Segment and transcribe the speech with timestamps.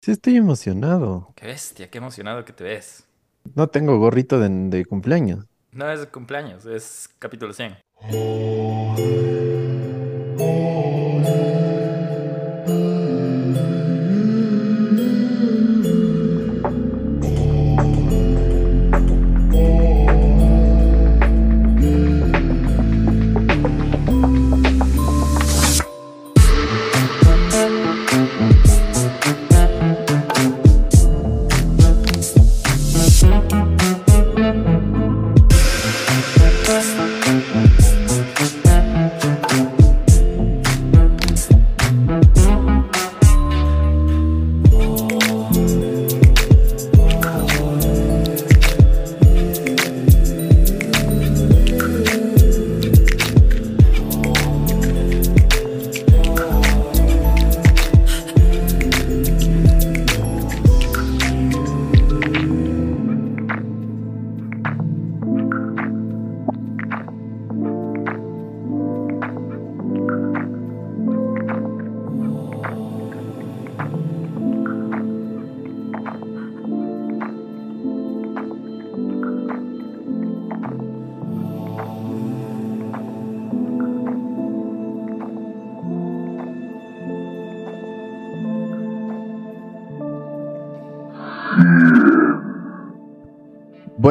[0.00, 1.32] Sí, estoy emocionado.
[1.36, 3.04] Qué bestia, qué emocionado que te ves.
[3.54, 5.46] No tengo gorrito de, de cumpleaños.
[5.72, 7.76] No es cumpleaños, es capítulo 100.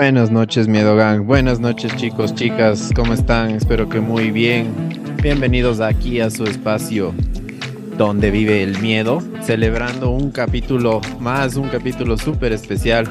[0.10, 1.28] Buenas noches, Miedo Gang.
[1.28, 2.90] Buenas noches, chicos, chicas.
[2.96, 3.52] ¿Cómo están?
[3.52, 4.74] Espero que muy bien.
[5.22, 7.14] Bienvenidos aquí a su espacio
[7.96, 13.08] donde vive el miedo, celebrando un capítulo más, un capítulo súper especial.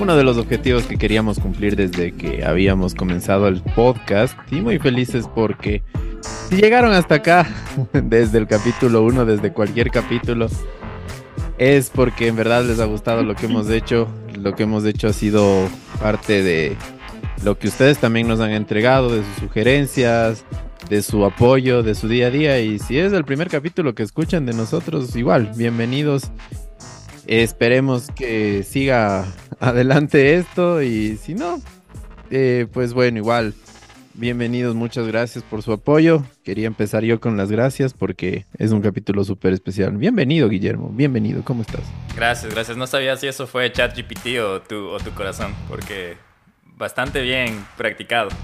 [0.00, 4.80] Uno de los objetivos que queríamos cumplir desde que habíamos comenzado el podcast y muy
[4.80, 5.84] felices porque
[6.48, 7.46] si llegaron hasta acá
[7.92, 10.48] desde el capítulo 1, desde cualquier capítulo,
[11.58, 14.08] es porque en verdad les ha gustado lo que hemos hecho.
[14.42, 15.68] Lo que hemos hecho ha sido
[16.00, 16.76] parte de
[17.44, 20.44] lo que ustedes también nos han entregado, de sus sugerencias,
[20.90, 22.60] de su apoyo, de su día a día.
[22.60, 26.24] Y si es el primer capítulo que escuchan de nosotros, igual, bienvenidos.
[27.28, 29.26] Esperemos que siga
[29.60, 31.62] adelante esto y si no,
[32.32, 33.54] eh, pues bueno, igual
[34.14, 36.22] Bienvenidos, muchas gracias por su apoyo.
[36.44, 39.96] Quería empezar yo con las gracias porque es un capítulo súper especial.
[39.96, 40.90] Bienvenido, Guillermo.
[40.92, 41.80] Bienvenido, ¿cómo estás?
[42.14, 42.76] Gracias, gracias.
[42.76, 46.18] No sabía si eso fue ChatGPT o tu, o tu corazón, porque
[46.76, 48.28] bastante bien practicado.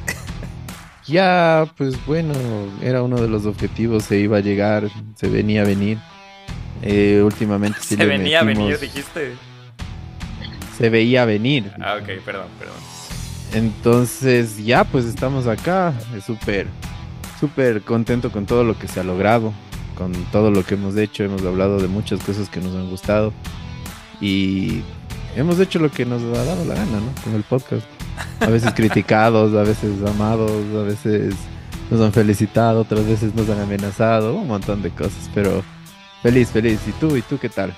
[1.06, 2.34] Ya, pues bueno,
[2.82, 5.96] era uno de los objetivos, se iba a llegar, se venía a venir.
[6.82, 9.32] Eh, últimamente sí Se venía a venir, dijiste.
[10.76, 11.72] Se veía venir.
[11.80, 12.76] Ah, ok, perdón, perdón.
[13.52, 15.94] Entonces, ya pues estamos acá.
[16.24, 16.66] Súper,
[17.40, 19.52] súper contento con todo lo que se ha logrado,
[19.96, 21.24] con todo lo que hemos hecho.
[21.24, 23.32] Hemos hablado de muchas cosas que nos han gustado
[24.20, 24.82] y
[25.36, 27.22] hemos hecho lo que nos ha dado la gana, ¿no?
[27.24, 27.86] Con el podcast.
[28.40, 31.34] A veces criticados, a veces amados, a veces
[31.90, 35.62] nos han felicitado, otras veces nos han amenazado, un montón de cosas, pero
[36.22, 36.80] feliz, feliz.
[36.86, 37.16] ¿Y tú?
[37.16, 37.74] ¿Y tú qué tal?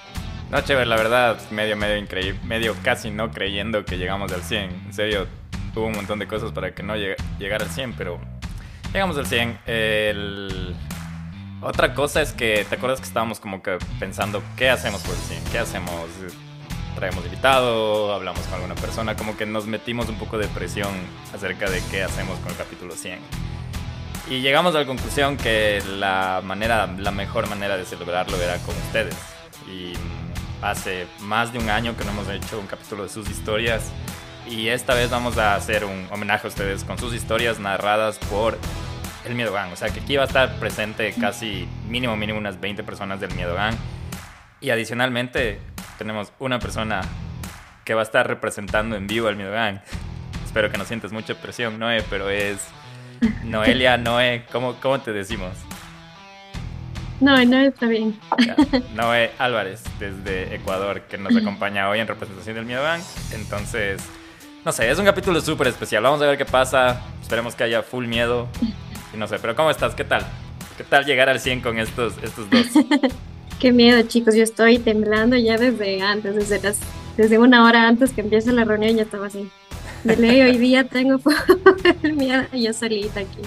[0.51, 4.71] No, chévere, la verdad, medio, medio increíble, medio casi no creyendo que llegamos al 100.
[4.87, 5.29] En serio,
[5.75, 8.19] hubo un montón de cosas para que no llegara al 100, pero
[8.93, 9.59] llegamos al 100.
[11.63, 15.21] Otra cosa es que, ¿te acuerdas que estábamos como que pensando qué hacemos por el
[15.21, 15.45] 100?
[15.53, 15.93] ¿Qué hacemos?
[16.97, 20.91] Traemos invitado, hablamos con alguna persona, como que nos metimos un poco de presión
[21.35, 23.19] acerca de qué hacemos con el capítulo 100.
[24.29, 28.77] Y llegamos a la conclusión que la manera, la mejor manera de celebrarlo era con
[28.77, 29.17] ustedes.
[29.69, 29.93] Y
[30.63, 33.91] hace más de un año que no hemos hecho un capítulo de sus historias
[34.49, 38.59] y esta vez vamos a hacer un homenaje a ustedes con sus historias narradas por
[39.25, 39.73] el Miedo Gang.
[39.73, 43.35] O sea que aquí va a estar presente casi mínimo, mínimo unas 20 personas del
[43.35, 43.75] Miedo Gang.
[44.61, 45.59] Y adicionalmente
[45.99, 47.03] tenemos una persona
[47.85, 49.79] que va a estar representando en vivo al Miedo Gang.
[50.45, 52.59] Espero que no sientas mucha presión, Noé, pero es
[53.45, 55.57] Noelia, Noé, ¿cómo, cómo te decimos?
[57.21, 58.19] No, no está bien.
[58.95, 63.03] Noé Álvarez, desde Ecuador, que nos acompaña hoy en representación del Miedo Gang.
[63.33, 64.03] Entonces,
[64.65, 66.03] no sé, es un capítulo súper especial.
[66.03, 67.01] Vamos a ver qué pasa.
[67.23, 68.49] Esperemos que haya full miedo.
[69.15, 69.95] Y no sé, pero ¿cómo estás?
[69.95, 70.27] ¿Qué tal?
[70.77, 72.67] ¿Qué tal llegar al 100 con estos, estos dos?
[73.59, 74.35] qué miedo, chicos.
[74.35, 76.79] Yo estoy temblando ya desde antes, desde, las,
[77.17, 79.51] desde una hora antes que empiece la reunión ya estaba así.
[80.05, 81.19] De ley, hoy día tengo
[82.03, 83.41] miedo yo solita aquí.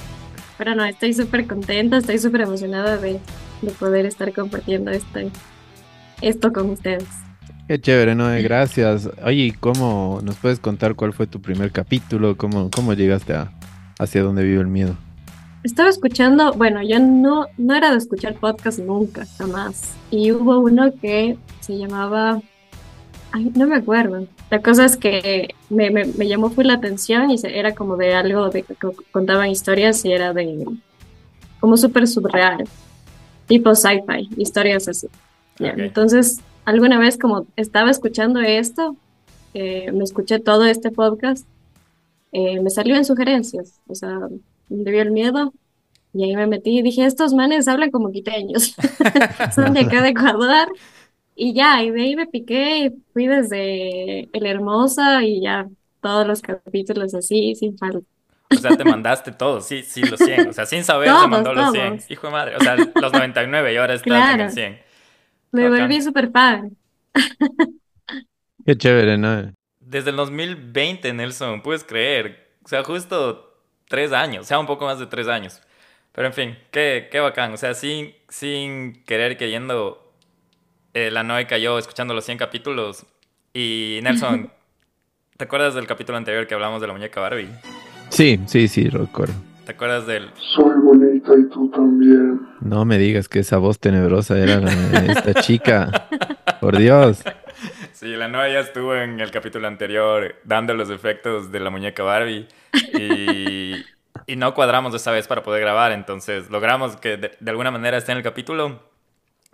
[0.58, 3.20] Pero no, estoy súper contenta, estoy súper emocionada de,
[3.62, 5.30] de poder estar compartiendo este,
[6.22, 7.08] esto con ustedes.
[7.74, 8.28] Qué chévere, ¿no?
[8.44, 9.10] Gracias.
[9.26, 12.38] Oye, ¿cómo nos puedes contar cuál fue tu primer capítulo?
[12.38, 13.52] ¿Cómo, cómo llegaste a
[13.98, 14.96] hacia dónde vive el miedo?
[15.64, 19.96] estaba escuchando, bueno, yo no, no era de escuchar podcast nunca, jamás.
[20.12, 22.44] Y hubo uno que se llamaba,
[23.32, 24.28] ay, no me acuerdo.
[24.52, 27.98] La cosa es que me, me, me llamó fue la atención y se, era como
[27.98, 28.76] de algo de que
[29.12, 30.64] contaban historias y era de
[31.60, 32.66] como súper surreal,
[33.48, 35.08] tipo sci-fi, historias así.
[35.58, 38.96] Entonces, alguna vez como estaba escuchando esto,
[39.54, 41.48] eh, me escuché todo este podcast,
[42.32, 44.20] eh, me salió en sugerencias, o sea,
[44.70, 45.54] me dio el miedo
[46.14, 48.76] y ahí me metí y dije, estos manes hablan como quiteños,
[49.56, 50.70] son de acá de Ecuador.
[51.36, 55.68] Y ya, y de ahí me piqué, y fui desde El Hermosa y ya
[56.00, 58.06] todos los capítulos así, sin falta.
[58.52, 60.50] O sea, te mandaste todo, sí, sí, los 100.
[60.50, 62.02] O sea, sin saber, te mandó los 100.
[62.10, 62.56] Hijo de madre.
[62.56, 64.80] O sea, los 99 y ahora estás en el 100.
[65.54, 66.76] Me volví súper fan.
[68.66, 69.54] Qué chévere, ¿no?
[69.80, 72.56] Desde el 2020, Nelson, puedes creer.
[72.66, 75.62] O sea, justo tres años, o sea, un poco más de tres años.
[76.12, 77.54] Pero en fin, qué, qué bacán.
[77.54, 80.14] O sea, sin, sin querer queriendo,
[80.94, 83.06] eh, la Noe cayó escuchando los 100 capítulos.
[83.54, 84.52] Y Nelson,
[85.38, 87.50] ¿te acuerdas del capítulo anterior que hablamos de la muñeca Barbie?
[88.10, 89.53] Sí, sí, sí, recuerdo.
[89.66, 90.30] ¿Te acuerdas del...?
[90.56, 92.42] Soy bonita y tú también.
[92.60, 94.62] No me digas que esa voz tenebrosa era
[95.08, 96.08] esta chica.
[96.60, 97.24] Por Dios.
[97.94, 102.04] Sí, la Noa ya estuvo en el capítulo anterior dando los efectos de la muñeca
[102.04, 102.48] Barbie
[102.94, 103.86] y,
[104.28, 107.98] y no cuadramos esta vez para poder grabar, entonces logramos que de, de, alguna manera
[107.98, 108.82] esté en el capítulo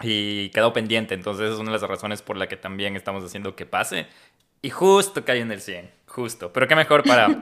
[0.02, 3.56] y quedó pendiente, entonces es una de las razones por la que también estamos haciendo
[3.56, 4.08] que pase
[4.64, 7.40] y justo cae en el 100, justo, pero qué mejor para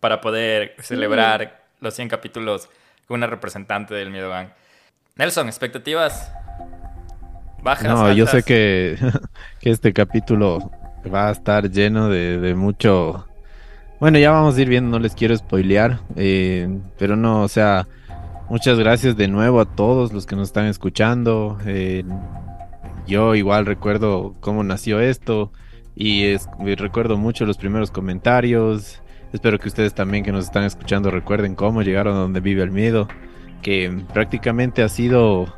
[0.00, 2.68] para poder celebrar los 100 capítulos
[3.06, 4.48] con una representante del Miedo Gang.
[5.16, 6.32] Nelson, expectativas
[7.62, 7.86] bajas.
[7.86, 8.98] No, yo sé que,
[9.60, 10.70] que, este capítulo
[11.12, 13.28] va a estar lleno de, de, mucho.
[14.00, 17.86] Bueno, ya vamos a ir viendo, no les quiero spoilear, eh, pero no, o sea,
[18.48, 21.58] muchas gracias de nuevo a todos los que nos están escuchando.
[21.64, 22.04] Eh,
[23.06, 25.52] yo igual recuerdo cómo nació esto
[25.94, 29.00] y es, recuerdo mucho los primeros comentarios.
[29.34, 32.70] Espero que ustedes también que nos están escuchando recuerden cómo llegaron a donde vive el
[32.70, 33.08] miedo,
[33.62, 35.52] que prácticamente ha sido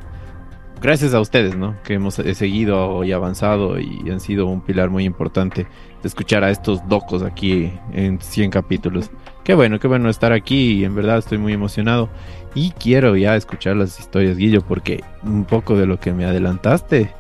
[0.81, 1.77] gracias a ustedes, ¿no?
[1.85, 5.65] Que hemos seguido y avanzado y han sido un pilar muy importante
[6.01, 9.11] de escuchar a estos locos aquí en 100 capítulos.
[9.45, 12.09] Qué bueno, qué bueno estar aquí en verdad estoy muy emocionado
[12.55, 17.13] y quiero ya escuchar las historias, Guillo, porque un poco de lo que me adelantaste,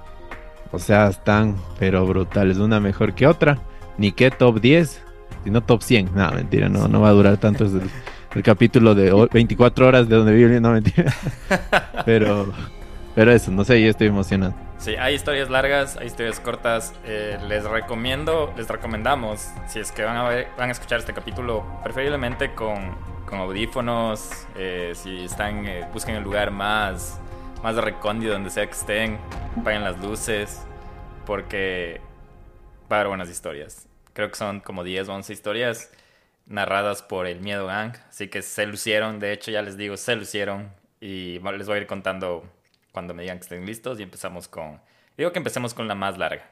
[0.73, 3.59] o sea, están pero brutales, una mejor que otra.
[3.99, 5.06] Ni que top 10,
[5.51, 6.15] no top 100.
[6.15, 7.65] No, mentira, no, no va a durar tanto.
[7.65, 10.61] Es el, capítulo de 24 horas de donde vive.
[10.61, 11.13] No, mentira.
[12.05, 12.53] Pero,
[13.17, 14.55] pero eso, no sé, yo estoy emocionado.
[14.79, 16.93] Sí, hay historias largas, hay historias cortas.
[17.05, 21.15] Eh, les recomiendo, les recomendamos, si es que van a, ver, van a escuchar este
[21.15, 22.95] capítulo, preferiblemente con,
[23.25, 24.47] con audífonos.
[24.55, 27.19] Eh, si están, eh, busquen el lugar más,
[27.63, 29.19] más recóndito donde sea que estén.
[29.59, 30.63] Apaguen las luces,
[31.25, 32.03] porque
[32.93, 33.89] va a haber buenas historias.
[34.17, 35.91] Creo que son como 10 o 11 historias
[36.47, 37.93] narradas por el Miedo Gang.
[38.09, 40.73] Así que se lucieron, de hecho ya les digo, se lucieron.
[41.03, 42.51] Y les voy a ir contando
[42.93, 44.81] cuando me digan que estén listos y empezamos con...
[45.19, 46.51] Digo que empecemos con la más larga.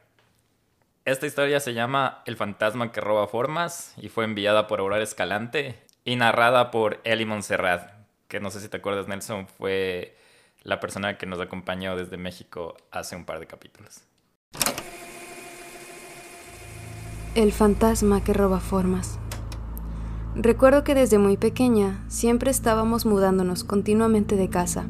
[1.06, 5.78] Esta historia se llama El fantasma que roba formas y fue enviada por Aurora Escalante
[6.04, 7.92] y narrada por Eli Montserrat,
[8.28, 10.18] que no sé si te acuerdas Nelson, fue
[10.64, 14.02] la persona que nos acompañó desde México hace un par de capítulos.
[17.34, 19.18] El fantasma que roba formas.
[20.36, 24.86] Recuerdo que desde muy pequeña siempre estábamos mudándonos continuamente de casa.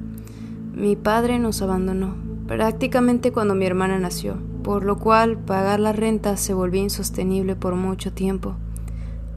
[0.75, 2.17] Mi padre nos abandonó
[2.47, 7.77] prácticamente cuando mi hermana nació, por lo cual pagar la renta se volvió insostenible por
[7.77, 8.57] mucho tiempo.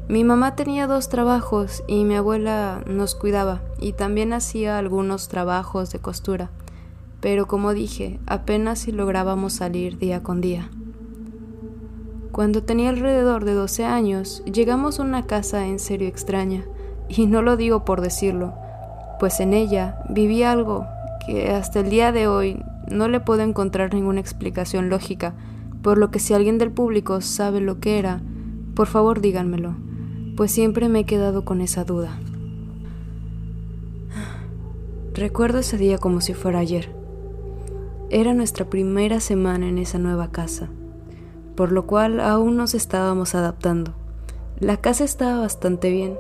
[0.10, 5.92] Mi mamá tenía dos trabajos y mi abuela nos cuidaba y también hacía algunos trabajos
[5.92, 6.50] de costura,
[7.22, 10.70] pero como dije, apenas si lográbamos salir día con día.
[12.38, 16.66] Cuando tenía alrededor de 12 años, llegamos a una casa en serio extraña,
[17.10, 18.54] y no lo digo por decirlo,
[19.20, 20.86] pues en ella vivía algo
[21.26, 25.34] que hasta el día de hoy no le puedo encontrar ninguna explicación lógica,
[25.82, 28.22] por lo que si alguien del público sabe lo que era,
[28.76, 29.74] por favor díganmelo,
[30.36, 32.20] pues siempre me he quedado con esa duda.
[35.16, 36.92] Recuerdo ese día como si fuera ayer.
[38.12, 40.70] Era nuestra primera semana en esa nueva casa
[41.58, 43.94] por lo cual aún nos estábamos adaptando.
[44.60, 46.16] La casa estaba bastante bien,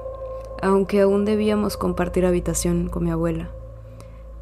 [0.64, 3.52] aunque aún debíamos compartir habitación con mi abuela.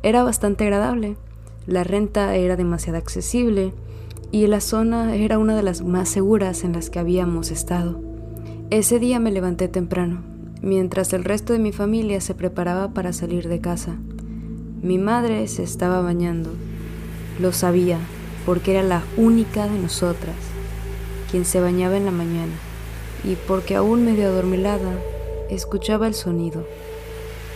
[0.03, 1.17] Era bastante agradable,
[1.67, 3.73] la renta era demasiado accesible
[4.31, 7.99] y la zona era una de las más seguras en las que habíamos estado.
[8.69, 10.23] Ese día me levanté temprano.
[10.61, 13.97] mientras el resto de mi familia se preparaba para salir de casa.
[14.81, 16.49] Mi madre se estaba bañando.
[17.39, 17.99] Lo sabía,
[18.47, 20.54] porque era la única de nosotras
[21.29, 22.53] quien se bañaba en la mañana,
[23.24, 24.94] y porque aún medio adormilada,
[25.50, 26.65] escuchaba el sonido,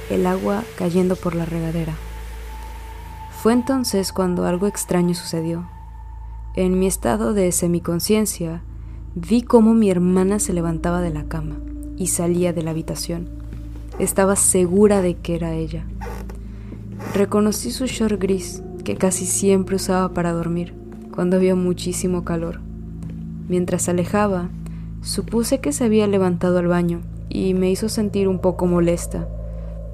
[0.09, 1.95] el agua cayendo por la regadera.
[3.41, 5.69] Fue entonces cuando algo extraño sucedió.
[6.55, 8.61] En mi estado de semiconciencia,
[9.15, 11.57] vi cómo mi hermana se levantaba de la cama
[11.97, 13.29] y salía de la habitación.
[13.97, 15.85] Estaba segura de que era ella.
[17.13, 20.73] Reconocí su short gris, que casi siempre usaba para dormir,
[21.13, 22.59] cuando había muchísimo calor.
[23.49, 24.49] Mientras se alejaba,
[25.01, 29.27] supuse que se había levantado al baño y me hizo sentir un poco molesta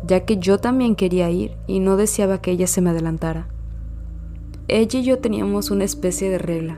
[0.08, 3.48] ya que yo también quería ir y no deseaba que ella se me adelantara.
[4.68, 6.78] Ella y yo teníamos una especie de regla,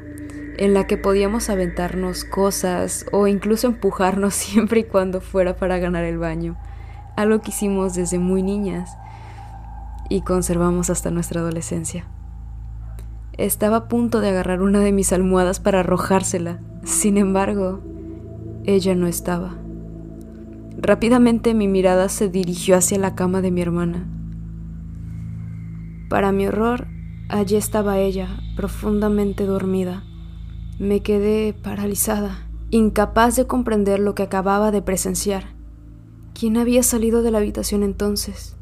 [0.57, 6.03] en la que podíamos aventarnos cosas o incluso empujarnos siempre y cuando fuera para ganar
[6.03, 6.57] el baño,
[7.15, 8.91] algo que hicimos desde muy niñas
[10.09, 12.05] y conservamos hasta nuestra adolescencia.
[13.37, 17.81] Estaba a punto de agarrar una de mis almohadas para arrojársela, sin embargo,
[18.63, 19.55] ella no estaba.
[20.79, 24.07] Rápidamente mi mirada se dirigió hacia la cama de mi hermana.
[26.09, 26.87] Para mi horror,
[27.29, 30.03] allí estaba ella, profundamente dormida.
[30.79, 35.53] Me quedé paralizada, incapaz de comprender lo que acababa de presenciar.
[36.33, 38.55] ¿Quién había salido de la habitación entonces?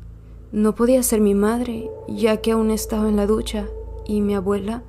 [0.51, 3.67] No podía ser mi madre, ya que aún estaba en la ducha,
[4.07, 4.83] y mi abuela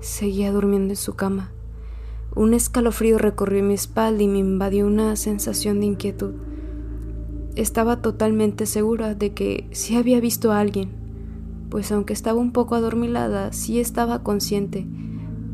[0.00, 1.52] seguía durmiendo en su cama.
[2.34, 6.34] Un escalofrío recorrió mi espalda y me invadió una sensación de inquietud.
[7.56, 10.90] Estaba totalmente segura de que sí había visto a alguien,
[11.70, 14.86] pues aunque estaba un poco adormilada, sí estaba consciente,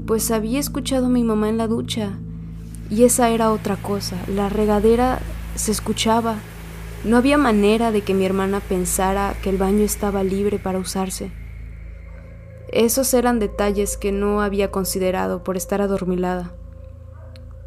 [0.06, 2.18] pues había escuchado a mi mamá en la ducha.
[2.90, 5.20] Y esa era otra cosa, la regadera
[5.54, 6.36] se escuchaba.
[7.04, 11.30] No había manera de que mi hermana pensara que el baño estaba libre para usarse.
[12.68, 16.52] Esos eran detalles que no había considerado por estar adormilada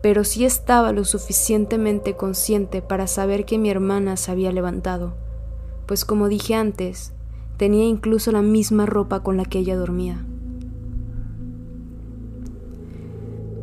[0.02, 5.16] pero sí estaba lo suficientemente consciente para saber que mi hermana se había levantado,
[5.86, 7.14] pues como dije antes,
[7.58, 10.24] tenía incluso la misma ropa con la que ella dormía.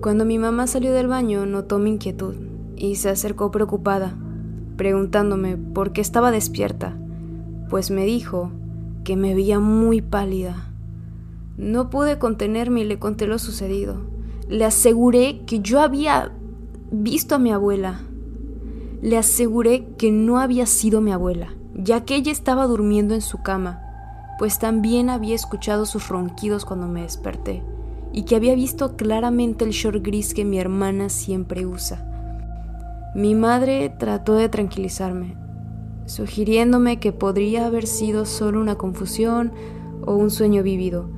[0.01, 2.35] Cuando mi mamá salió del baño notó mi inquietud
[2.77, 4.15] y se acercó preocupada,
[4.77, 6.95] preguntándome por qué estaba despierta,
[7.71, 8.51] pues me dijo
[9.05, 10.74] que me veía muy pálida.
[11.57, 14.15] No pude contenerme y le conté lo sucedido
[14.49, 16.33] le aseguré que yo había
[16.91, 18.03] visto a mi abuela.
[19.01, 23.43] Le aseguré que no había sido mi abuela, ya que ella estaba durmiendo en su
[23.43, 23.81] cama,
[24.39, 27.63] pues también había escuchado sus ronquidos cuando me desperté,
[28.13, 32.11] y que había visto claramente el short gris que mi hermana siempre usa.
[33.15, 35.37] Mi madre trató de tranquilizarme,
[36.07, 39.53] sugiriéndome que podría haber sido solo una confusión
[40.05, 41.09] o un sueño vívido,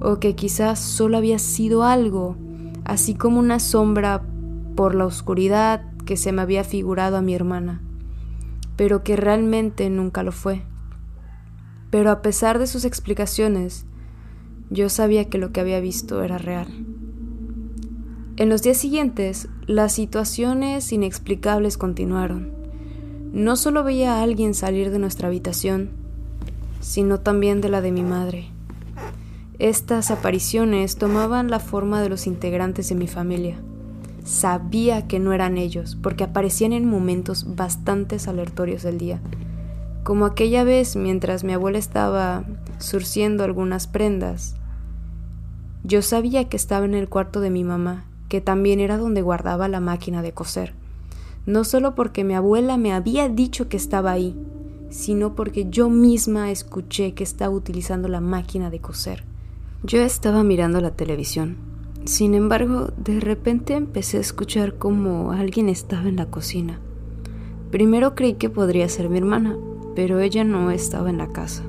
[0.00, 2.36] o que quizás solo había sido algo
[2.84, 4.22] así como una sombra
[4.74, 7.80] por la oscuridad que se me había figurado a mi hermana,
[8.76, 10.62] pero que realmente nunca lo fue.
[11.90, 13.86] Pero a pesar de sus explicaciones,
[14.70, 16.68] yo sabía que lo que había visto era real.
[18.36, 22.52] En los días siguientes, las situaciones inexplicables continuaron.
[23.32, 25.90] No solo veía a alguien salir de nuestra habitación,
[26.80, 28.53] sino también de la de mi madre.
[29.60, 33.56] Estas apariciones tomaban la forma de los integrantes de mi familia.
[34.24, 39.20] Sabía que no eran ellos, porque aparecían en momentos bastante alertorios del día,
[40.02, 42.44] como aquella vez mientras mi abuela estaba
[42.78, 44.56] surciendo algunas prendas.
[45.84, 49.68] Yo sabía que estaba en el cuarto de mi mamá, que también era donde guardaba
[49.68, 50.74] la máquina de coser,
[51.46, 54.34] no solo porque mi abuela me había dicho que estaba ahí,
[54.90, 59.33] sino porque yo misma escuché que estaba utilizando la máquina de coser.
[59.86, 61.58] Yo estaba mirando la televisión.
[62.06, 66.80] Sin embargo, de repente empecé a escuchar como alguien estaba en la cocina.
[67.70, 69.58] Primero creí que podría ser mi hermana,
[69.94, 71.64] pero ella no estaba en la casa.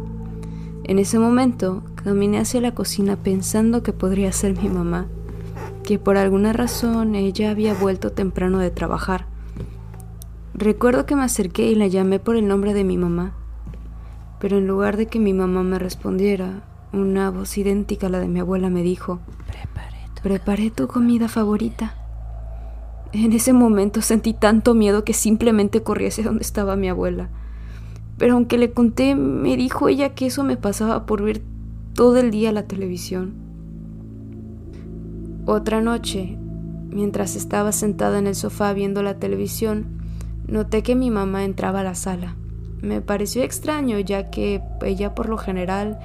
[0.85, 5.07] En ese momento caminé hacia la cocina pensando que podría ser mi mamá,
[5.83, 9.25] que por alguna razón ella había vuelto temprano de trabajar.
[10.53, 13.33] Recuerdo que me acerqué y la llamé por el nombre de mi mamá,
[14.39, 16.63] pero en lugar de que mi mamá me respondiera,
[16.95, 19.19] una voz idéntica a la de mi abuela me dijo,
[20.23, 21.95] preparé tu, comida favorita.
[23.13, 27.29] En ese momento sentí tanto miedo que simplemente corrí hacia donde estaba mi abuela.
[28.17, 31.41] Pero aunque le conté, me dijo ella que eso me pasaba por ver
[31.93, 33.33] todo el día la televisión.
[35.45, 36.37] Otra noche,
[36.89, 39.95] mientras estaba sentada en el sofá viendo la televisión,
[40.47, 42.35] Noté que mi mamá entraba a la sala.
[42.81, 45.97] Me pareció extraño ya que ella por lo general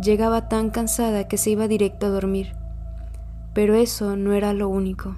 [0.00, 2.54] llegaba tan cansada que se iba directo a dormir.
[3.54, 5.16] Pero eso no era lo único.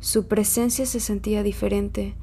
[0.00, 2.14] Su presencia se sentía diferente.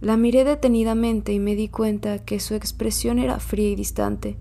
[0.00, 4.38] La miré detenidamente y me di cuenta que su expresión era fría y distante.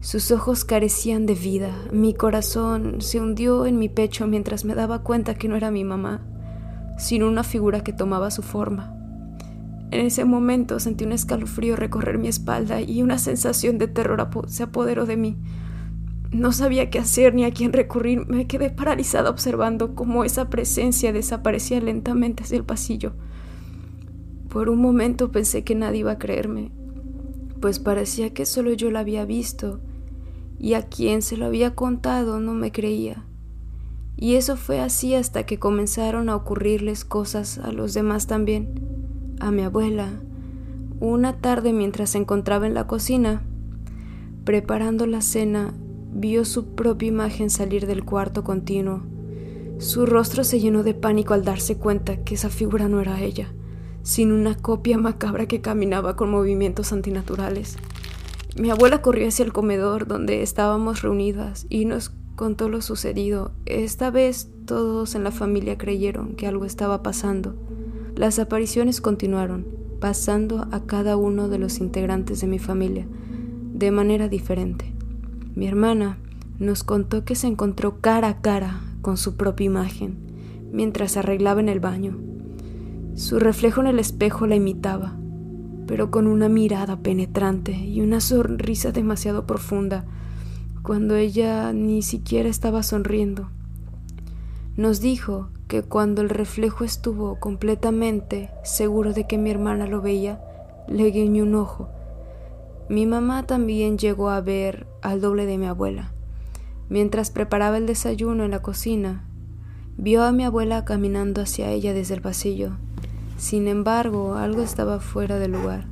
[0.00, 1.76] Sus ojos carecían de vida.
[1.92, 5.84] Mi corazón se hundió en mi pecho mientras me daba cuenta que no era mi
[5.84, 6.26] mamá,
[6.96, 8.96] sino una figura que tomaba su forma.
[9.90, 14.62] En ese momento sentí un escalofrío recorrer mi espalda y una sensación de terror se
[14.62, 15.36] apoderó de mí.
[16.32, 18.26] No sabía qué hacer ni a quién recurrir.
[18.26, 23.12] Me quedé paralizada observando cómo esa presencia desaparecía lentamente hacia el pasillo.
[24.48, 26.72] Por un momento pensé que nadie iba a creerme,
[27.60, 29.80] pues parecía que solo yo la había visto
[30.58, 33.24] y a quien se lo había contado no me creía.
[34.16, 38.90] Y eso fue así hasta que comenzaron a ocurrirles cosas a los demás también
[39.40, 40.08] a mi abuela.
[41.00, 43.42] Una tarde mientras se encontraba en la cocina,
[44.44, 45.72] preparando la cena,
[46.12, 49.02] vio su propia imagen salir del cuarto continuo.
[49.78, 53.52] Su rostro se llenó de pánico al darse cuenta que esa figura no era ella,
[54.02, 57.78] sino una copia macabra que caminaba con movimientos antinaturales.
[58.58, 63.52] Mi abuela corrió hacia el comedor donde estábamos reunidas y nos contó lo sucedido.
[63.64, 67.54] Esta vez todos en la familia creyeron que algo estaba pasando.
[68.16, 69.66] Las apariciones continuaron,
[70.00, 73.06] pasando a cada uno de los integrantes de mi familia,
[73.72, 74.92] de manera diferente.
[75.60, 76.16] Mi hermana
[76.58, 80.16] nos contó que se encontró cara a cara con su propia imagen
[80.72, 82.16] mientras arreglaba en el baño.
[83.14, 85.18] Su reflejo en el espejo la imitaba,
[85.86, 90.06] pero con una mirada penetrante y una sonrisa demasiado profunda,
[90.80, 93.50] cuando ella ni siquiera estaba sonriendo.
[94.78, 100.40] Nos dijo que cuando el reflejo estuvo completamente seguro de que mi hermana lo veía,
[100.88, 101.90] le guiñó un ojo.
[102.90, 106.10] Mi mamá también llegó a ver al doble de mi abuela.
[106.88, 109.22] Mientras preparaba el desayuno en la cocina,
[109.96, 112.72] vio a mi abuela caminando hacia ella desde el pasillo.
[113.36, 115.86] Sin embargo, algo estaba fuera de lugar.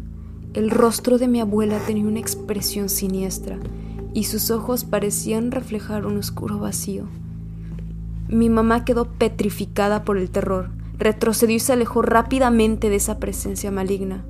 [0.55, 3.61] El rostro de mi abuela tenía una expresión siniestra
[4.13, 7.05] y sus ojos parecían reflejar un oscuro vacío.
[8.27, 13.71] Mi mamá quedó petrificada por el terror, retrocedió y se alejó rápidamente de esa presencia
[13.71, 14.25] maligna.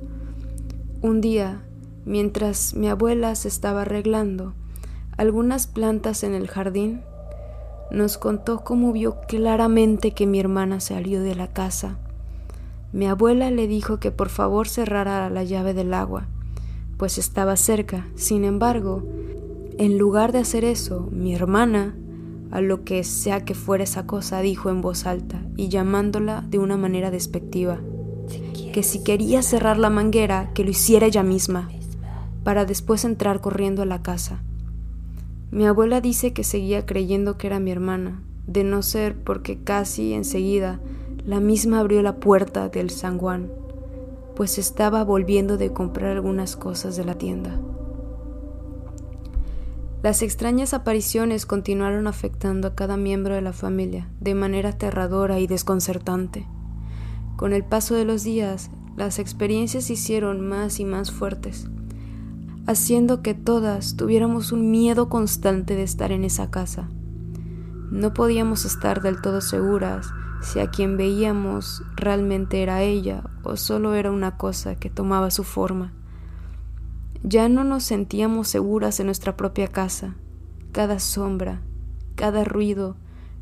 [1.01, 1.63] Un día,
[2.09, 4.53] mientras mi abuela se estaba arreglando
[5.15, 7.01] algunas plantas en el jardín,
[7.91, 11.99] nos contó cómo vio claramente que mi hermana salió de la casa.
[12.93, 16.25] Mi abuela le dijo que por favor cerrara la llave del agua,
[16.97, 18.07] pues estaba cerca.
[18.15, 19.03] Sin embargo,
[19.77, 21.95] en lugar de hacer eso, mi hermana
[22.49, 26.57] a lo que sea que fuera esa cosa, dijo en voz alta y llamándola de
[26.57, 27.77] una manera despectiva,
[28.73, 31.69] que si quería cerrar la manguera, que lo hiciera ella misma,
[32.43, 34.43] para después entrar corriendo a la casa.
[35.51, 40.13] Mi abuela dice que seguía creyendo que era mi hermana, de no ser porque casi
[40.13, 40.79] enseguida
[41.25, 43.19] la misma abrió la puerta del San
[44.35, 47.59] pues estaba volviendo de comprar algunas cosas de la tienda.
[50.01, 55.47] Las extrañas apariciones continuaron afectando a cada miembro de la familia de manera aterradora y
[55.47, 56.47] desconcertante.
[57.35, 61.67] Con el paso de los días, las experiencias se hicieron más y más fuertes,
[62.69, 66.87] haciendo que todas tuviéramos un miedo constante de estar en esa casa.
[67.89, 70.11] No podíamos estar del todo seguras
[70.43, 75.43] si a quien veíamos realmente era ella o solo era una cosa que tomaba su
[75.43, 75.93] forma.
[77.23, 80.13] Ya no nos sentíamos seguras en nuestra propia casa.
[80.71, 81.63] Cada sombra,
[82.13, 82.97] cada ruido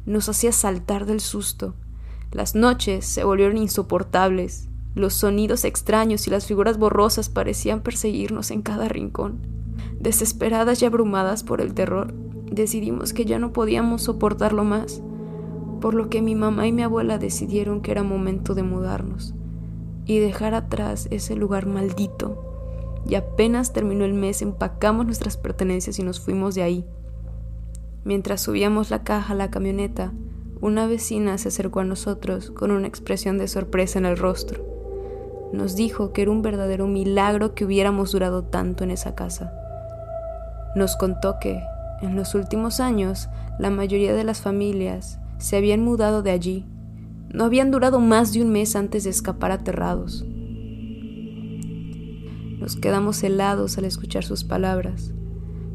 [0.05, 1.75] nos hacía saltar del susto.
[2.31, 4.69] Las noches se volvieron insoportables.
[4.97, 9.45] Los sonidos extraños y las figuras borrosas parecían perseguirnos en cada rincón.
[9.99, 12.15] Desesperadas y abrumadas por el terror,
[12.51, 15.03] decidimos que ya no podíamos soportarlo más,
[15.81, 19.35] por lo que mi mamá y mi abuela decidieron que era momento de mudarnos
[20.07, 26.03] y dejar atrás ese lugar maldito y apenas terminó el mes empacamos nuestras pertenencias y
[26.03, 26.85] nos fuimos de ahí.
[28.03, 30.11] Mientras subíamos la caja a la camioneta,
[30.59, 34.76] una vecina se acercó a nosotros con una expresión de sorpresa en el rostro.
[35.53, 39.53] Nos dijo que era un verdadero milagro que hubiéramos durado tanto en esa casa.
[40.75, 41.61] Nos contó que,
[42.01, 46.65] en los últimos años, la mayoría de las familias se habían mudado de allí.
[47.29, 50.25] No habían durado más de un mes antes de escapar aterrados.
[52.59, 55.13] Nos quedamos helados al escuchar sus palabras.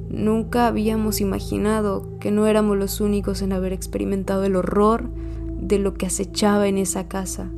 [0.08, 5.10] Nunca habíamos imaginado que no éramos los únicos en haber experimentado el horror
[5.58, 7.50] de lo que acechaba en esa casa.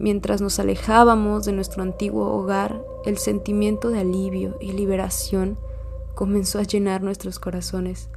[0.00, 5.58] Mientras nos alejábamos de nuestro antiguo hogar, el sentimiento de alivio y liberación
[6.14, 8.08] comenzó a llenar nuestros corazones.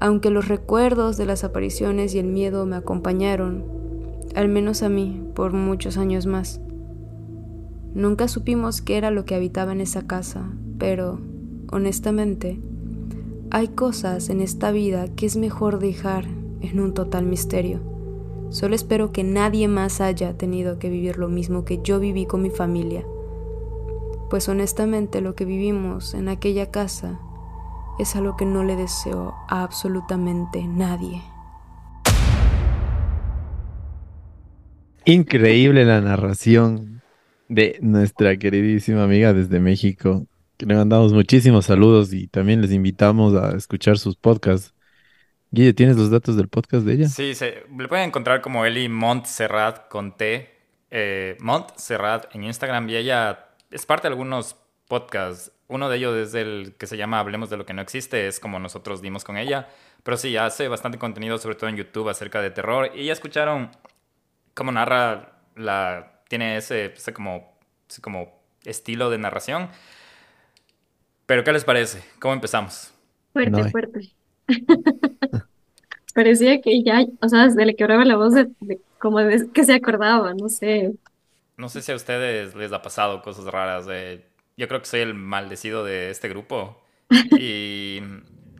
[0.00, 3.62] Aunque los recuerdos de las apariciones y el miedo me acompañaron,
[4.34, 6.62] al menos a mí, por muchos años más.
[7.92, 11.20] Nunca supimos qué era lo que habitaba en esa casa, pero,
[11.70, 12.58] honestamente,
[13.50, 16.24] hay cosas en esta vida que es mejor dejar
[16.62, 17.97] en un total misterio.
[18.50, 22.40] Solo espero que nadie más haya tenido que vivir lo mismo que yo viví con
[22.40, 23.04] mi familia,
[24.30, 27.20] pues honestamente lo que vivimos en aquella casa
[27.98, 31.22] es algo que no le deseo a absolutamente nadie.
[35.04, 37.02] Increíble la narración
[37.48, 43.34] de nuestra queridísima amiga desde México, que le mandamos muchísimos saludos y también les invitamos
[43.34, 44.74] a escuchar sus podcasts.
[45.50, 47.08] Guille, ¿tienes los datos del podcast de ella?
[47.08, 50.54] Sí, se, le pueden encontrar como Eli Montserrat con T,
[50.90, 54.56] eh, Montserrat en Instagram y ella es parte de algunos
[54.88, 55.52] podcasts.
[55.68, 58.40] Uno de ellos es el que se llama Hablemos de lo que no existe, es
[58.40, 59.68] como nosotros dimos con ella.
[60.02, 62.90] Pero sí, hace bastante contenido, sobre todo en YouTube, acerca de terror.
[62.94, 63.70] Y ya escucharon
[64.54, 66.22] cómo narra la...
[66.28, 67.58] Tiene ese, ese como,
[67.88, 69.68] ese como estilo de narración.
[71.26, 72.02] Pero ¿qué les parece?
[72.18, 72.94] ¿Cómo empezamos?
[73.32, 73.68] Fuerte, No.
[73.68, 74.12] fuerte.
[76.14, 79.64] Parecía que ya, o sea, se le quebraba la voz de, de- como de que
[79.64, 80.92] se acordaba, no sé.
[81.56, 83.86] No sé si a ustedes les ha pasado cosas raras.
[83.86, 84.24] de-
[84.56, 86.82] yo creo que soy el maldecido de este grupo.
[87.34, 88.00] Y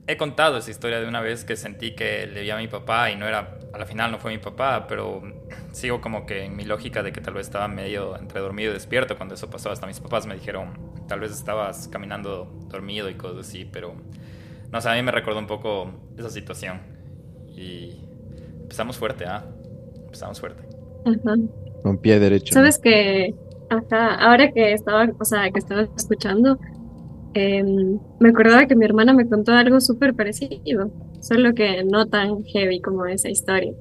[0.06, 3.10] he contado esa historia de una vez que sentí que le vi a mi papá
[3.10, 5.22] y no era, a la final no fue mi papá, pero
[5.72, 8.74] sigo como que en mi lógica de que tal vez estaba medio entre dormido y
[8.74, 9.70] despierto cuando eso pasó.
[9.70, 10.74] Hasta mis papás me dijeron,
[11.08, 13.94] tal vez estabas caminando dormido y cosas así, pero
[14.72, 16.80] no sé, a mí me recordó un poco esa situación.
[17.56, 17.96] Y
[18.62, 19.44] empezamos fuerte, ¿ah?
[20.04, 20.62] Empezamos fuerte.
[21.04, 21.36] Ajá.
[21.82, 22.54] Con pie derecho.
[22.54, 22.60] ¿no?
[22.60, 23.34] Sabes que,
[23.70, 26.58] ajá, ahora que estaba, o sea, que estaba escuchando,
[27.34, 32.44] em, me acordaba que mi hermana me contó algo súper parecido, solo que no tan
[32.44, 33.72] heavy como esa historia.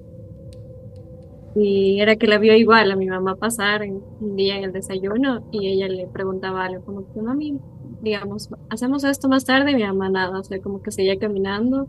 [1.56, 5.48] Y era que la vio igual a mi mamá pasar un día en el desayuno
[5.52, 7.60] y ella le preguntaba algo como que, mami,
[8.02, 9.72] digamos, ¿hacemos esto más tarde?
[9.72, 11.88] Y mi mamá nada, o sea, como que seguía caminando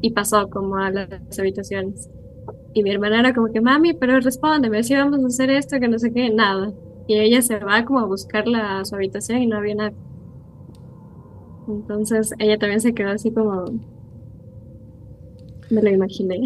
[0.00, 2.08] y pasó como a las habitaciones.
[2.74, 5.88] Y mi hermana era como que, mami, pero respóndeme, si vamos a hacer esto, que
[5.88, 6.72] no sé qué, nada.
[7.08, 9.92] Y ella se va como a buscarla a su habitación y no había nada.
[11.68, 13.64] Entonces ella también se quedó así como,
[15.70, 16.44] me lo imaginé.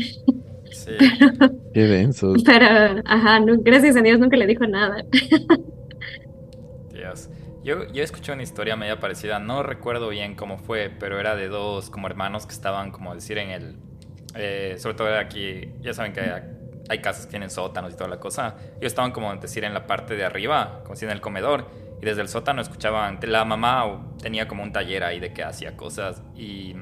[0.73, 0.93] Sí.
[1.75, 2.33] Qué denso.
[2.47, 2.66] Pero,
[3.05, 5.05] ajá, no- gracias a Dios nunca le dijo nada.
[7.62, 11.49] Yo, yo escuché una historia media parecida, no recuerdo bien cómo fue, pero era de
[11.49, 13.77] dos como hermanos que estaban, como decir, en el...
[14.35, 16.42] eh, sobre todo aquí, ya saben que hay,
[16.88, 18.57] hay casas que tienen sótanos y toda la cosa.
[18.79, 21.68] Ellos estaban como decir en la parte de arriba, como si en el comedor,
[22.01, 25.77] y desde el sótano escuchaban, la mamá tenía como un taller ahí de que hacía
[25.77, 26.75] cosas y,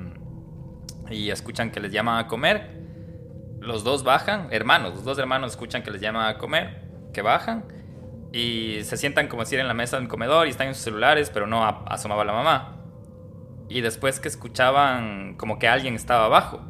[1.11, 2.79] y escuchan que les llaman a comer.
[3.59, 7.65] Los dos bajan, hermanos, los dos hermanos escuchan que les llaman a comer, que bajan
[8.33, 11.31] y se sientan como decir en la mesa del comedor y están en sus celulares,
[11.33, 12.77] pero no a- asomaba la mamá.
[13.69, 16.61] Y después que escuchaban como que alguien estaba abajo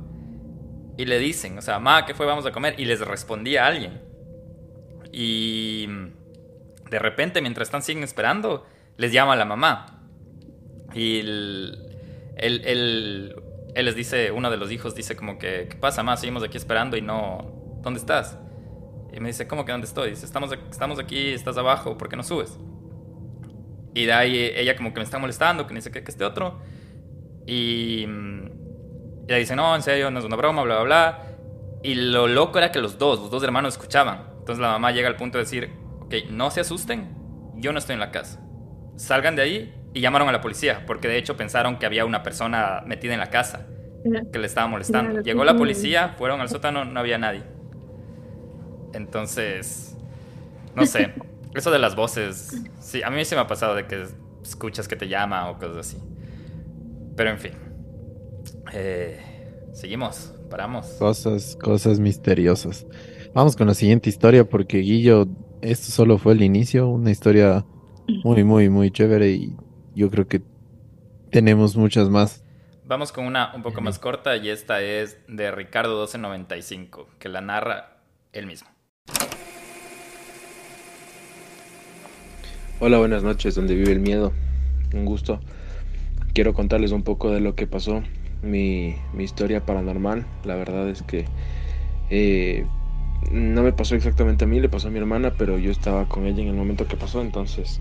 [0.96, 2.26] y le dicen, o sea, mamá, ¿qué fue?
[2.26, 2.74] Vamos a comer.
[2.78, 4.00] Y les respondía alguien.
[5.12, 5.86] Y
[6.90, 8.66] de repente, mientras están siguen esperando,
[8.96, 10.02] les llama la mamá.
[10.94, 11.84] Y él
[13.76, 16.16] les dice, uno de los hijos dice como que, ¿qué pasa, mamá?
[16.16, 17.52] Seguimos aquí esperando y no...
[17.82, 18.36] ¿Dónde estás?
[19.18, 20.10] Y me dice, ¿cómo que dónde estoy?
[20.10, 22.56] Dice, estamos, estamos aquí, estás abajo, ¿por qué no subes?
[23.92, 26.24] Y de ahí ella como que me está molestando, que me dice que, que este
[26.24, 26.60] otro.
[27.44, 31.22] Y, y ella dice, no, en serio, no es una broma, bla, bla, bla.
[31.82, 34.24] Y lo loco era que los dos, los dos hermanos escuchaban.
[34.38, 37.08] Entonces la mamá llega al punto de decir, ok, no se asusten,
[37.56, 38.40] yo no estoy en la casa.
[38.94, 42.22] Salgan de ahí y llamaron a la policía, porque de hecho pensaron que había una
[42.22, 43.66] persona metida en la casa
[44.32, 45.22] que le estaba molestando.
[45.22, 47.57] Llegó la policía, fueron al sótano, no había nadie.
[48.92, 49.98] Entonces,
[50.74, 51.14] no sé,
[51.54, 54.06] eso de las voces, sí, a mí se me ha pasado de que
[54.42, 55.98] escuchas que te llama o cosas así.
[57.16, 57.52] Pero en fin,
[58.72, 59.20] Eh,
[59.72, 60.86] seguimos, paramos.
[60.98, 62.86] Cosas, cosas misteriosas.
[63.34, 65.26] Vamos con la siguiente historia porque Guillo,
[65.60, 67.64] esto solo fue el inicio, una historia
[68.22, 69.56] muy, muy, muy chévere y
[69.94, 70.42] yo creo que
[71.30, 72.44] tenemos muchas más.
[72.84, 77.40] Vamos con una un poco más corta y esta es de Ricardo 1295, que la
[77.40, 78.68] narra él mismo.
[82.80, 84.32] Hola, buenas noches, donde vive el miedo.
[84.94, 85.40] Un gusto.
[86.32, 88.04] Quiero contarles un poco de lo que pasó,
[88.40, 90.24] mi, mi historia paranormal.
[90.44, 91.24] La verdad es que
[92.08, 92.66] eh,
[93.32, 96.24] no me pasó exactamente a mí, le pasó a mi hermana, pero yo estaba con
[96.24, 97.80] ella en el momento que pasó, entonces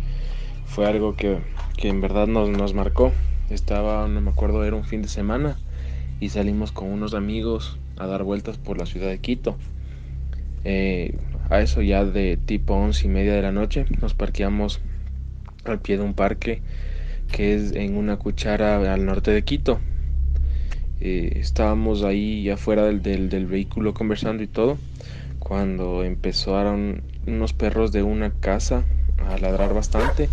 [0.65, 1.37] fue algo que,
[1.77, 3.11] que en verdad nos, nos marcó.
[3.51, 5.57] Estaba, no me acuerdo, era un fin de semana
[6.19, 9.57] y salimos con unos amigos a dar vueltas por la ciudad de Quito.
[10.69, 11.15] Eh,
[11.49, 14.81] a eso ya de tipo once y media de la noche nos parqueamos
[15.63, 16.61] al pie de un parque
[17.31, 19.79] que es en una cuchara al norte de Quito.
[20.99, 24.77] Eh, estábamos ahí afuera del, del, del, vehículo conversando y todo
[25.39, 28.83] cuando empezaron unos perros de una casa
[29.25, 30.27] a ladrar bastante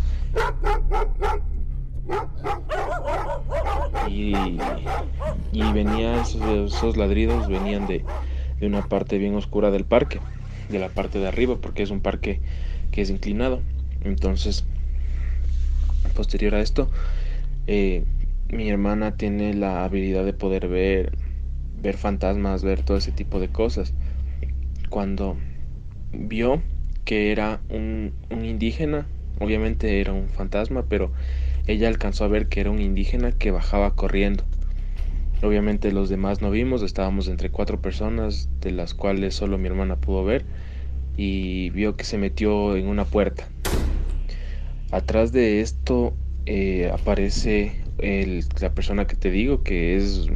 [4.08, 4.34] y,
[5.52, 6.42] y venían esos,
[6.74, 8.04] esos, ladridos venían de,
[8.64, 10.24] de una parte bien oscura del parque
[10.68, 12.42] de la parte de arriba porque es un parque
[12.90, 13.64] que es inclinado.
[14.00, 14.68] Entonces
[16.14, 16.90] posterior a esto
[17.66, 18.06] eh,
[18.48, 21.18] mi hermana tiene la habilidad de poder ver
[21.72, 23.94] ver fantasmas ver todo ese tipo de cosas.
[24.90, 25.38] Cuando
[26.12, 26.64] vio
[27.04, 31.12] que era un, un indígena obviamente era un fantasma pero
[31.66, 34.44] ella alcanzó a ver que era un indígena que bajaba corriendo
[35.42, 39.96] Obviamente los demás no vimos, estábamos entre cuatro personas, de las cuales solo mi hermana
[39.96, 40.44] pudo ver,
[41.16, 43.48] y vio que se metió en una puerta.
[44.90, 46.14] Atrás de esto
[46.46, 50.28] eh, aparece el, la persona que te digo, que es,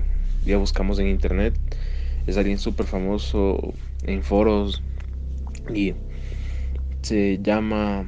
[0.45, 1.55] ya buscamos en internet,
[2.27, 3.73] es alguien súper famoso
[4.05, 4.83] en foros
[5.75, 5.95] y
[7.03, 8.05] se llama,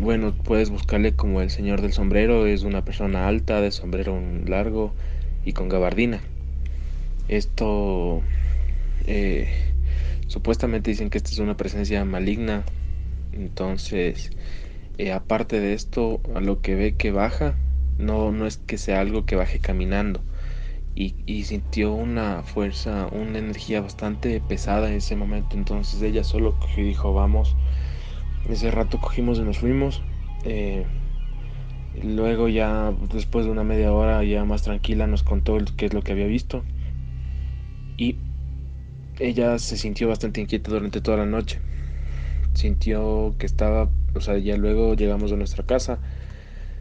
[0.00, 4.92] bueno, puedes buscarle como el señor del sombrero, es una persona alta, de sombrero largo,
[5.46, 6.20] y con gabardina.
[7.28, 8.20] Esto
[9.06, 9.48] eh,
[10.26, 12.64] supuestamente dicen que esta es una presencia maligna.
[13.32, 14.30] Entonces,
[14.98, 17.54] eh, aparte de esto, a lo que ve que baja,
[17.96, 20.20] no, no es que sea algo que baje caminando.
[20.98, 25.54] Y, sintió una fuerza, una energía bastante pesada en ese momento.
[25.54, 27.54] Entonces ella solo cogió y dijo, vamos.
[28.48, 30.02] Ese rato cogimos y nos fuimos.
[30.44, 30.86] Eh,
[32.02, 36.02] Luego ya después de una media hora ya más tranquila nos contó qué es lo
[36.02, 36.62] que había visto.
[37.96, 38.16] Y
[39.18, 41.60] ella se sintió bastante inquieta durante toda la noche.
[42.54, 45.98] Sintió que estaba, o sea, ya luego llegamos a nuestra casa.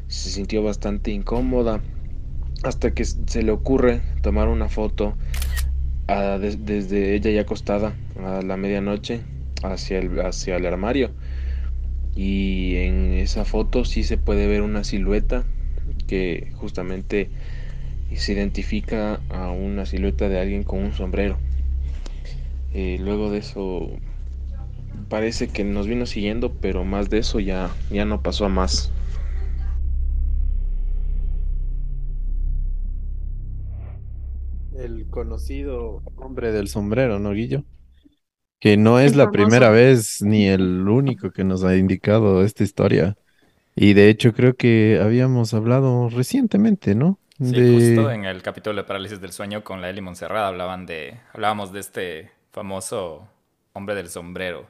[0.08, 1.82] Se sintió bastante incómoda
[2.64, 5.16] hasta que se le ocurre tomar una foto
[6.08, 9.22] desde ella ya acostada a la medianoche
[9.64, 11.12] hacia el, hacia el armario
[12.16, 15.46] y en esa foto sí se puede ver una silueta
[16.08, 17.30] que justamente
[18.16, 21.38] se identifica a una silueta de alguien con un sombrero.
[22.74, 23.90] Eh, luego de eso
[25.10, 28.92] parece que nos vino siguiendo, pero más de eso ya, ya no pasó a más.
[34.78, 37.64] El conocido hombre del sombrero, ¿no, Guillo?
[38.66, 43.16] Que no es la primera vez ni el único que nos ha indicado esta historia.
[43.76, 47.20] Y de hecho creo que habíamos hablado recientemente, ¿no?
[47.38, 47.94] Sí, de...
[47.94, 51.74] justo en el capítulo de parálisis del sueño con la Eli Montserrat hablaban de, hablábamos
[51.74, 53.28] de este famoso
[53.74, 54.66] hombre del sombrero,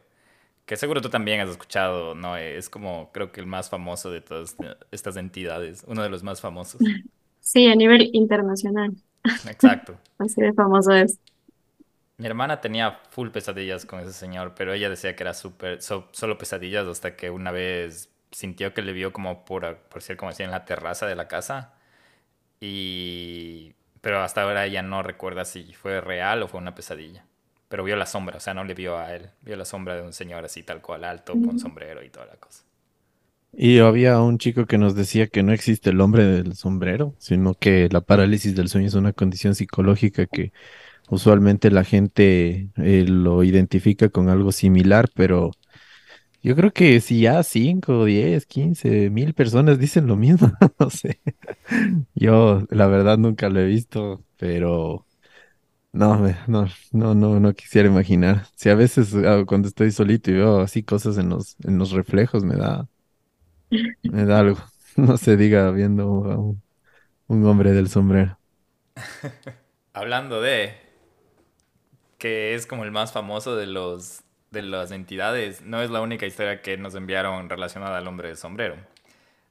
[0.65, 2.35] que seguro tú también has escuchado, ¿no?
[2.35, 4.57] Es como creo que el más famoso de todas
[4.91, 6.81] estas entidades, uno de los más famosos.
[7.39, 8.95] Sí, a nivel internacional.
[9.47, 9.95] Exacto.
[10.17, 11.19] Así de famoso es.
[12.17, 16.07] Mi hermana tenía full pesadillas con ese señor, pero ella decía que era súper, so,
[16.11, 20.31] solo pesadillas hasta que una vez sintió que le vio como por, por ser como
[20.31, 21.73] decía en la terraza de la casa.
[22.59, 23.75] Y...
[24.01, 27.25] Pero hasta ahora ella no recuerda si fue real o fue una pesadilla.
[27.69, 29.31] Pero vio la sombra, o sea, no le vio a él.
[29.41, 32.35] Vio la sombra de un señor así tal cual, alto, con sombrero y toda la
[32.37, 32.63] cosa.
[33.57, 37.53] Y había un chico que nos decía que no existe el hombre del sombrero, sino
[37.53, 40.51] que la parálisis del sueño es una condición psicológica que
[41.09, 45.51] Usualmente la gente eh, lo identifica con algo similar, pero
[46.43, 51.21] yo creo que si ya 5, 10, 15 mil personas dicen lo mismo, no sé.
[52.15, 55.07] Yo la verdad nunca lo he visto, pero
[55.93, 58.47] no, no, no, no, no quisiera imaginar.
[58.55, 61.91] Si a veces ah, cuando estoy solito y veo así cosas en los, en los
[61.91, 62.87] reflejos, me da,
[64.03, 64.57] me da algo.
[64.97, 66.63] No se diga viendo a un,
[67.27, 68.39] un hombre del sombrero.
[69.93, 70.73] Hablando de,
[72.17, 76.25] que es como el más famoso de los de las entidades, no es la única
[76.25, 78.75] historia que nos enviaron relacionada al hombre de sombrero.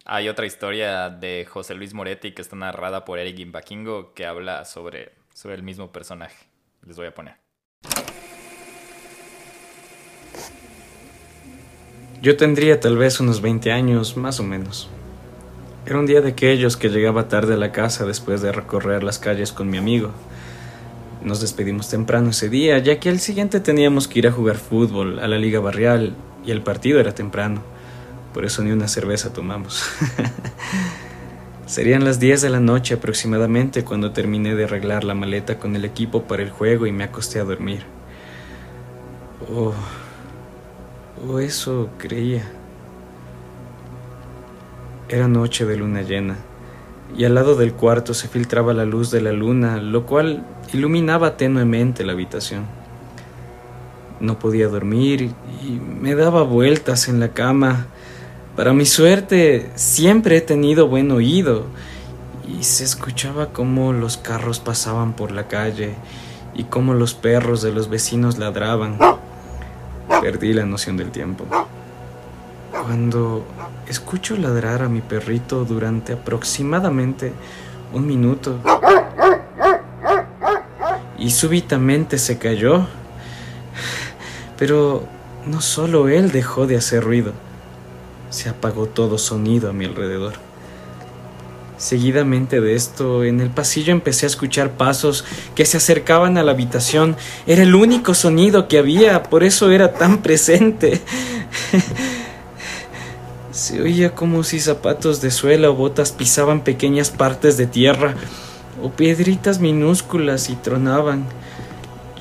[0.07, 4.65] Hay otra historia de José Luis Moretti que está narrada por Eric Imbaquingo que habla
[4.65, 6.47] sobre, sobre el mismo personaje.
[6.87, 7.35] Les voy a poner.
[12.21, 14.89] Yo tendría tal vez unos 20 años, más o menos.
[15.85, 19.19] Era un día de aquellos que llegaba tarde a la casa después de recorrer las
[19.19, 20.13] calles con mi amigo
[21.25, 25.19] Nos despedimos temprano ese día, ya que al siguiente teníamos que ir a jugar fútbol
[25.21, 27.63] a la liga barrial y el partido era temprano.
[28.35, 29.89] Por eso ni una cerveza tomamos.
[31.67, 35.87] Serían las 10 de la noche aproximadamente cuando terminé de arreglar la maleta con el
[35.87, 37.85] equipo para el juego y me acosté a dormir.
[39.51, 39.73] Oh,
[41.27, 42.43] oh eso creía.
[45.09, 46.37] Era noche de luna llena,
[47.17, 51.37] y al lado del cuarto se filtraba la luz de la luna, lo cual iluminaba
[51.37, 52.67] tenuemente la habitación.
[54.21, 55.33] No podía dormir
[55.63, 57.87] y me daba vueltas en la cama,
[58.57, 61.65] para mi suerte, siempre he tenido buen oído
[62.47, 65.95] y se escuchaba cómo los carros pasaban por la calle
[66.55, 68.97] y cómo los perros de los vecinos ladraban.
[70.21, 71.47] Perdí la noción del tiempo.
[72.71, 73.45] Cuando
[73.89, 77.33] escucho ladrar a mi perrito durante aproximadamente
[77.93, 78.61] un minuto
[81.25, 82.87] y súbitamente se cayó,
[84.59, 85.09] pero
[85.47, 87.33] no solo él dejó de hacer ruido,
[88.29, 90.35] se apagó todo sonido a mi alrededor.
[91.79, 96.53] Seguidamente de esto, en el pasillo empecé a escuchar pasos que se acercaban a la
[96.53, 97.17] habitación.
[97.47, 101.01] Era el único sonido que había, por eso era tan presente.
[103.51, 108.15] se oía como si zapatos de suela o botas pisaban pequeñas partes de tierra
[108.85, 111.25] o piedritas minúsculas y tronaban.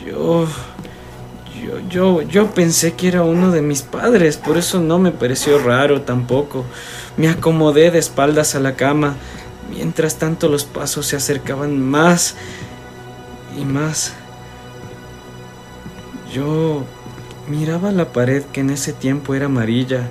[0.06, 0.48] Yo
[1.90, 6.02] yo, yo, pensé que era uno de mis padres, por eso no me pareció raro
[6.02, 6.66] tampoco.
[7.18, 9.16] Me acomodé de espaldas a la cama.
[9.70, 12.36] Mientras tanto los pasos se acercaban más
[13.60, 14.14] y más.
[16.34, 16.84] Yo
[17.48, 20.08] miraba la pared que en ese tiempo era amarilla,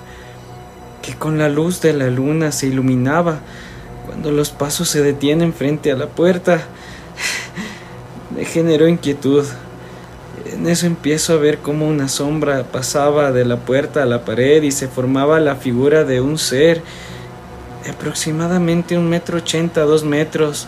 [1.00, 3.40] que con la luz de la luna se iluminaba
[4.06, 6.62] cuando los pasos se detienen frente a la puerta.
[8.34, 9.44] Me generó inquietud.
[10.52, 14.62] En eso empiezo a ver cómo una sombra pasaba de la puerta a la pared
[14.62, 16.82] y se formaba la figura de un ser
[17.84, 20.66] de aproximadamente un metro ochenta, dos metros.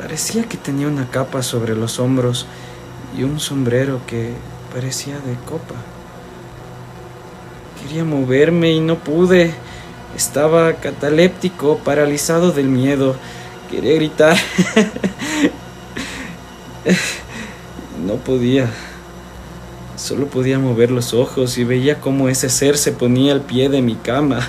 [0.00, 2.46] Parecía que tenía una capa sobre los hombros
[3.16, 4.32] y un sombrero que
[4.72, 5.74] parecía de copa.
[7.82, 9.52] Quería moverme y no pude.
[10.16, 13.16] Estaba cataléptico, paralizado del miedo.
[13.70, 14.36] Quería gritar.
[18.06, 18.70] No podía.
[19.96, 23.82] Solo podía mover los ojos y veía cómo ese ser se ponía al pie de
[23.82, 24.48] mi cama.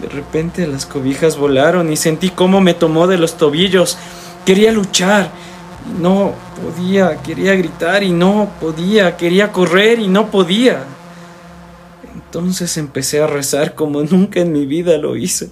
[0.00, 3.98] De repente las cobijas volaron y sentí cómo me tomó de los tobillos.
[4.46, 5.30] Quería luchar
[6.00, 7.16] no podía.
[7.22, 9.16] Quería gritar y no podía.
[9.16, 10.84] Quería correr y no podía.
[12.36, 15.48] Entonces empecé a rezar como nunca en mi vida lo hice.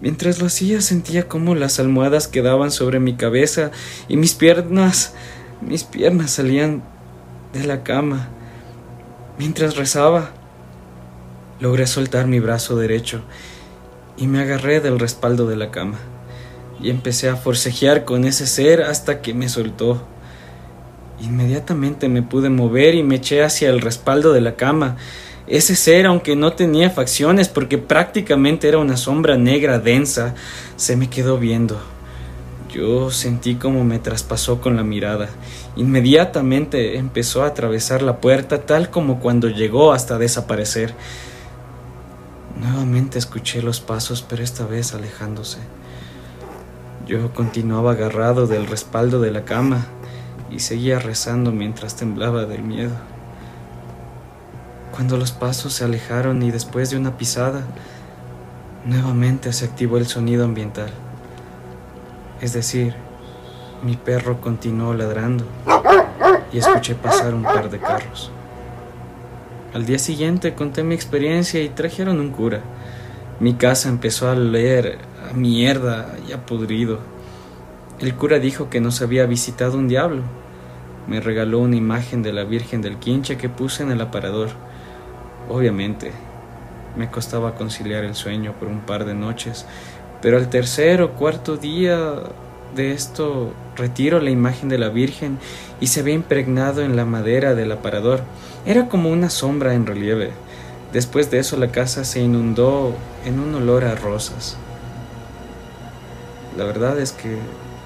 [0.00, 3.72] Mientras lo hacía sentía como las almohadas quedaban sobre mi cabeza
[4.06, 5.12] y mis piernas,
[5.60, 6.84] mis piernas salían
[7.52, 8.28] de la cama.
[9.36, 10.30] Mientras rezaba,
[11.58, 13.24] logré soltar mi brazo derecho
[14.16, 15.98] y me agarré del respaldo de la cama
[16.80, 20.06] y empecé a forcejear con ese ser hasta que me soltó.
[21.20, 24.96] Inmediatamente me pude mover y me eché hacia el respaldo de la cama
[25.46, 30.34] ese ser, aunque no tenía facciones, porque prácticamente era una sombra negra densa,
[30.76, 31.78] se me quedó viendo.
[32.72, 35.28] Yo sentí como me traspasó con la mirada.
[35.76, 40.94] Inmediatamente empezó a atravesar la puerta tal como cuando llegó hasta desaparecer.
[42.58, 45.58] Nuevamente escuché los pasos, pero esta vez alejándose.
[47.06, 49.86] Yo continuaba agarrado del respaldo de la cama
[50.50, 52.94] y seguía rezando mientras temblaba del miedo.
[54.94, 57.62] Cuando los pasos se alejaron y después de una pisada,
[58.84, 60.90] nuevamente se activó el sonido ambiental.
[62.40, 62.94] Es decir,
[63.82, 65.44] mi perro continuó ladrando
[66.52, 68.30] y escuché pasar un par de carros.
[69.74, 72.60] Al día siguiente conté mi experiencia y trajeron un cura.
[73.40, 77.00] Mi casa empezó a leer a mierda y a podrido.
[78.00, 80.22] El cura dijo que nos había visitado un diablo.
[81.06, 84.50] Me regaló una imagen de la Virgen del Quinche que puse en el aparador
[85.48, 86.10] Obviamente,
[86.96, 89.66] me costaba conciliar el sueño por un par de noches,
[90.22, 92.14] pero al tercer o cuarto día
[92.74, 95.38] de esto retiro la imagen de la Virgen
[95.80, 98.22] y se ve impregnado en la madera del aparador.
[98.64, 100.30] Era como una sombra en relieve.
[100.94, 102.94] Después de eso la casa se inundó
[103.26, 104.56] en un olor a rosas.
[106.56, 107.36] La verdad es que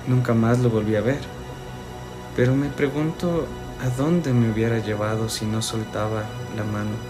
[0.08, 1.20] nunca más lo volví a ver.
[2.34, 7.04] Pero me pregunto a dónde me hubiera llevado si no soltaba la mano.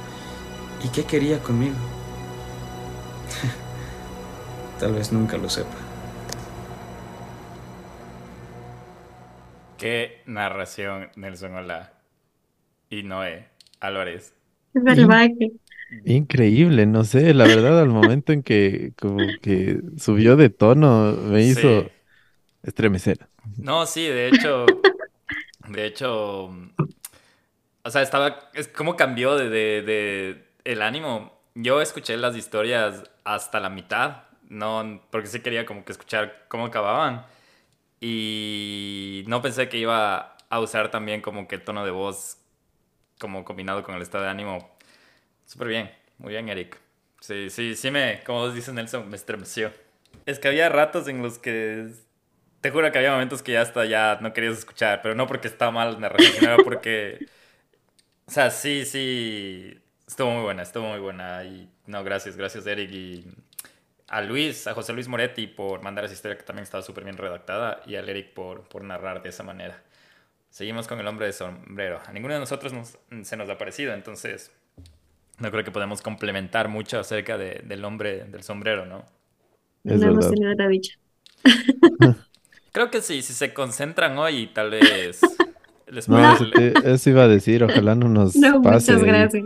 [0.85, 1.77] ¿Y qué quería conmigo?
[4.79, 5.79] Tal vez nunca lo sepa.
[9.77, 11.95] Qué narración, Nelson Hola
[12.91, 14.35] y Noé Álvarez.
[14.75, 15.53] Es salvaje.
[16.05, 21.45] Increíble, no sé, la verdad al momento en que como que subió de tono me
[21.45, 21.98] hizo Sí.
[22.63, 23.29] Estremecer.
[23.61, 24.89] No, sí, de hecho,
[25.69, 26.51] de hecho,
[27.85, 31.33] o sea, estaba, es como cambió de, de- de el ánimo.
[31.55, 36.67] Yo escuché las historias hasta la mitad, no, porque sí quería como que escuchar cómo
[36.67, 37.27] acababan
[38.01, 42.39] y no pensé que iba a usar también como que el tono de voz
[43.21, 44.71] como combinado con el estado de ánimo.
[45.47, 46.79] Súper bien, muy bien, Eric.
[47.21, 49.73] Sí, sí, sí me, como dice Nelson, me estremeció.
[50.27, 51.89] Es que había ratos en los que
[52.61, 55.49] te juro que había momentos que ya hasta ya no querías escuchar, pero no porque
[55.49, 57.23] estaba mal narración, sino porque...
[58.27, 61.45] O sea, sí, sí, estuvo muy buena, estuvo muy buena.
[61.45, 63.25] Y no, gracias, gracias Eric y
[64.09, 67.17] a Luis, a José Luis Moretti por mandar esa historia que también estaba súper bien
[67.17, 69.83] redactada y al Eric por, por narrar de esa manera.
[70.51, 72.01] Seguimos con el hombre de sombrero.
[72.07, 74.53] A ninguno de nosotros nos- se nos ha parecido, entonces
[75.39, 79.07] no creo que podemos complementar mucho acerca de- del hombre del sombrero, ¿no?
[79.89, 80.29] Es no hemos verdad.
[80.29, 80.95] tenido la dicha.
[82.73, 85.21] Creo que sí, si se concentran hoy, tal vez
[85.87, 89.45] les No, eso, te- eso iba a decir, ojalá no nos No, pase muchas gracias.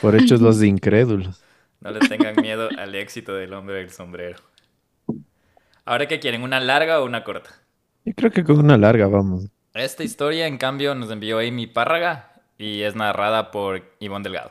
[0.00, 1.42] por hechos los incrédulos.
[1.80, 4.38] No le tengan miedo al éxito del hombre del sombrero.
[5.84, 6.42] Ahora, ¿qué quieren?
[6.42, 7.50] ¿Una larga o una corta?
[8.04, 9.46] Yo creo que con una larga vamos.
[9.74, 14.50] Esta historia, en cambio, nos envió Amy Párraga y es narrada por Ivonne Delgado.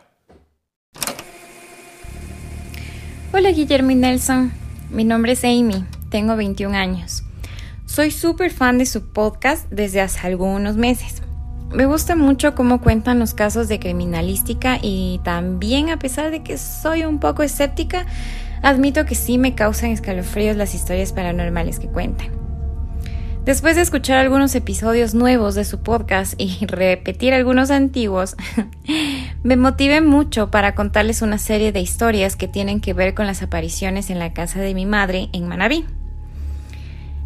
[3.34, 4.52] Hola Guillermo y Nelson,
[4.90, 7.24] mi nombre es Amy, tengo 21 años.
[7.88, 11.24] Soy súper fan de su podcast desde hace algunos meses.
[11.72, 16.58] Me gusta mucho cómo cuentan los casos de criminalística y también a pesar de que
[16.58, 18.06] soy un poco escéptica,
[18.62, 22.28] admito que sí me causan escalofríos las historias paranormales que cuentan.
[23.46, 28.36] Después de escuchar algunos episodios nuevos de su podcast y repetir algunos antiguos,
[29.44, 33.42] me motivé mucho para contarles una serie de historias que tienen que ver con las
[33.42, 35.86] apariciones en la casa de mi madre en Manabí.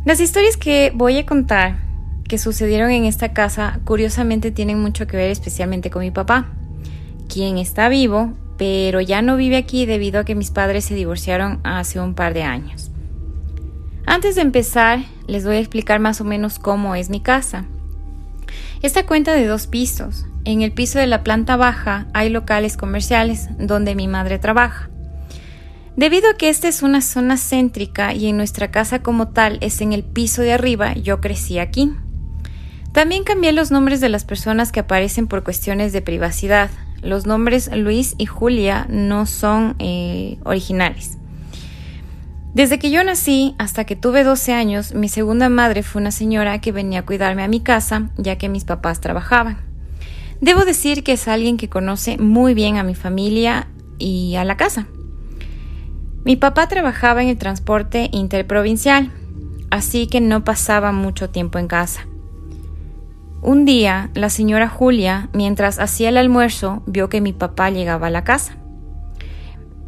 [0.04, 1.78] Las historias que voy a contar
[2.28, 6.48] que sucedieron en esta casa curiosamente tienen mucho que ver especialmente con mi papá,
[7.30, 11.60] quien está vivo, pero ya no vive aquí debido a que mis padres se divorciaron
[11.64, 12.90] hace un par de años.
[14.08, 17.66] Antes de empezar, les voy a explicar más o menos cómo es mi casa.
[18.82, 20.26] Esta cuenta de dos pisos.
[20.46, 24.91] En el piso de la planta baja hay locales comerciales donde mi madre trabaja.
[25.98, 29.82] Debido a que esta es una zona céntrica y en nuestra casa como tal es
[29.82, 31.92] en el piso de arriba, yo crecí aquí.
[32.94, 36.70] También cambié los nombres de las personas que aparecen por cuestiones de privacidad.
[37.02, 41.18] Los nombres Luis y Julia no son eh, originales.
[42.54, 46.60] Desde que yo nací hasta que tuve 12 años, mi segunda madre fue una señora
[46.60, 49.58] que venía a cuidarme a mi casa, ya que mis papás trabajaban.
[50.42, 53.68] Debo decir que es alguien que conoce muy bien a mi familia
[54.00, 54.88] y a la casa.
[56.24, 59.12] Mi papá trabajaba en el transporte interprovincial,
[59.72, 62.06] así que no pasaba mucho tiempo en casa.
[63.42, 68.12] Un día, la señora Julia, mientras hacía el almuerzo, vio que mi papá llegaba a
[68.12, 68.56] la casa.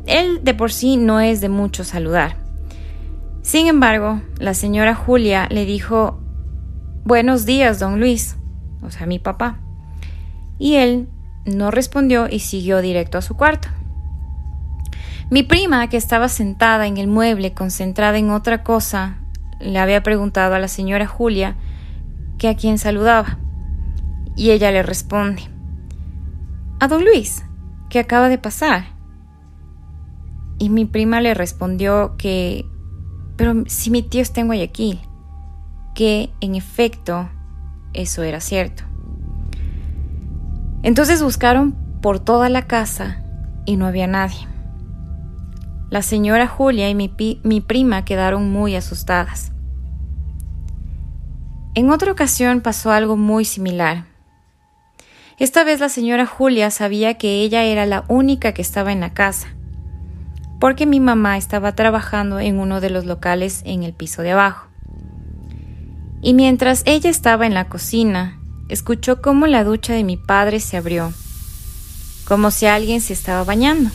[0.08, 2.36] Él de por sí no es de mucho saludar.
[3.44, 6.20] Sin embargo, la señora Julia le dijo,
[7.06, 8.38] Buenos días, don Luis,
[8.82, 9.60] o sea, mi papá.
[10.58, 11.10] Y él
[11.46, 13.68] no respondió y siguió directo a su cuarto.
[15.30, 19.18] Mi prima, que estaba sentada en el mueble concentrada en otra cosa,
[19.60, 21.56] le había preguntado a la señora Julia
[22.38, 23.40] que a quién saludaba.
[24.36, 25.44] Y ella le responde,
[26.80, 27.46] a don Luis,
[27.90, 28.86] que acaba de pasar.
[30.60, 32.66] Y mi prima le respondió que,
[33.38, 35.00] pero si mi tío está en Guayaquil,
[35.94, 37.30] que en efecto
[37.94, 38.84] eso era cierto.
[40.82, 43.24] Entonces buscaron por toda la casa
[43.66, 44.53] y no había nadie.
[45.94, 49.52] La señora Julia y mi, prima quedaron muy asustadas.
[51.76, 54.06] En otra ocasión pasó algo muy similar.
[55.38, 59.14] Esta vez la señora Julia sabía que ella era la única que estaba en la
[59.14, 59.50] casa,
[60.60, 64.70] porque mi mamá estaba trabajando en uno de los locales en el piso de abajo.
[66.24, 70.76] Y mientras ella estaba en la cocina, escuchó cómo la ducha de mi padre se
[70.76, 71.14] abrió,
[72.28, 73.92] como si alguien se estaba bañando.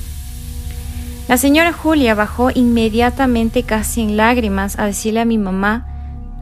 [1.29, 5.87] La señora Julia bajó inmediatamente casi en lágrimas a decirle a mi mamá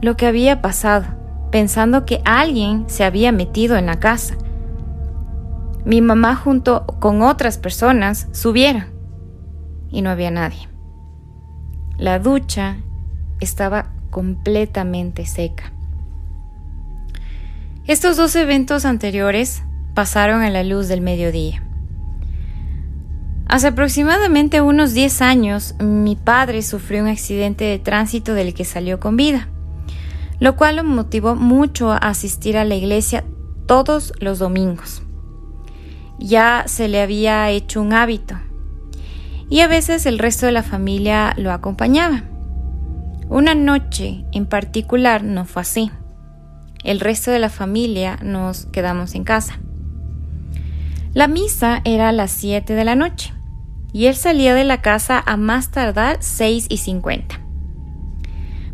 [0.01, 1.05] lo que había pasado,
[1.51, 4.37] pensando que alguien se había metido en la casa.
[5.83, 8.85] Mi mamá junto con otras personas subieron
[9.91, 10.69] y no había nadie.
[11.97, 12.77] La ducha
[13.41, 15.73] estaba completamente seca.
[17.87, 19.63] Estos dos eventos anteriores
[19.93, 21.66] pasaron a la luz del mediodía.
[23.49, 28.99] Hace aproximadamente unos 10 años, mi padre sufrió un accidente de tránsito del que salió
[28.99, 29.47] con vida,
[30.41, 33.23] lo cual lo motivó mucho a asistir a la iglesia
[33.65, 35.01] todos los domingos.
[36.19, 38.35] Ya se le había hecho un hábito,
[39.49, 42.23] y a veces el resto de la familia lo acompañaba.
[43.29, 45.89] Una noche en particular no fue así.
[46.83, 49.57] El resto de la familia nos quedamos en casa.
[51.13, 53.36] La misa era a las 7 de la noche
[53.93, 57.41] y él salía de la casa a más tardar 6 y 50.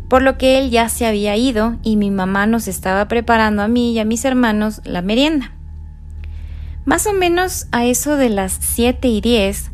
[0.08, 3.68] Por lo que él ya se había ido y mi mamá nos estaba preparando a
[3.68, 5.52] mí y a mis hermanos la merienda.
[6.84, 9.70] Más o menos a eso de las 7 y 10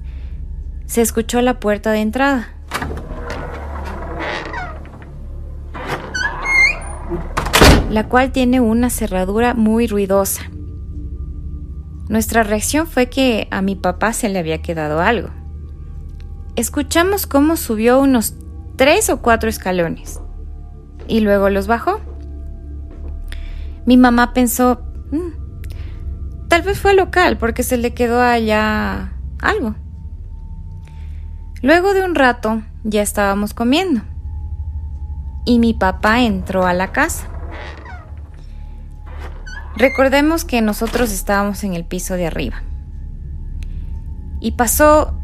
[0.86, 2.48] se escuchó la puerta de entrada.
[7.90, 10.42] la cual tiene una cerradura muy ruidosa.
[12.10, 15.28] Nuestra reacción fue que a mi papá se le había quedado algo.
[16.56, 18.34] Escuchamos cómo subió unos
[18.74, 20.20] tres o cuatro escalones
[21.06, 22.00] y luego los bajó.
[23.86, 24.82] Mi mamá pensó,
[25.12, 29.76] mm, tal vez fue local porque se le quedó allá algo.
[31.62, 34.00] Luego de un rato ya estábamos comiendo
[35.44, 37.28] y mi papá entró a la casa.
[39.76, 42.62] Recordemos que nosotros estábamos en el piso de arriba.
[44.40, 45.18] Y pasó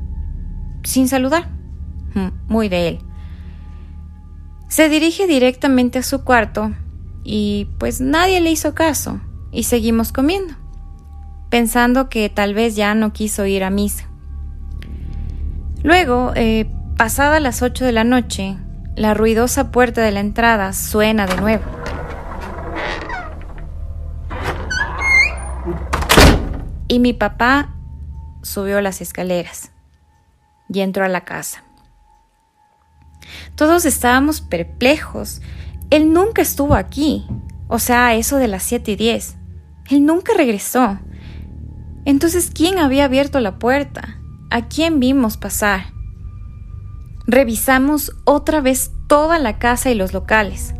[0.85, 1.49] sin saludar.
[2.15, 2.99] Mm, muy de él.
[4.69, 6.73] Se dirige directamente a su cuarto
[7.23, 9.21] y pues nadie le hizo caso
[9.53, 10.55] y seguimos comiendo,
[11.51, 14.09] pensando que tal vez ya no quiso ir a misa.
[15.83, 18.57] Luego, eh, pasada las 8 de la noche,
[18.97, 21.65] la ruidosa puerta de la entrada suena de nuevo.
[26.89, 27.75] Y mi papá
[28.43, 29.73] subió las escaleras
[30.69, 31.65] y entró a la casa.
[33.57, 35.41] Todos estábamos perplejos.
[35.91, 37.27] Él nunca estuvo aquí.
[37.69, 39.37] O sea, eso de las 7 y 10.
[39.91, 40.99] Él nunca regresó.
[42.05, 44.21] Entonces, ¿quién había abierto la puerta?
[44.51, 45.87] ¿A quién vimos pasar?
[47.27, 50.75] Revisamos otra vez toda la casa y los locales.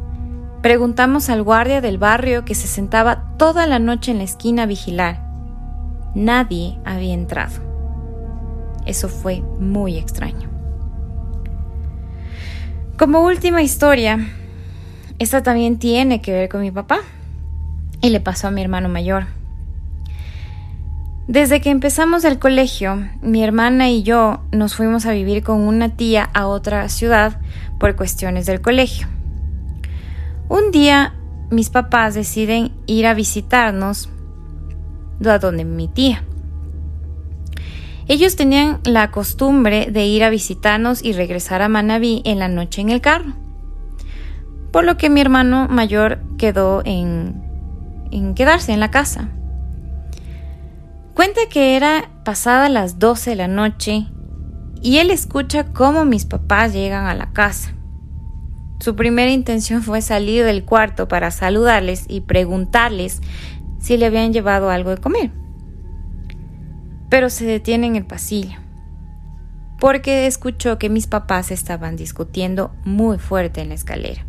[0.63, 4.67] Preguntamos al guardia del barrio que se sentaba toda la noche en la esquina a
[4.67, 5.26] vigilar
[6.17, 7.61] nadie había entrado.
[8.87, 10.49] Eso fue muy extraño.
[12.99, 14.19] Como última historia,
[15.19, 17.01] esta también tiene que ver con mi papá
[18.01, 19.27] y le pasó a mi hermano mayor.
[21.29, 25.91] Desde que empezamos el colegio, mi hermana y yo nos fuimos a vivir con una
[25.91, 27.41] tía a otra ciudad
[27.79, 29.09] por cuestiones del colegio.
[30.49, 31.13] Un día
[31.51, 34.09] mis papás deciden ir a visitarnos
[35.25, 36.23] a donde mi tía.
[38.09, 42.81] Ellos tenían la costumbre de ir a visitarnos y regresar a Manabí en la noche
[42.81, 43.33] en el carro.
[44.71, 47.43] Por lo que mi hermano mayor quedó en,
[48.13, 49.31] en quedarse en la casa.
[51.15, 54.07] Cuenta que era pasada las 12 de la noche
[54.83, 57.73] y él escucha cómo mis papás llegan a la casa.
[58.79, 63.23] Su primera intención fue salir del cuarto para saludarles y preguntarles
[63.79, 65.31] si le habían llevado algo de comer.
[67.09, 68.59] Pero se detiene en el pasillo,
[69.79, 74.27] porque escuchó que mis papás estaban discutiendo muy fuerte en la escalera.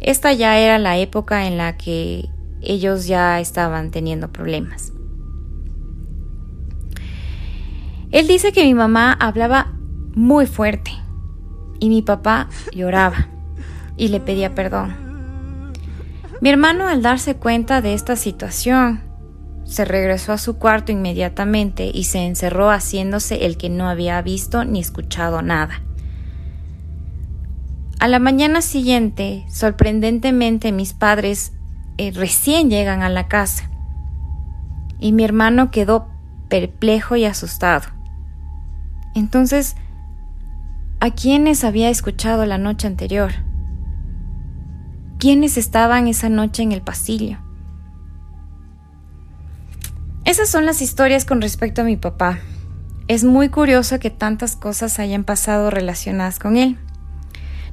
[0.00, 2.28] Esta ya era la época en la que
[2.62, 4.92] ellos ya estaban teniendo problemas.
[8.10, 9.72] Él dice que mi mamá hablaba
[10.14, 10.90] muy fuerte
[11.78, 13.28] y mi papá lloraba
[13.96, 15.09] y le pedía perdón.
[16.40, 19.02] Mi hermano al darse cuenta de esta situación,
[19.64, 24.64] se regresó a su cuarto inmediatamente y se encerró haciéndose el que no había visto
[24.64, 25.82] ni escuchado nada.
[27.98, 31.52] A la mañana siguiente, sorprendentemente, mis padres
[31.98, 33.70] eh, recién llegan a la casa
[34.98, 36.08] y mi hermano quedó
[36.48, 37.88] perplejo y asustado.
[39.14, 39.76] Entonces,
[41.00, 43.49] ¿a quiénes había escuchado la noche anterior?
[45.20, 47.38] Quiénes estaban esa noche en el pasillo.
[50.24, 52.40] Esas son las historias con respecto a mi papá.
[53.06, 56.78] Es muy curioso que tantas cosas hayan pasado relacionadas con él.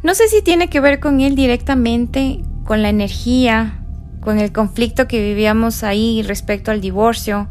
[0.03, 3.79] No sé si tiene que ver con él directamente, con la energía,
[4.19, 7.47] con el conflicto que vivíamos ahí respecto al divorcio,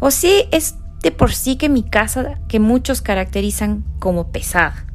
[0.00, 4.87] o si es de por sí que mi casa, que muchos caracterizan como pesada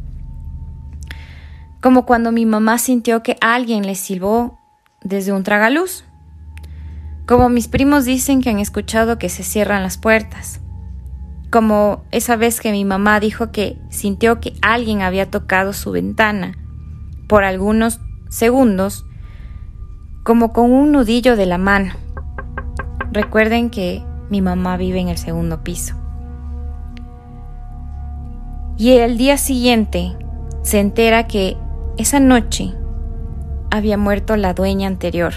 [1.84, 4.58] como cuando mi mamá sintió que alguien le silbó
[5.02, 6.06] desde un tragaluz.
[7.28, 10.62] Como mis primos dicen que han escuchado que se cierran las puertas.
[11.52, 16.58] Como esa vez que mi mamá dijo que sintió que alguien había tocado su ventana
[17.28, 19.06] por algunos segundos,
[20.24, 21.92] como con un nudillo de la mano.
[23.12, 25.96] Recuerden que mi mamá vive en el segundo piso.
[28.78, 30.16] Y el día siguiente
[30.62, 31.58] se entera que
[31.98, 32.74] esa noche
[33.72, 35.34] había muerto la dueña anterior.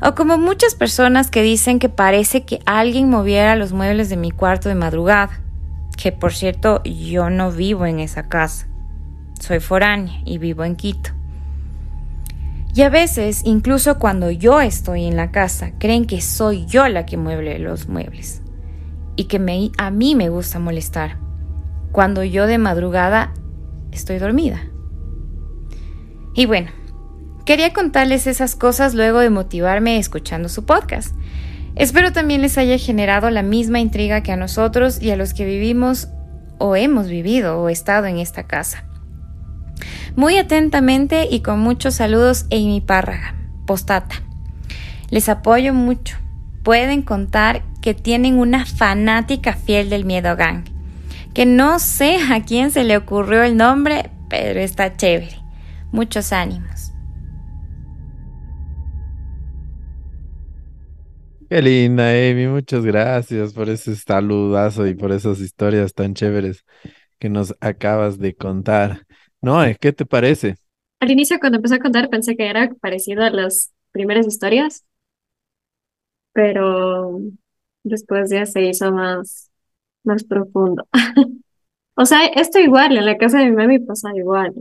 [0.00, 4.30] O como muchas personas que dicen que parece que alguien moviera los muebles de mi
[4.30, 5.40] cuarto de madrugada,
[5.96, 8.68] que por cierto yo no vivo en esa casa,
[9.40, 11.10] soy foránea y vivo en Quito.
[12.74, 17.06] Y a veces, incluso cuando yo estoy en la casa, creen que soy yo la
[17.06, 18.42] que mueble los muebles
[19.16, 21.18] y que a mí me gusta molestar,
[21.90, 23.32] cuando yo de madrugada
[23.98, 24.62] estoy dormida.
[26.34, 26.70] Y bueno,
[27.44, 31.14] quería contarles esas cosas luego de motivarme escuchando su podcast.
[31.74, 35.44] Espero también les haya generado la misma intriga que a nosotros y a los que
[35.44, 36.08] vivimos
[36.58, 38.84] o hemos vivido o estado en esta casa.
[40.16, 43.36] Muy atentamente y con muchos saludos, Amy Párraga,
[43.66, 44.22] postata.
[45.10, 46.16] Les apoyo mucho.
[46.64, 50.64] Pueden contar que tienen una fanática fiel del Miedo Gang,
[51.38, 55.36] que no sé a quién se le ocurrió el nombre, pero está chévere.
[55.92, 56.90] Muchos ánimos.
[61.48, 62.48] Qué linda, Amy.
[62.48, 66.64] Muchas gracias por ese saludazo y por esas historias tan chéveres
[67.20, 69.06] que nos acabas de contar.
[69.40, 70.56] No, ¿qué te parece?
[70.98, 74.84] Al inicio, cuando empecé a contar, pensé que era parecido a las primeras historias,
[76.32, 77.20] pero
[77.84, 79.47] después ya se hizo más,
[80.08, 80.86] más profundo.
[82.00, 84.54] O sea, esto igual, en la casa de mi mami pasa igual,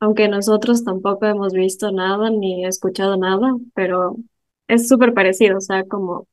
[0.00, 4.16] aunque nosotros tampoco hemos visto nada ni escuchado nada, pero
[4.68, 6.26] es súper parecido, o sea, como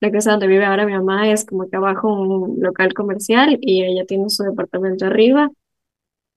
[0.00, 3.82] la casa donde vive ahora mi mamá es como que abajo un local comercial y
[3.84, 5.50] ella tiene su departamento arriba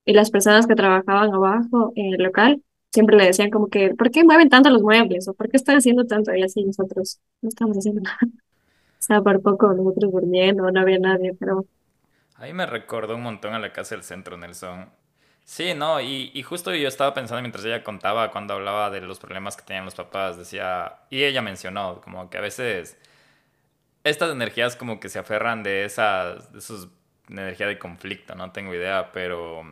[0.06, 4.12] y las personas que trabajaban abajo en el local siempre le decían como que, ¿por
[4.12, 5.28] qué mueven tanto los muebles?
[5.28, 6.34] ¿O por qué están haciendo tanto?
[6.34, 8.18] Y así nosotros no estamos haciendo nada.
[9.00, 11.66] O sea, por poco nosotros durmiendo, no había nadie, pero
[12.36, 14.90] A mí me recordó un montón a la casa del centro, Nelson.
[15.44, 19.20] Sí, no, y, y justo yo estaba pensando mientras ella contaba, cuando hablaba de los
[19.20, 22.98] problemas que tenían los papás, decía, y ella mencionó, como que a veces
[24.04, 26.90] estas energías como que se aferran de esas, de esos
[27.30, 29.64] energía de conflicto, no tengo idea, pero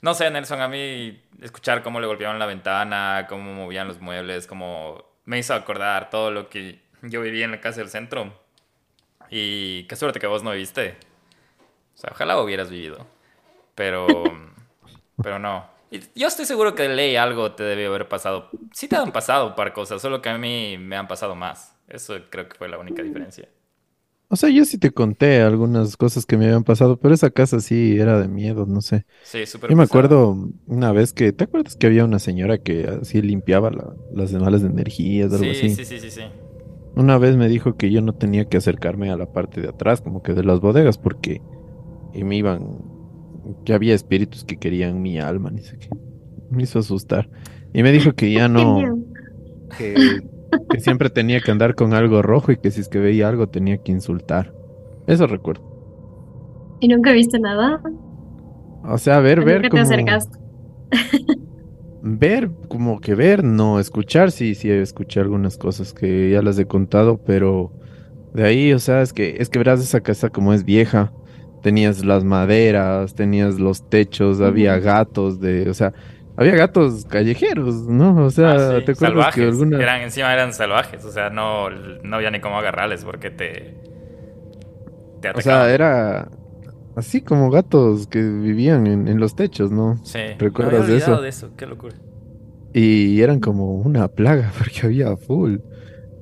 [0.00, 4.46] no sé, Nelson, a mí escuchar cómo le golpeaban la ventana, cómo movían los muebles,
[4.46, 8.32] cómo me hizo acordar todo lo que yo vivía en la casa del centro.
[9.30, 10.96] Y qué suerte que vos no viviste.
[11.94, 13.06] O sea, ojalá hubieras vivido.
[13.74, 14.32] Pero,
[15.22, 15.66] pero no.
[15.90, 18.52] Y yo estoy seguro que de ley algo te debe haber pasado.
[18.72, 21.76] Sí te han pasado un par cosas, solo que a mí me han pasado más.
[21.88, 23.48] Eso creo que fue la única diferencia.
[24.28, 27.60] O sea, yo sí te conté algunas cosas que me habían pasado, pero esa casa
[27.60, 29.06] sí era de miedo, no sé.
[29.22, 29.84] Sí, súper Yo me pesado.
[29.84, 34.32] acuerdo una vez que, ¿te acuerdas que había una señora que así limpiaba la- las
[34.34, 35.70] malas de energías, algo Sí, así?
[35.70, 36.22] sí, sí, sí, sí.
[36.96, 40.00] Una vez me dijo que yo no tenía que acercarme a la parte de atrás,
[40.00, 41.42] como que de las bodegas, porque
[42.14, 42.78] y me iban,
[43.64, 45.90] que había espíritus que querían mi alma, ni sé qué.
[46.50, 47.28] Me hizo asustar.
[47.74, 48.98] Y me dijo que ya no,
[49.76, 50.22] que,
[50.70, 53.48] que siempre tenía que andar con algo rojo y que si es que veía algo
[53.48, 54.54] tenía que insultar.
[55.06, 55.62] Eso recuerdo.
[56.80, 57.82] ¿Y nunca viste nada?
[58.84, 60.38] O sea, ver, ¿O ver nunca te como, acercaste?
[62.06, 66.66] ver, como que ver, no, escuchar, sí, sí, escuché algunas cosas que ya las he
[66.66, 67.72] contado, pero
[68.32, 71.12] de ahí, o sea, es que, es que verás esa casa como es vieja,
[71.62, 75.92] tenías las maderas, tenías los techos, había gatos de, o sea,
[76.36, 78.24] había gatos callejeros, ¿no?
[78.24, 79.42] O sea, Ah, sí, ¿te acuerdas que salvajes.
[79.42, 79.82] alguna...
[79.82, 83.74] Eran, encima eran salvajes, o sea, no, no había ni cómo agarrarles porque te,
[85.20, 86.28] te O sea, era
[86.96, 89.96] así como gatos que vivían en, en los techos, ¿no?
[90.04, 91.12] Sí, ¿recuerdas me había de eso?
[91.12, 91.96] olvidado de eso, qué locura.
[92.72, 95.58] Y eran como una plaga porque había full.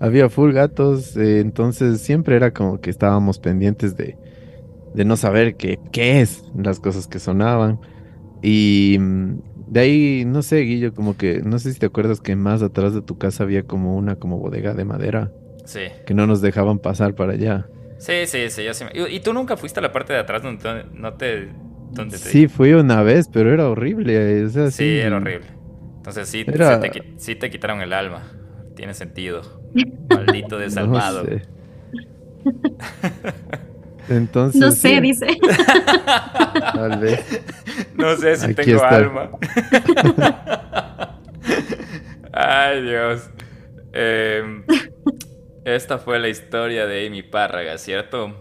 [0.00, 4.18] Había full gatos, eh, entonces siempre era como que estábamos pendientes de,
[4.94, 7.80] de no saber qué, qué es las cosas que sonaban.
[8.42, 12.36] Y mm, de ahí, no sé, Guillo, como que, no sé si te acuerdas que
[12.36, 15.32] más atrás de tu casa había como una como bodega de madera
[15.66, 17.70] Sí, que no nos dejaban pasar para allá.
[18.04, 20.18] Sí, sí, sí, yo sí me- ¿Y, y tú nunca fuiste a la parte de
[20.20, 21.48] atrás donde no te...
[21.92, 24.44] Donde te Sí, fui una vez, pero era horrible.
[24.44, 25.46] O sea, Sí, sí, era horrible.
[25.96, 28.22] Entonces sí, Era- te, sí te quitaron el alma.
[28.74, 29.42] Tiene sentido.
[30.10, 31.24] Maldito No desalmado.
[31.24, 31.42] sé.
[34.08, 35.26] Entonces, No sé, sí, dice.
[36.74, 37.42] tal vez.
[37.96, 38.96] No sé si Aquí tengo está.
[38.96, 39.30] alma.
[42.32, 43.30] Ay, Dios.
[43.92, 44.64] Em,
[45.64, 48.34] esta fue la historia de Amy Párraga, ¿cierto?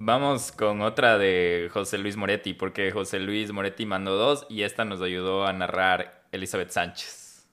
[0.00, 4.84] Vamos con otra de José Luis Moretti, porque José Luis Moretti mandó dos y esta
[4.84, 7.46] nos ayudó a narrar Elizabeth Sánchez.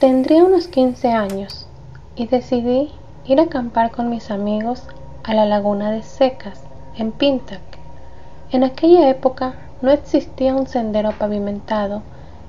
[0.00, 1.68] Tendría unos 15 años
[2.16, 2.90] y decidí
[3.26, 4.86] ir a acampar con mis amigos
[5.22, 6.64] a la laguna de Secas,
[6.96, 7.60] en Pintac.
[8.50, 12.02] En aquella época no existía un sendero pavimentado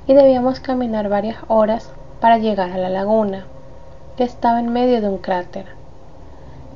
[0.07, 1.91] y debíamos caminar varias horas
[2.23, 3.43] para llegar a la laguna,
[4.15, 5.65] que estaba en medio de un cráter.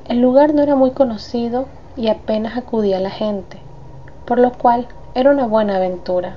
[0.06, 1.64] El lugar no era muy conocido
[1.96, 3.58] y apenas acudía la gente,
[4.26, 6.36] por lo cual era una buena aventura.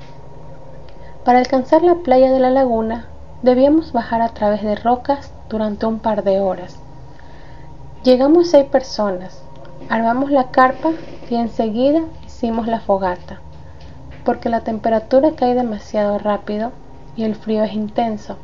[1.26, 3.08] Para alcanzar la playa de la laguna
[3.42, 6.80] debíamos bajar a través de rocas durante un par de horas.
[8.06, 9.44] Llegamos seis personas,
[9.90, 10.92] armamos la carpa
[11.30, 13.42] y enseguida hicimos la fogata,
[14.24, 16.72] porque la temperatura cae demasiado rápido
[17.18, 18.38] y el frío es intenso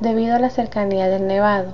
[0.00, 1.72] debido a la cercanía del nevado.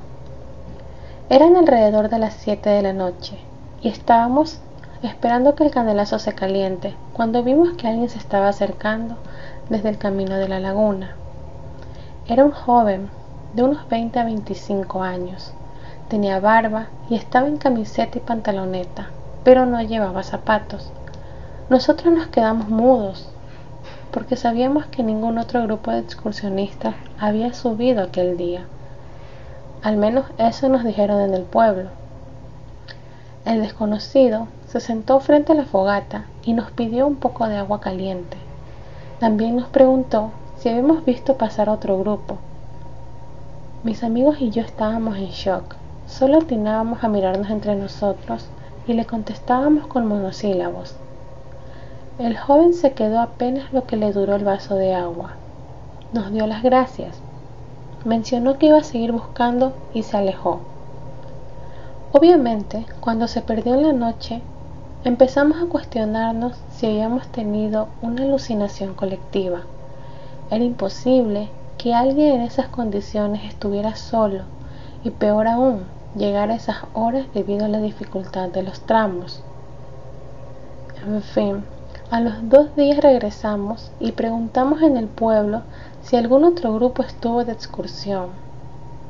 [1.28, 3.38] Eran alrededor de las 7 de la noche
[3.82, 4.60] y estábamos
[5.02, 9.16] esperando que el candelazo se caliente cuando vimos que alguien se estaba acercando
[9.68, 11.16] desde el camino de la laguna.
[12.26, 13.10] Era un joven
[13.54, 15.52] de unos 20 a 25 años.
[16.08, 19.10] Tenía barba y estaba en camiseta y pantaloneta,
[19.44, 20.90] pero no llevaba zapatos.
[21.68, 23.28] Nosotros nos quedamos mudos
[24.14, 28.64] porque sabíamos que ningún otro grupo de excursionistas había subido aquel día.
[29.82, 31.88] Al menos eso nos dijeron en el pueblo.
[33.44, 37.80] El desconocido se sentó frente a la fogata y nos pidió un poco de agua
[37.80, 38.36] caliente.
[39.18, 42.38] También nos preguntó si habíamos visto pasar otro grupo.
[43.82, 45.74] Mis amigos y yo estábamos en shock.
[46.06, 48.46] Solo atinábamos a mirarnos entre nosotros
[48.86, 50.94] y le contestábamos con monosílabos.
[52.16, 55.32] El joven se quedó apenas lo que le duró el vaso de agua.
[56.12, 57.18] Nos dio las gracias.
[58.04, 60.60] Mencionó que iba a seguir buscando y se alejó.
[62.12, 64.42] Obviamente, cuando se perdió en la noche,
[65.02, 69.62] empezamos a cuestionarnos si habíamos tenido una alucinación colectiva.
[70.52, 71.48] Era imposible
[71.78, 74.44] que alguien en esas condiciones estuviera solo
[75.02, 75.82] y peor aún,
[76.14, 79.42] llegar a esas horas debido a la dificultad de los tramos.
[81.04, 81.64] En fin,
[82.10, 85.62] a los dos días regresamos y preguntamos en el pueblo
[86.02, 88.28] si algún otro grupo estuvo de excursión.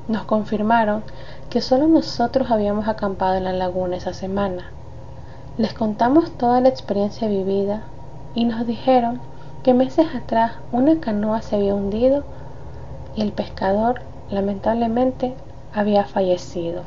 [0.07, 1.03] Nos confirmaron
[1.51, 4.67] que solo nosotros habíamos acampado en la laguna esa semana.
[5.59, 7.83] Les contamos toda la experiencia vivida
[8.35, 9.21] y nos dijeron
[9.63, 12.23] que meses atrás una canoa se había hundido
[13.17, 15.35] y el pescador lamentablemente
[15.73, 16.83] había fallecido.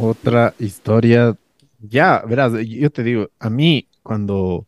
[0.00, 1.36] Otra historia.
[1.80, 4.66] Ya, verás, yo te digo, a mí cuando,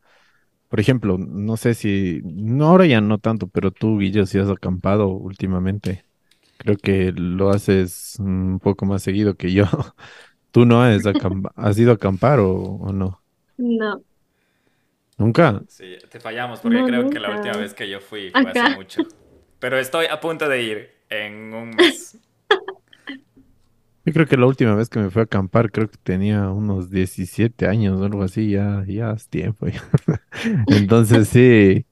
[0.69, 4.49] por ejemplo, no sé si, no ahora ya no tanto, pero tú, Guillo, si has
[4.49, 6.05] acampado últimamente,
[6.59, 9.65] creo que lo haces un poco más seguido que yo.
[10.51, 11.03] ¿Tú no has,
[11.55, 13.21] has ido a acampar o, no?
[13.57, 14.03] No.
[15.17, 15.63] ¿Nunca?
[15.69, 19.03] Sí, te fallamos porque creo que la última vez que yo fui fue hace mucho.
[19.61, 22.19] Pero estoy a punto de ir en un mes.
[24.05, 26.91] Yo creo que la última vez que me fui a acampar, creo que tenía unos
[26.91, 29.67] 17 años o algo así, ya, ya es tiempo.
[30.67, 31.87] Entonces sí,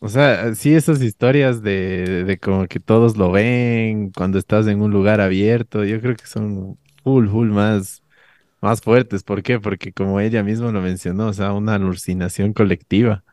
[0.00, 4.82] o sea, sí esas historias de, de como que todos lo ven cuando estás en
[4.82, 8.04] un lugar abierto, yo creo que son full, full más,
[8.62, 9.24] más fuertes.
[9.24, 9.60] ¿Por qué?
[9.60, 13.24] Porque como ella misma lo mencionó, o sea, una alucinación colectiva.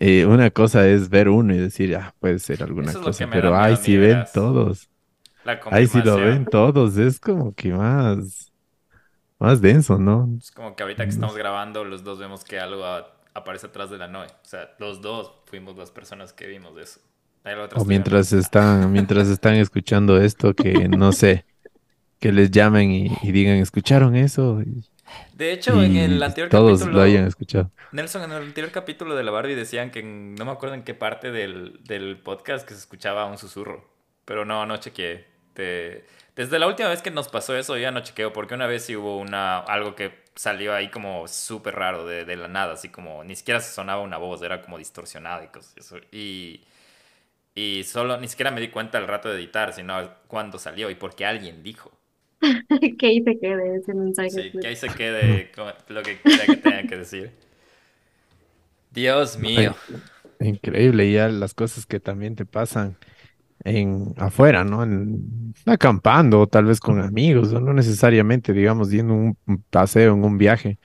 [0.00, 3.76] Eh, una cosa es ver uno y decir, ah, puede ser alguna cosa, pero ay,
[3.76, 4.90] si ven todos.
[5.70, 8.52] Ahí sí lo ven todos, es como que más,
[9.38, 10.28] más denso, ¿no?
[10.38, 12.84] Es como que ahorita que estamos grabando, los dos vemos que algo
[13.34, 14.26] aparece atrás de la Noe.
[14.26, 17.00] O sea, los dos fuimos las personas que vimos eso.
[17.76, 21.44] O mientras están, mientras están escuchando esto, que no sé,
[22.18, 24.60] que les llamen y, digan, ¿escucharon eso?
[25.32, 27.70] de hecho, en el anterior todos lo hayan escuchado.
[27.92, 30.92] Nelson, en el anterior capítulo de la Barbie decían que no me acuerdo en qué
[30.92, 33.88] parte del, del podcast que se escuchaba un susurro.
[34.26, 35.26] Pero no, no chequeé.
[35.58, 36.04] Este,
[36.36, 38.94] desde la última vez que nos pasó eso, ya no chequeo, porque una vez sí
[38.94, 43.24] hubo una, algo que salió ahí como súper raro de, de, la nada, así como
[43.24, 45.96] ni siquiera se sonaba una voz, era como distorsionada y cosas eso.
[46.12, 46.60] Y,
[47.56, 50.94] y solo, ni siquiera me di cuenta al rato de editar, sino cuando salió y
[50.94, 51.90] porque alguien dijo.
[52.98, 54.30] que ahí se quede ese mensaje.
[54.30, 55.50] Sí, que ahí se quede
[55.88, 57.32] lo que, que tenga que decir.
[58.92, 59.74] Dios mío.
[60.38, 62.96] Increíble, ya las cosas que también te pasan
[63.64, 64.82] en afuera, ¿no?
[64.82, 69.36] En, acampando, tal vez con amigos, o no necesariamente, digamos, yendo un
[69.70, 70.78] paseo, en un viaje.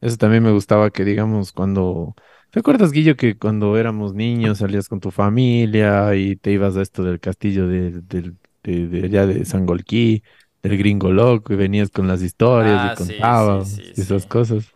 [0.00, 2.14] Eso también me gustaba que, digamos, cuando...
[2.50, 6.82] ¿Te acuerdas, Guillo, que cuando éramos niños salías con tu familia y te ibas a
[6.82, 10.22] esto del castillo de, del- de, de allá de Sangolquí,
[10.62, 14.00] del Gringo Loco, y venías con las historias y Ah, sí, sí, contabas sí, y
[14.02, 14.72] esas cosas?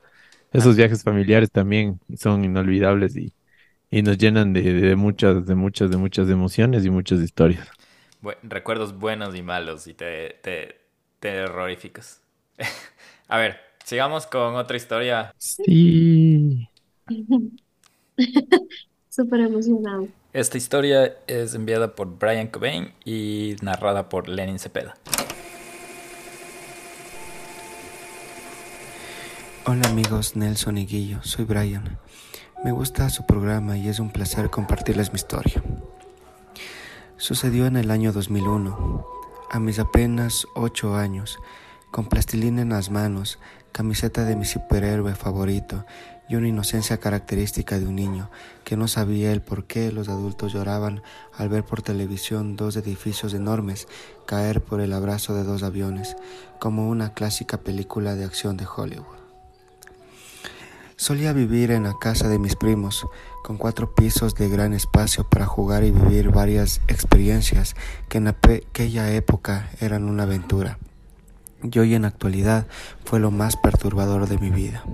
[0.53, 3.35] Esos viajes familiares también son inolvidables y,
[3.93, 7.68] y nos llenan de, de muchas, de muchas, de muchas emociones y muchas historias.
[8.22, 10.80] Bu- recuerdos buenos y malos y te, te,
[11.20, 12.20] terroríficos.
[13.28, 15.34] A ver, sigamos con otra historia.
[15.36, 16.68] Sí.
[19.11, 20.09] Súper emocionado.
[20.32, 24.95] Esta historia es enviada por Brian Cobain y narrada por Lenin Cepeda.
[29.66, 31.99] Hola amigos Nelson y Guillo, soy Brian.
[32.64, 35.60] Me gusta su programa y es un placer compartirles mi historia.
[37.16, 39.04] Sucedió en el año 2001,
[39.50, 41.40] a mis apenas 8 años,
[41.90, 43.40] con plastilina en las manos,
[43.72, 45.84] camiseta de mi superhéroe favorito
[46.28, 48.30] y una inocencia característica de un niño
[48.62, 51.02] que no sabía el por qué los adultos lloraban
[51.36, 53.88] al ver por televisión dos edificios enormes
[54.24, 56.16] caer por el abrazo de dos aviones,
[56.60, 59.22] como una clásica película de acción de Hollywood.
[61.03, 63.09] Solía vivir en la casa de mis primos,
[63.42, 67.74] con cuatro pisos de gran espacio para jugar y vivir varias experiencias
[68.09, 70.78] que en aquella época eran una aventura.
[71.61, 72.68] Y hoy en la actualidad
[73.05, 74.84] fue lo más perturbador de mi vida.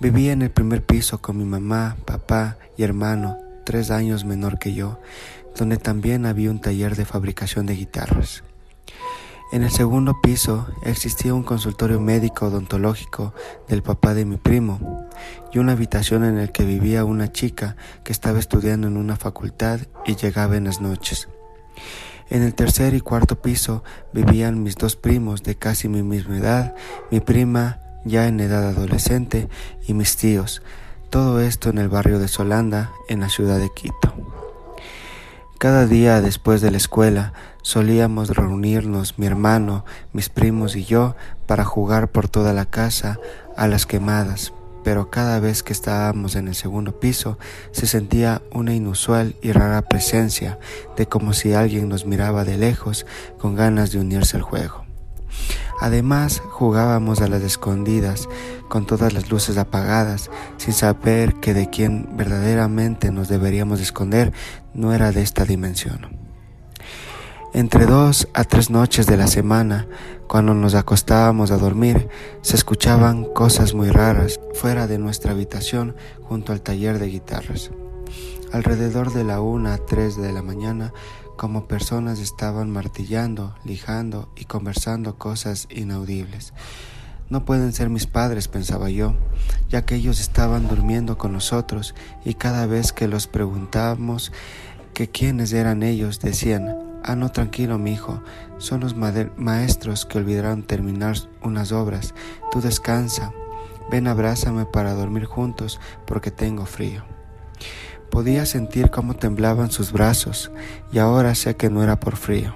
[0.00, 4.74] Vivía en el primer piso con mi mamá, papá y hermano, tres años menor que
[4.74, 4.98] yo,
[5.56, 8.42] donde también había un taller de fabricación de guitarras.
[9.52, 13.34] En el segundo piso existía un consultorio médico odontológico
[13.66, 15.08] del papá de mi primo
[15.52, 17.74] y una habitación en la que vivía una chica
[18.04, 21.28] que estaba estudiando en una facultad y llegaba en las noches.
[22.28, 23.82] En el tercer y cuarto piso
[24.12, 26.76] vivían mis dos primos de casi mi misma edad,
[27.10, 29.48] mi prima ya en edad adolescente
[29.84, 30.62] y mis tíos,
[31.10, 34.14] todo esto en el barrio de Solanda, en la ciudad de Quito.
[35.58, 37.32] Cada día después de la escuela
[37.62, 43.18] solíamos reunirnos mi hermano, mis primos y yo para jugar por toda la casa
[43.56, 44.52] a las quemadas,
[44.84, 47.38] pero cada vez que estábamos en el segundo piso
[47.72, 50.58] se sentía una inusual y rara presencia
[50.96, 53.06] de como si alguien nos miraba de lejos
[53.38, 54.84] con ganas de unirse al juego.
[55.80, 58.28] Además, jugábamos a las escondidas,
[58.68, 64.32] con todas las luces apagadas, sin saber que de quien verdaderamente nos deberíamos esconder
[64.74, 66.19] no era de esta dimensión.
[67.52, 69.88] Entre dos a tres noches de la semana,
[70.28, 72.08] cuando nos acostábamos a dormir,
[72.42, 77.72] se escuchaban cosas muy raras fuera de nuestra habitación junto al taller de guitarras.
[78.52, 80.92] Alrededor de la una a tres de la mañana,
[81.36, 86.52] como personas estaban martillando, lijando y conversando cosas inaudibles.
[87.30, 89.14] No pueden ser mis padres, pensaba yo,
[89.68, 94.30] ya que ellos estaban durmiendo con nosotros y cada vez que los preguntábamos
[94.94, 98.22] que quiénes eran ellos, decían, ah, no, tranquilo, mi hijo,
[98.58, 102.14] son los maestros que olvidaron terminar unas obras,
[102.50, 103.32] tú descansa,
[103.90, 107.04] ven, abrázame para dormir juntos porque tengo frío.
[108.10, 110.50] Podía sentir cómo temblaban sus brazos
[110.92, 112.54] y ahora sé que no era por frío.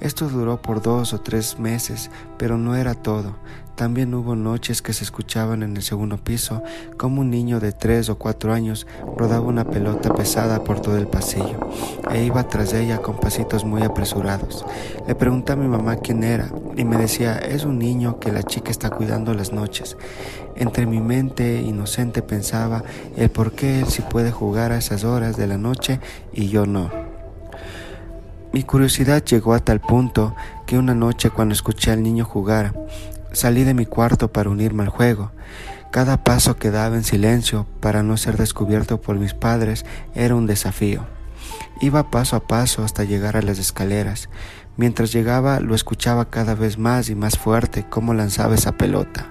[0.00, 3.36] Esto duró por dos o tres meses, pero no era todo.
[3.76, 6.62] También hubo noches que se escuchaban en el segundo piso
[6.96, 11.08] como un niño de tres o cuatro años rodaba una pelota pesada por todo el
[11.08, 11.58] pasillo
[12.12, 14.64] e iba tras ella con pasitos muy apresurados.
[15.08, 18.44] Le pregunté a mi mamá quién era y me decía, es un niño que la
[18.44, 19.96] chica está cuidando las noches.
[20.54, 22.84] Entre mi mente inocente pensaba
[23.16, 25.98] el por qué él sí puede jugar a esas horas de la noche
[26.32, 26.90] y yo no.
[28.52, 32.72] Mi curiosidad llegó a tal punto que una noche cuando escuché al niño jugar,
[33.34, 35.32] salí de mi cuarto para unirme al juego.
[35.90, 40.46] Cada paso que daba en silencio para no ser descubierto por mis padres era un
[40.46, 41.06] desafío.
[41.80, 44.28] Iba paso a paso hasta llegar a las escaleras.
[44.76, 49.26] Mientras llegaba lo escuchaba cada vez más y más fuerte cómo lanzaba esa pelota.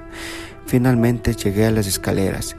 [0.66, 2.56] Finalmente llegué a las escaleras.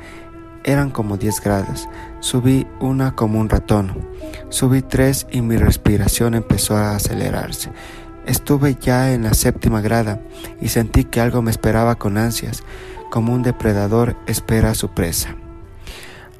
[0.64, 1.88] Eran como 10 gradas.
[2.20, 4.09] Subí una como un ratón.
[4.49, 7.70] Subí tres y mi respiración empezó a acelerarse.
[8.27, 10.20] Estuve ya en la séptima grada
[10.61, 12.62] y sentí que algo me esperaba con ansias,
[13.11, 15.37] como un depredador espera a su presa.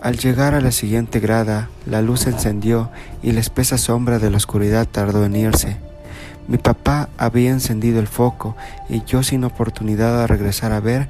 [0.01, 2.91] Al llegar a la siguiente grada, la luz se encendió
[3.23, 5.79] y la espesa sombra de la oscuridad tardó en irse.
[6.47, 8.57] Mi papá había encendido el foco
[8.89, 11.09] y yo sin oportunidad de regresar a ver,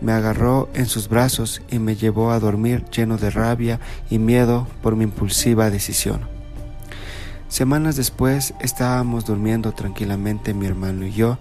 [0.00, 3.78] me agarró en sus brazos y me llevó a dormir lleno de rabia
[4.10, 6.31] y miedo por mi impulsiva decisión.
[7.52, 11.36] Semanas después estábamos durmiendo tranquilamente mi hermano y yo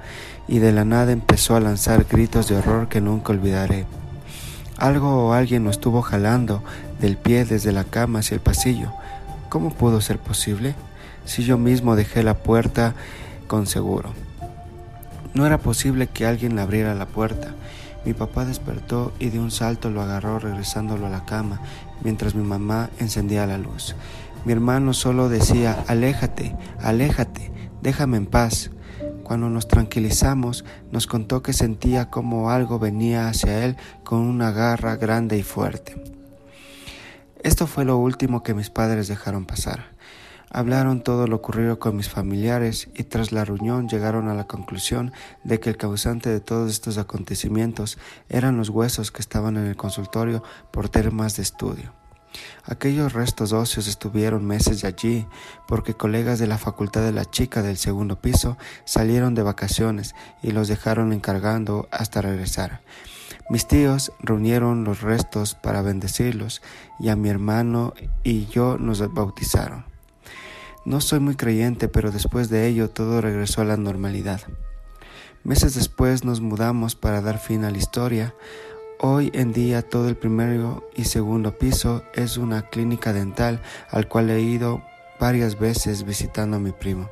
[0.45, 3.85] y de la nada empezó a lanzar gritos de horror que nunca olvidaré.
[4.75, 6.63] Algo o alguien nos estuvo jalando
[6.99, 8.91] del pie desde la cama hacia el pasillo.
[9.47, 10.75] ¿Cómo pudo ser posible?
[11.23, 12.93] Si yo mismo dejé la puerta
[13.47, 14.09] con seguro.
[15.33, 17.55] No era posible que alguien le abriera la puerta.
[18.03, 21.61] Mi papá despertó y de un salto lo agarró regresándolo a la cama
[22.03, 23.95] mientras mi mamá encendía la luz.
[24.43, 28.71] Mi hermano solo decía, aléjate, aléjate, déjame en paz.
[29.23, 34.95] Cuando nos tranquilizamos, nos contó que sentía como algo venía hacia él con una garra
[34.95, 35.95] grande y fuerte.
[37.43, 39.91] Esto fue lo último que mis padres dejaron pasar.
[40.49, 45.13] Hablaron todo lo ocurrido con mis familiares y tras la reunión llegaron a la conclusión
[45.43, 49.77] de que el causante de todos estos acontecimientos eran los huesos que estaban en el
[49.77, 51.93] consultorio por temas de estudio.
[52.65, 55.25] Aquellos restos óseos estuvieron meses allí
[55.67, 60.51] porque colegas de la facultad de la chica del segundo piso salieron de vacaciones y
[60.51, 62.81] los dejaron encargando hasta regresar.
[63.49, 66.61] Mis tíos reunieron los restos para bendecirlos
[66.99, 69.85] y a mi hermano y yo nos bautizaron.
[70.85, 74.41] No soy muy creyente, pero después de ello todo regresó a la normalidad.
[75.43, 78.33] Meses después nos mudamos para dar fin a la historia.
[79.03, 84.29] Hoy en día todo el primero y segundo piso es una clínica dental al cual
[84.29, 84.83] he ido
[85.19, 87.09] varias veces visitando a mi primo.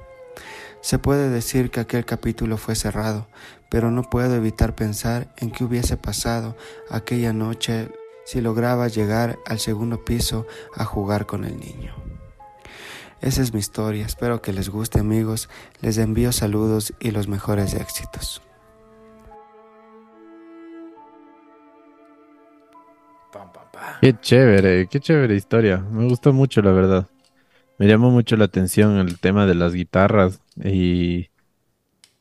[0.81, 3.25] Se puede decir que aquel capítulo fue cerrado,
[3.71, 6.55] pero no puedo evitar pensar en qué hubiese pasado
[6.91, 7.89] aquella noche
[8.23, 11.95] si lograba llegar al segundo piso a jugar con el niño.
[13.19, 15.49] Esa es mi historia, espero que les guste amigos,
[15.81, 18.43] les envío saludos y los mejores éxitos.
[24.01, 27.07] Qué chévere, qué chévere historia, me gustó mucho la verdad.
[27.77, 31.29] Me llamó mucho la atención el tema de las guitarras y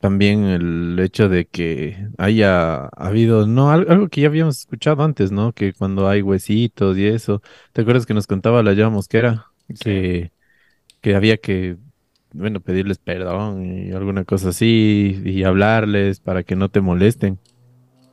[0.01, 5.53] también el hecho de que haya habido, no, algo que ya habíamos escuchado antes, ¿no?
[5.53, 7.43] Que cuando hay huesitos y eso,
[7.73, 9.47] ¿te acuerdas que nos contaba la llama mosquera?
[9.81, 10.33] Que
[11.01, 11.77] que había que,
[12.33, 17.39] bueno, pedirles perdón y alguna cosa así y hablarles para que no te molesten.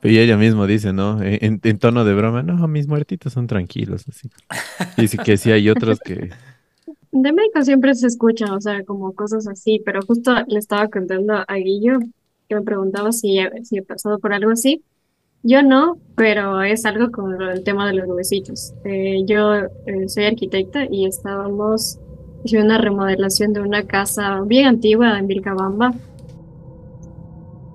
[0.06, 1.22] Y ella misma dice, ¿no?
[1.22, 4.30] E, en, tono de broma, no, mis muertitos son tranquilos, así.
[4.98, 6.30] Dice que sí hay otros que...
[7.12, 11.34] De México siempre se escucha, o sea, como cosas así, pero justo le estaba contando
[11.48, 12.00] a Guillo
[12.50, 14.84] que me preguntaba si, si he pasado por algo así.
[15.42, 18.74] Yo no, pero es algo con el tema de los huesitos.
[18.84, 22.00] Eh, yo eh, soy arquitecta y estábamos
[22.46, 25.94] hice una remodelación de una casa bien antigua en Vilcabamba.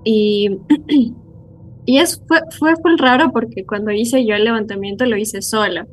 [0.03, 0.57] Y,
[1.85, 5.87] y es, fue, fue, fue raro porque cuando hice yo el levantamiento lo hice sola.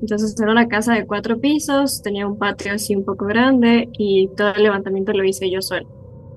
[0.00, 4.28] Entonces era una casa de cuatro pisos, tenía un patio así un poco grande y
[4.36, 5.86] todo el levantamiento lo hice yo sola.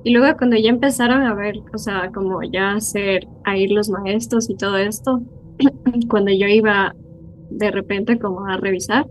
[0.03, 3.89] Y luego cuando ya empezaron a ver, o sea, como ya hacer, a ir los
[3.89, 5.21] maestros y todo esto,
[6.09, 6.93] cuando yo iba
[7.49, 9.05] de repente como a revisar,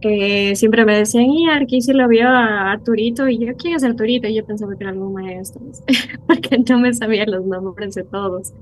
[0.00, 3.84] que siempre me decían, y aquí se lo vio a Arturito, y yo, ¿quién es
[3.84, 4.26] Arturito?
[4.26, 5.60] Y yo pensaba que era algún maestro,
[6.26, 8.52] porque no me sabía los nombres de todos.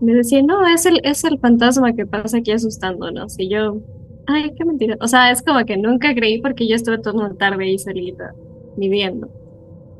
[0.00, 3.38] Me decían, no, es el, es el fantasma que pasa aquí asustándonos.
[3.38, 3.78] Y yo,
[4.26, 4.96] ay, qué mentira.
[5.00, 8.34] O sea, es como que nunca creí porque yo estuve toda la tarde ahí solita,
[8.76, 9.28] viviendo.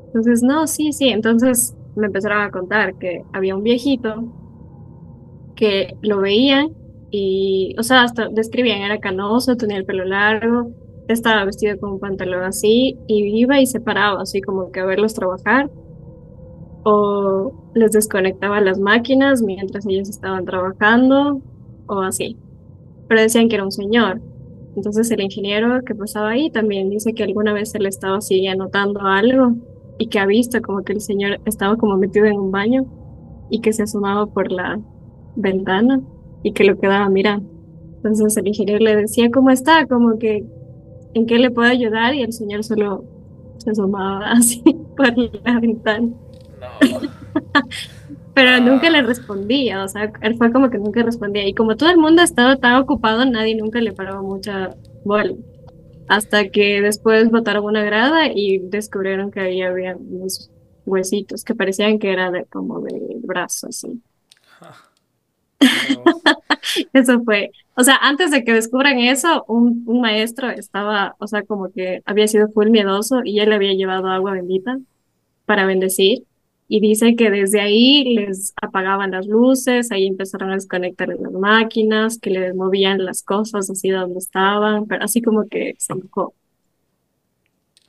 [0.07, 1.09] Entonces, no, sí, sí.
[1.09, 4.24] Entonces me empezaron a contar que había un viejito
[5.55, 6.70] que lo veían
[7.16, 10.72] y, o sea, hasta describían, era canoso, tenía el pelo largo,
[11.06, 14.84] estaba vestido con un pantalón así, y iba y se paraba, así como que a
[14.84, 15.70] verlos trabajar,
[16.82, 21.40] o les desconectaba las máquinas mientras ellos estaban trabajando,
[21.86, 22.36] o así.
[23.06, 24.20] Pero decían que era un señor.
[24.74, 29.02] Entonces el ingeniero que pasaba ahí también dice que alguna vez él estaba así anotando
[29.02, 29.54] algo
[29.98, 32.86] y que ha visto como que el señor estaba como metido en un baño
[33.50, 34.80] y que se asomaba por la
[35.36, 36.02] ventana
[36.45, 37.51] y que lo quedaba mirando.
[37.97, 39.86] Entonces el ingeniero le decía, ¿cómo está?
[39.86, 40.45] Como que,
[41.14, 42.14] ¿en qué le puedo ayudar?
[42.14, 43.05] Y el señor solo
[43.57, 44.62] se asomaba así
[44.97, 46.11] por la ventana.
[48.34, 51.47] Pero nunca le respondía, o sea, él fue como que nunca respondía.
[51.49, 55.34] Y como todo el mundo estaba tan ocupado, nadie nunca le paraba mucha bola.
[56.09, 60.51] Hasta que después botaron una grada y descubrieron que había, había unos
[60.84, 64.03] huesitos que parecían que era de, como de brazo, así.
[66.92, 71.42] eso fue, o sea, antes de que descubran eso, un, un, maestro estaba, o sea,
[71.42, 74.78] como que había sido full miedoso y él le había llevado agua bendita
[75.46, 76.24] para bendecir.
[76.66, 82.18] Y dice que desde ahí les apagaban las luces, ahí empezaron a desconectar las máquinas,
[82.18, 86.34] que le movían las cosas así donde estaban, pero así como que se enojó.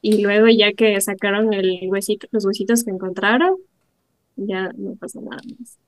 [0.02, 3.56] Y luego ya que sacaron el huesito, los huesitos que encontraron,
[4.36, 5.80] ya no pasó nada más.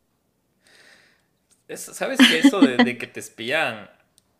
[1.75, 2.39] ¿Sabes qué?
[2.39, 3.89] Eso de, de, que te espían,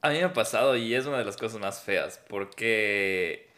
[0.01, 3.49] a mí me ha pasado y es una de las cosas más feas, porque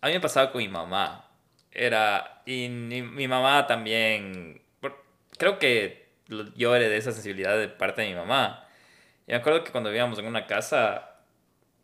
[0.00, 1.28] a mí me ha pasado con mi mamá.
[1.72, 4.62] Era, y mi, mi mamá también,
[5.36, 6.06] creo que
[6.56, 8.66] yo heredé esa sensibilidad de parte de mi mamá.
[9.26, 11.16] Y me acuerdo que cuando vivíamos en una casa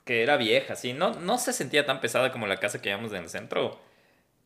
[0.05, 3.13] que era vieja, sí, no, no se sentía tan pesada como la casa que vivíamos
[3.13, 3.79] en el centro,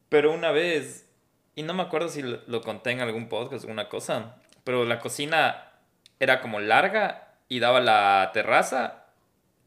[0.08, 1.08] pero una vez,
[1.54, 4.84] y no me acuerdo si lo, lo conté en algún podcast o alguna cosa, pero
[4.84, 5.75] la cocina
[6.20, 9.04] era como larga y daba la terraza.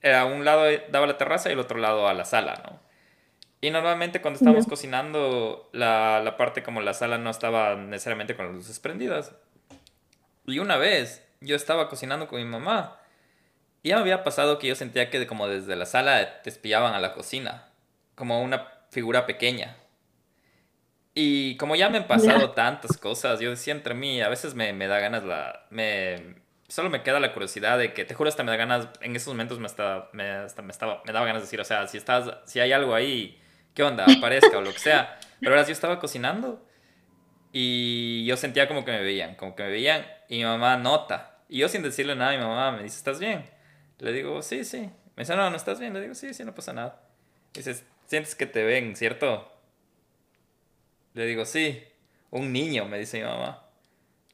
[0.02, 2.80] Era un lado daba la terraza y el otro lado a la sala, ¿no?
[3.62, 8.46] Y normalmente cuando estábamos cocinando, la, la, parte como la sala no estaba necesariamente con
[8.46, 9.36] las luces prendidas.
[10.46, 13.00] Y una vez yo estaba cocinando con mi mamá
[13.82, 16.94] y ya me había pasado que yo sentía que como desde la sala te espiaban
[16.94, 17.68] a la cocina,
[18.16, 19.78] como una figura pequeña.
[21.22, 24.72] Y como ya me han pasado tantas cosas, yo decía entre mí, a veces me,
[24.72, 25.66] me da ganas la...
[25.70, 26.36] Me,
[26.70, 29.28] solo me queda la curiosidad de que, te juro, hasta me da ganas, en esos
[29.34, 31.98] momentos me, está, me, hasta me, estaba, me daba ganas de decir, o sea, si,
[31.98, 33.38] estás, si hay algo ahí,
[33.74, 34.06] ¿qué onda?
[34.06, 35.20] Aparezca o lo que sea.
[35.42, 36.66] Pero ahora yo estaba cocinando
[37.52, 41.42] y yo sentía como que me veían, como que me veían y mi mamá nota.
[41.50, 43.44] Y yo sin decirle nada, mi mamá me dice, ¿estás bien?
[43.98, 44.90] Le digo, sí, sí.
[45.18, 45.94] Me dice, no, no estás bien.
[45.94, 47.02] Le digo, sí, sí, no pasa nada.
[47.54, 49.59] Dices, sientes que te ven, ¿cierto?
[51.14, 51.82] Le digo, sí.
[52.32, 53.64] Un niño, me dice mi mamá.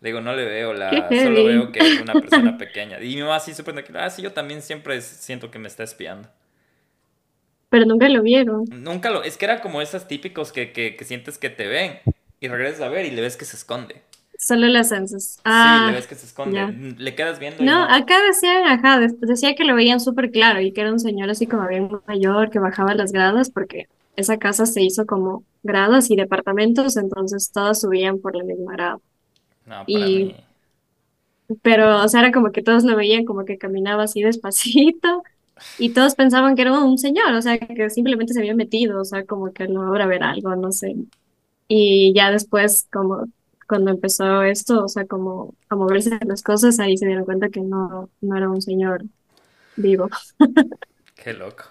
[0.02, 1.08] Le digo, no le veo la...
[1.10, 3.02] Solo veo que es una persona pequeña.
[3.02, 4.06] Y mi mamá así súper tranquila.
[4.06, 6.30] Ah, sí, yo también siempre siento que me está espiando.
[7.70, 8.66] Pero nunca lo vieron.
[8.70, 9.24] Nunca lo...
[9.24, 12.00] Es que era como esas típicos que, que, que sientes que te ven.
[12.40, 14.02] Y regresas a ver y le ves que se esconde.
[14.38, 15.40] Solo las censos.
[15.46, 16.96] Ah, sí, le ves que se esconde.
[16.98, 17.64] Le quedas viendo.
[17.64, 21.30] No, acá decían, ajá, decía que lo veían súper claro y que era un señor
[21.30, 23.88] así como bien mayor que bajaba las gradas porque
[24.18, 29.00] esa casa se hizo como gradas y departamentos, entonces todos subían por la misma grada.
[29.66, 30.36] No, y,
[31.62, 35.24] Pero, o sea, era como que todos lo veían como que caminaba así despacito
[35.80, 39.06] y todos pensaban que era un señor, o sea, que simplemente se había metido, o
[39.06, 40.96] sea, como que no a ver algo, no sé.
[41.68, 43.26] Y ya después, como
[43.68, 47.62] cuando empezó esto, o sea, como a moverse las cosas, ahí se dieron cuenta que
[47.62, 49.06] no, no era un señor
[49.76, 50.10] vivo.
[51.16, 51.66] Qué loco.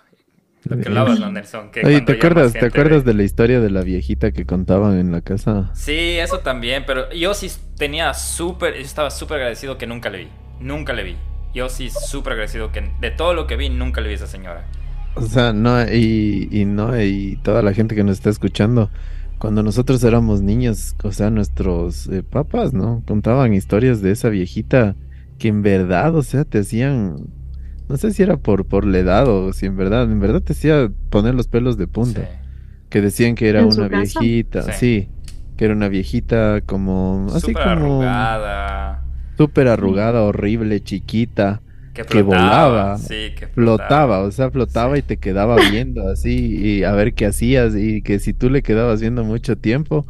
[0.64, 1.70] Lo que hablabas, Nelson.
[1.70, 5.12] Que Oye, ¿te acuerdas, ¿te acuerdas de la historia de la viejita que contaban en
[5.12, 5.70] la casa?
[5.74, 10.28] Sí, eso también, pero yo sí tenía súper, estaba súper agradecido que nunca le vi.
[10.60, 11.16] Nunca le vi.
[11.54, 14.26] Yo sí súper agradecido que de todo lo que vi, nunca le vi a esa
[14.26, 14.64] señora.
[15.16, 18.90] O sea, no, y, y no, y toda la gente que nos está escuchando,
[19.38, 23.02] cuando nosotros éramos niños, o sea, nuestros eh, papás, ¿no?
[23.06, 24.96] Contaban historias de esa viejita
[25.38, 27.26] que en verdad, o sea, te hacían
[27.88, 30.52] no sé si era por, por la edad o si en verdad, en verdad te
[30.52, 32.28] hacía poner los pelos de punta.
[32.88, 35.08] Que decían que era una viejita, sí.
[35.56, 37.64] que era una viejita como, así como...
[37.64, 39.04] arrugada.
[39.36, 41.60] Súper arrugada, horrible, chiquita.
[41.92, 44.20] Que, volaba, que flotaba.
[44.20, 48.18] o sea, flotaba y te quedaba viendo así y a ver qué hacías y que
[48.18, 50.04] si tú le quedabas viendo mucho tiempo,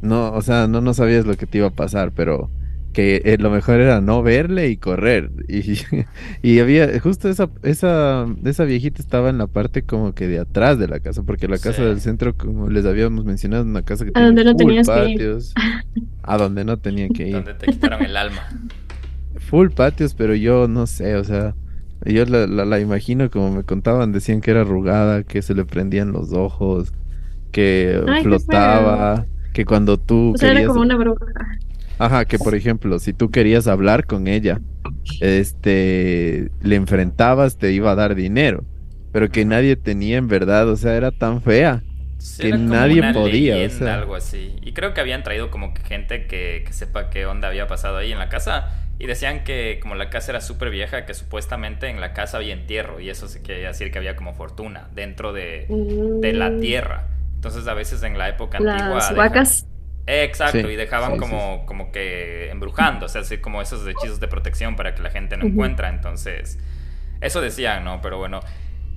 [0.00, 2.48] no, o sea, no, no sabías lo que te iba a pasar, pero
[2.96, 5.30] que eh, lo mejor era no verle y correr.
[5.48, 5.78] Y,
[6.42, 10.78] y, había, justo esa, esa, esa viejita estaba en la parte como que de atrás
[10.78, 14.12] de la casa, porque la casa del centro, como les habíamos mencionado, una casa que
[14.14, 15.54] a donde no full patios,
[16.22, 17.34] a donde no tenía que ir.
[17.34, 18.48] Donde te quitaron el alma.
[19.36, 21.54] Full patios, pero yo no sé, o sea,
[22.04, 26.12] yo la, la, imagino como me contaban, decían que era arrugada, que se le prendían
[26.12, 26.92] los ojos,
[27.52, 30.32] que flotaba, que cuando tú...
[30.34, 31.26] O sea, era como una bruja.
[31.98, 34.60] Ajá, que por ejemplo, si tú querías hablar con ella,
[35.20, 38.64] este, le enfrentabas, te iba a dar dinero,
[39.12, 41.82] pero que nadie tenía en verdad, o sea, era tan fea
[42.40, 43.94] que nadie podía, o sea.
[43.94, 44.56] algo así.
[44.62, 47.98] Y creo que habían traído como que gente que, que sepa qué onda había pasado
[47.98, 48.70] ahí en la casa.
[48.98, 52.54] Y decían que como la casa era súper vieja, que supuestamente en la casa había
[52.54, 52.98] entierro.
[52.98, 56.60] Y eso se quería decir que había como fortuna dentro de, de la mm.
[56.60, 57.08] tierra.
[57.34, 58.94] Entonces a veces en la época antigua...
[58.94, 59.66] Las vacas.
[60.06, 64.76] Exacto, y dejaban como, como que embrujando, o sea, así como esos hechizos de protección
[64.76, 65.88] para que la gente no encuentra.
[65.88, 66.58] Entonces,
[67.20, 68.00] eso decían, ¿no?
[68.00, 68.40] Pero bueno,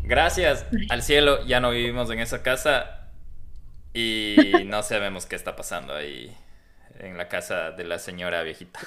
[0.04, 3.08] gracias al cielo ya no vivimos en esa casa
[3.94, 6.36] y no sabemos qué está pasando ahí
[7.00, 8.80] en la casa de la señora viejita.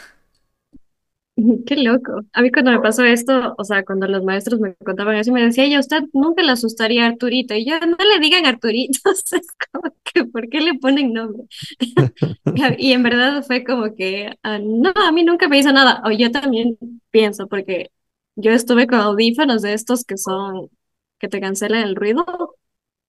[1.66, 2.20] Qué loco.
[2.32, 5.42] A mí cuando me pasó esto, o sea, cuando los maestros me contaban eso, me
[5.42, 7.54] decía, ya usted nunca le asustaría a Arturito.
[7.54, 11.44] Y yo, no le digan Arturito, es como que, ¿por qué le ponen nombre?
[12.78, 16.02] Y en verdad fue como que, ah, no, a mí nunca me hizo nada.
[16.04, 16.78] O yo también
[17.10, 17.90] pienso, porque
[18.36, 20.70] yo estuve con audífonos de estos que son,
[21.18, 22.24] que te cancelan el ruido.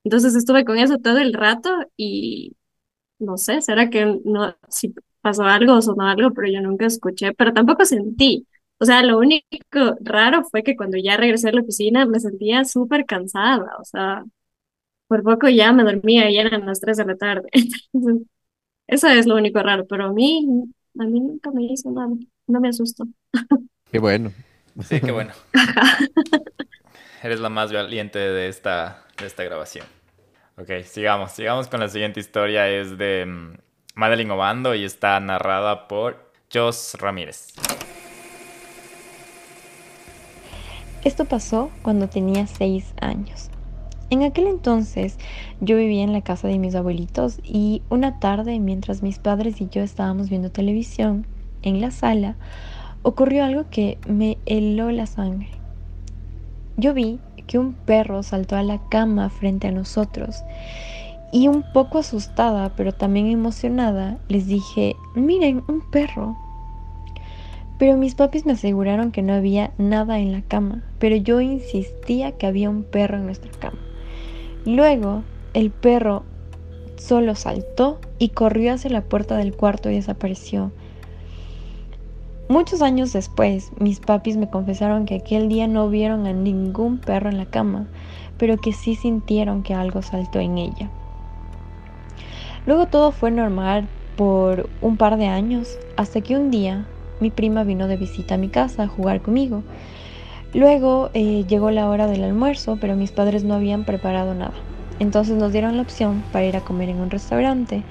[0.04, 2.56] Entonces estuve con eso todo el rato y
[3.20, 4.94] no sé, ¿será que no, si
[5.24, 8.46] pasó algo o sonó algo, pero yo nunca escuché, pero tampoco sentí.
[8.80, 9.46] O sea, lo único
[10.02, 14.24] raro fue que cuando ya regresé a la oficina me sentía súper cansada, o sea,
[15.08, 17.50] por poco ya me dormía y eran las 3 de la tarde.
[17.94, 18.28] Entonces,
[18.88, 20.46] eso es lo único raro, pero a mí,
[21.00, 22.10] a mí nunca me hizo nada,
[22.48, 23.06] no me asustó.
[23.92, 24.34] Qué bueno.
[24.82, 25.32] Sí, qué bueno.
[27.24, 29.86] Eres la más valiente de esta, de esta grabación.
[30.58, 31.32] Ok, sigamos.
[31.32, 32.70] Sigamos con la siguiente historia.
[32.70, 33.54] Es de mm,
[33.96, 37.54] Madeline Obando y está narrada por Jos Ramírez.
[41.04, 43.50] Esto pasó cuando tenía seis años.
[44.10, 45.18] En aquel entonces
[45.60, 49.70] yo vivía en la casa de mis abuelitos y una tarde mientras mis padres y
[49.70, 51.28] yo estábamos viendo televisión
[51.62, 52.36] en la sala
[53.04, 55.50] ocurrió algo que me heló la sangre.
[56.78, 60.44] Yo vi que un perro saltó a la cama frente a nosotros
[61.34, 66.38] y un poco asustada pero también emocionada les dije, miren, un perro.
[67.80, 72.34] Pero mis papis me aseguraron que no había nada en la cama, pero yo insistía
[72.34, 73.80] que había un perro en nuestra cama.
[74.64, 75.24] Luego,
[75.56, 76.24] el perro
[76.98, 80.72] solo saltó y corrió hacia la puerta del cuarto y desapareció.
[82.48, 87.30] Muchos años después, mis papis me confesaron que aquel día no vieron a ningún perro
[87.30, 87.88] en la cama,
[88.38, 90.92] pero que sí sintieron que algo saltó en ella.
[92.66, 96.86] Luego todo fue normal por un par de años, hasta que un día
[97.20, 99.64] mi prima vino de visita a mi casa a jugar conmigo.
[100.54, 104.54] Luego eh, llegó la hora del almuerzo, pero mis padres no habían preparado nada.
[105.00, 107.84] Entonces nos dieron la opción para ir a comer en un restaurante.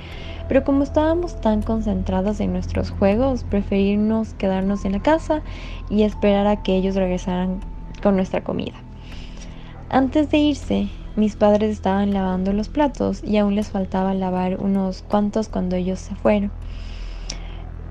[0.49, 5.43] Pero como estábamos tan concentrados en nuestros juegos, preferimos quedarnos en la casa
[5.91, 7.61] y esperar a que ellos regresaran
[8.03, 8.75] con nuestra comida.
[9.89, 15.03] Antes de irse, mis padres estaban lavando los platos y aún les faltaba lavar unos
[15.03, 16.51] cuantos cuando ellos se fueron.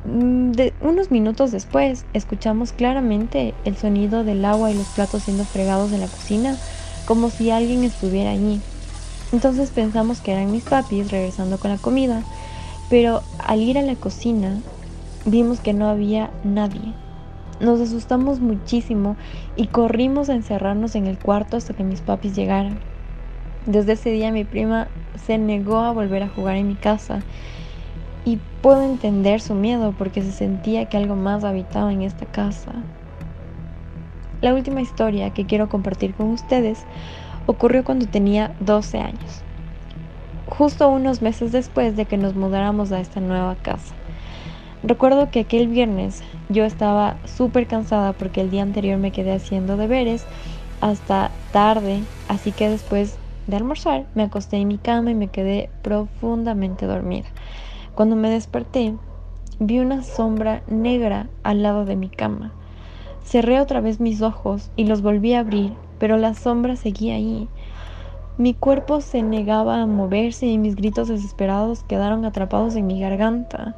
[0.05, 5.43] Mm, de unos minutos después, escuchamos claramente el sonido del agua y los platos siendo
[5.43, 6.57] fregados en la cocina,
[7.05, 8.59] como si alguien estuviera allí.
[9.31, 12.23] Entonces pensamos que eran mis papis regresando con la comida,
[12.89, 14.57] pero al ir a la cocina
[15.25, 16.93] vimos que no había nadie.
[17.59, 19.15] Nos asustamos muchísimo
[19.55, 22.90] y corrimos a encerrarnos en el cuarto hasta que mis papis llegaran.
[23.65, 24.87] Desde ese día mi prima
[25.25, 27.21] se negó a volver a jugar en mi casa
[28.25, 32.71] y puedo entender su miedo porque se sentía que algo más habitaba en esta casa.
[34.41, 36.83] La última historia que quiero compartir con ustedes
[37.45, 39.43] ocurrió cuando tenía 12 años
[40.51, 43.95] justo unos meses después de que nos mudáramos a esta nueva casa.
[44.83, 49.77] Recuerdo que aquel viernes yo estaba súper cansada porque el día anterior me quedé haciendo
[49.77, 50.25] deberes
[50.81, 53.17] hasta tarde, así que después
[53.51, 57.27] de almorzar me acosté en mi cama y me quedé profundamente dormida.
[57.93, 58.95] Cuando me desperté,
[59.59, 62.51] vi una sombra negra al lado de mi cama.
[63.23, 67.47] Cerré otra vez mis ojos y los volví a abrir, pero la sombra seguía ahí.
[68.37, 73.75] Mi cuerpo se negaba a moverse y mis gritos desesperados quedaron atrapados en mi garganta.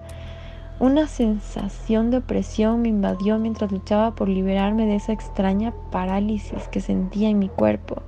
[0.79, 6.81] Una sensación de opresión me invadió mientras luchaba por liberarme de esa extraña parálisis que
[6.81, 8.03] sentía en mi cuerpo.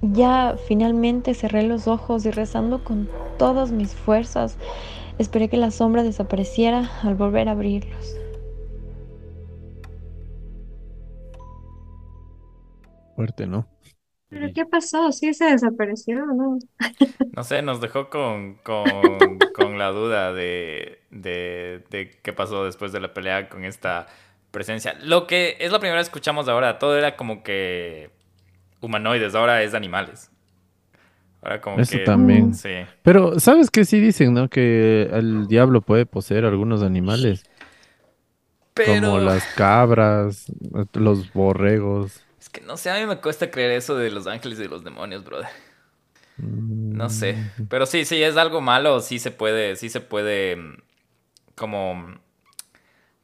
[0.00, 4.56] Ya finalmente cerré los ojos y rezando con todas mis fuerzas,
[5.18, 8.14] esperé que la sombra desapareciera al volver a abrirlos.
[13.16, 13.66] Fuerte, ¿no?
[14.28, 15.10] ¿Pero qué pasó?
[15.10, 16.58] ¿Sí se desapareció o no?
[17.34, 22.92] No sé, nos dejó con, con, con la duda de, de, de, qué pasó después
[22.92, 24.06] de la pelea con esta
[24.50, 24.94] presencia.
[25.02, 28.10] Lo que es la primera vez que escuchamos ahora, todo era como que
[28.80, 30.30] humanoides, ahora es animales.
[31.42, 32.54] Ahora como Eso también.
[32.54, 32.70] Sí.
[33.02, 34.48] Pero, ¿sabes qué sí dicen, no?
[34.48, 37.44] Que el diablo puede poseer algunos animales.
[38.74, 40.52] Como las cabras,
[40.92, 42.22] los borregos.
[42.40, 44.68] Es que no sé, a mí me cuesta creer eso de los ángeles y de
[44.68, 45.48] los demonios, brother.
[46.38, 47.34] No sé.
[47.34, 47.66] Mm.
[47.68, 50.76] Pero sí, sí, es algo malo, sí se puede, sí se puede mm,
[51.56, 52.20] como,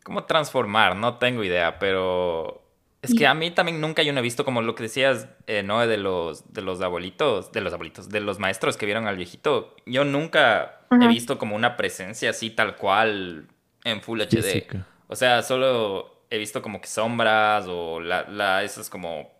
[0.02, 2.63] como transformar, no tengo idea, pero
[3.04, 5.62] es que a mí también nunca yo no he visto como lo que decías, eh,
[5.62, 5.86] ¿no?
[5.86, 9.76] De los, de los abuelitos, de los abuelitos, de los maestros que vieron al viejito.
[9.86, 13.46] Yo nunca he visto como una presencia así tal cual
[13.84, 14.66] en Full HD.
[15.08, 19.32] O sea, solo he visto como que sombras o la, la esas como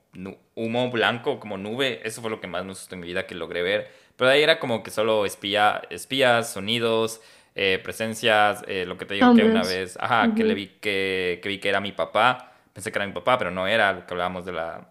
[0.54, 2.00] humo blanco, como nube.
[2.04, 3.90] Eso fue lo que más me asustó en mi vida que logré ver.
[4.16, 7.20] Pero ahí era como que solo espía, espías, sonidos,
[7.56, 11.40] eh, presencias, eh, lo que te digo que una vez, ajá, que le vi que,
[11.42, 12.53] que vi que era mi papá.
[12.74, 14.88] Pensé que era mi papá, pero no era, lo que hablábamos de la,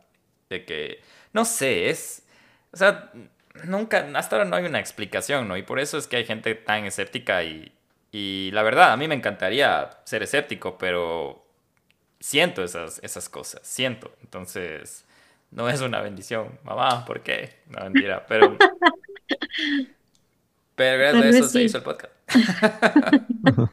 [0.50, 1.02] de que,
[1.34, 2.26] no sé, es,
[2.72, 3.12] o sea,
[3.66, 5.58] nunca, hasta ahora no hay una explicación, ¿no?
[5.58, 7.72] Y por eso es que hay gente tan escéptica y,
[8.12, 11.46] Y la verdad, a mí me encantaría ser escéptico, pero
[12.20, 14.16] siento esas, esas cosas, siento.
[14.22, 15.06] Entonces,
[15.52, 16.60] no es una bendición.
[16.64, 17.62] Mamá, ¿por qué?
[17.68, 18.58] No, mentira, pero...
[20.76, 22.14] Pero gracias a eso se hizo el podcast.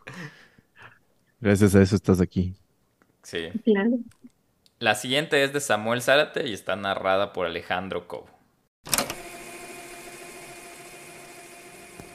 [1.41, 2.55] gracias a eso estás aquí.
[3.31, 3.61] Sí.
[3.65, 4.01] Claro.
[4.81, 8.27] La siguiente es de Samuel Zárate y está narrada por Alejandro Cobo.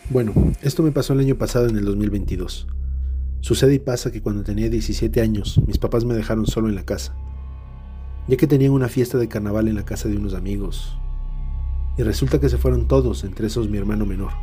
[0.09, 2.67] Bueno, esto me pasó el año pasado en el 2022.
[3.39, 6.83] Sucede y pasa que cuando tenía 17 años, mis papás me dejaron solo en la
[6.83, 7.15] casa,
[8.27, 10.97] ya que tenían una fiesta de carnaval en la casa de unos amigos.
[11.97, 14.33] Y resulta que se fueron todos, entre esos mi hermano menor.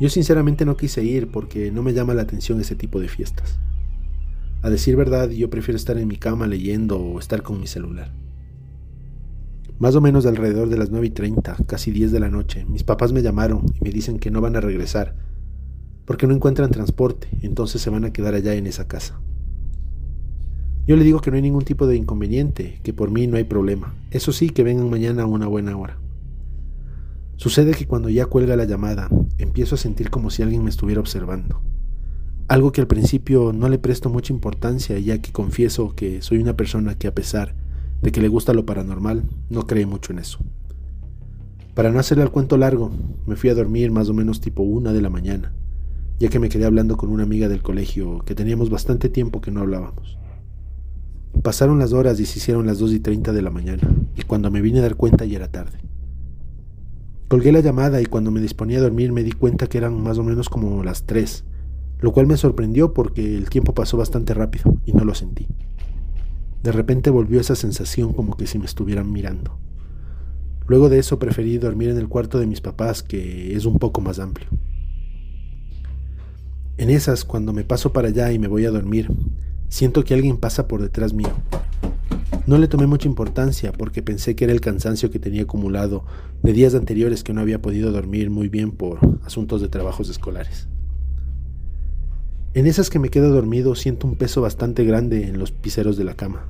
[0.00, 3.58] Yo sinceramente no quise ir porque no me llama la atención ese tipo de fiestas.
[4.64, 8.14] A decir verdad, yo prefiero estar en mi cama leyendo o estar con mi celular.
[9.78, 12.82] Más o menos alrededor de las 9 y 30, casi 10 de la noche, mis
[12.82, 15.16] papás me llamaron y me dicen que no van a regresar,
[16.06, 19.20] porque no encuentran transporte, entonces se van a quedar allá en esa casa.
[20.86, 23.44] Yo le digo que no hay ningún tipo de inconveniente, que por mí no hay
[23.44, 23.94] problema.
[24.10, 25.98] Eso sí, que vengan mañana a una buena hora.
[27.36, 31.02] Sucede que cuando ya cuelga la llamada, empiezo a sentir como si alguien me estuviera
[31.02, 31.60] observando.
[32.46, 36.56] Algo que al principio no le presto mucha importancia, ya que confieso que soy una
[36.56, 37.54] persona que a pesar
[38.02, 40.40] de que le gusta lo paranormal, no cree mucho en eso.
[41.72, 42.90] Para no hacerle el cuento largo,
[43.26, 45.54] me fui a dormir más o menos tipo una de la mañana,
[46.20, 49.50] ya que me quedé hablando con una amiga del colegio que teníamos bastante tiempo que
[49.50, 50.18] no hablábamos.
[51.42, 54.50] Pasaron las horas y se hicieron las dos y treinta de la mañana, y cuando
[54.50, 55.78] me vine a dar cuenta ya era tarde.
[57.28, 60.18] Colgué la llamada y cuando me disponía a dormir me di cuenta que eran más
[60.18, 61.44] o menos como las tres,
[62.04, 65.48] lo cual me sorprendió porque el tiempo pasó bastante rápido y no lo sentí.
[66.62, 69.58] De repente volvió esa sensación como que si me estuvieran mirando.
[70.66, 74.02] Luego de eso preferí dormir en el cuarto de mis papás, que es un poco
[74.02, 74.48] más amplio.
[76.76, 79.10] En esas, cuando me paso para allá y me voy a dormir,
[79.70, 81.32] siento que alguien pasa por detrás mío.
[82.46, 86.04] No le tomé mucha importancia porque pensé que era el cansancio que tenía acumulado
[86.42, 90.68] de días anteriores que no había podido dormir muy bien por asuntos de trabajos escolares.
[92.54, 96.04] En esas que me quedo dormido siento un peso bastante grande en los piseros de
[96.04, 96.46] la cama.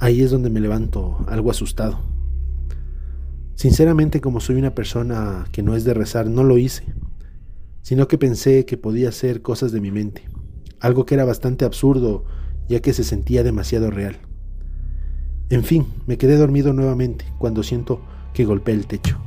[0.00, 2.00] Ahí es donde me levanto algo asustado.
[3.54, 6.86] Sinceramente, como soy una persona que no es de rezar, no lo hice,
[7.82, 10.24] sino que pensé que podía ser cosas de mi mente,
[10.80, 12.24] algo que era bastante absurdo
[12.68, 14.16] ya que se sentía demasiado real.
[15.50, 18.00] En fin, me quedé dormido nuevamente cuando siento
[18.34, 19.20] que golpea el techo.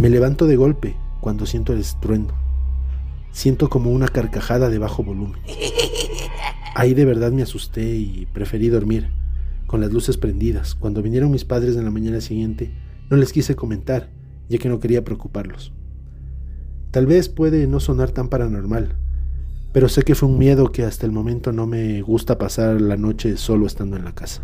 [0.00, 2.47] Me levanto de golpe cuando siento el estruendo.
[3.32, 5.40] Siento como una carcajada de bajo volumen.
[6.74, 9.08] Ahí de verdad me asusté y preferí dormir,
[9.66, 10.74] con las luces prendidas.
[10.74, 12.72] Cuando vinieron mis padres en la mañana siguiente,
[13.10, 14.10] no les quise comentar,
[14.48, 15.72] ya que no quería preocuparlos.
[16.90, 18.96] Tal vez puede no sonar tan paranormal,
[19.72, 22.96] pero sé que fue un miedo que hasta el momento no me gusta pasar la
[22.96, 24.42] noche solo estando en la casa.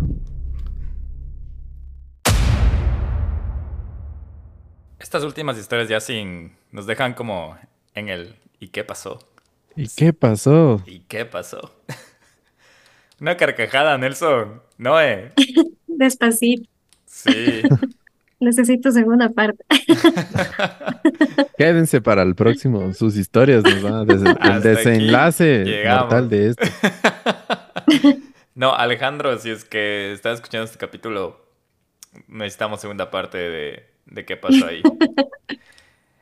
[4.98, 7.56] Estas últimas historias ya sin nos dejan como
[7.94, 9.18] en el ¿y qué pasó?
[9.76, 10.82] ¿Y qué pasó?
[10.86, 11.74] ¿Y qué pasó?
[13.20, 14.62] Una carcajada, Nelson.
[14.78, 15.32] No, eh.
[15.86, 16.68] Despacito.
[17.04, 17.62] Sí.
[18.40, 19.64] Necesito segunda parte.
[21.56, 22.92] Quédense para el próximo.
[22.94, 26.64] Sus historias nos van a des el desenlace mortal de esto.
[28.54, 31.46] no, Alejandro, si es que estás escuchando este capítulo,
[32.28, 34.82] necesitamos segunda parte de, de qué pasó ahí.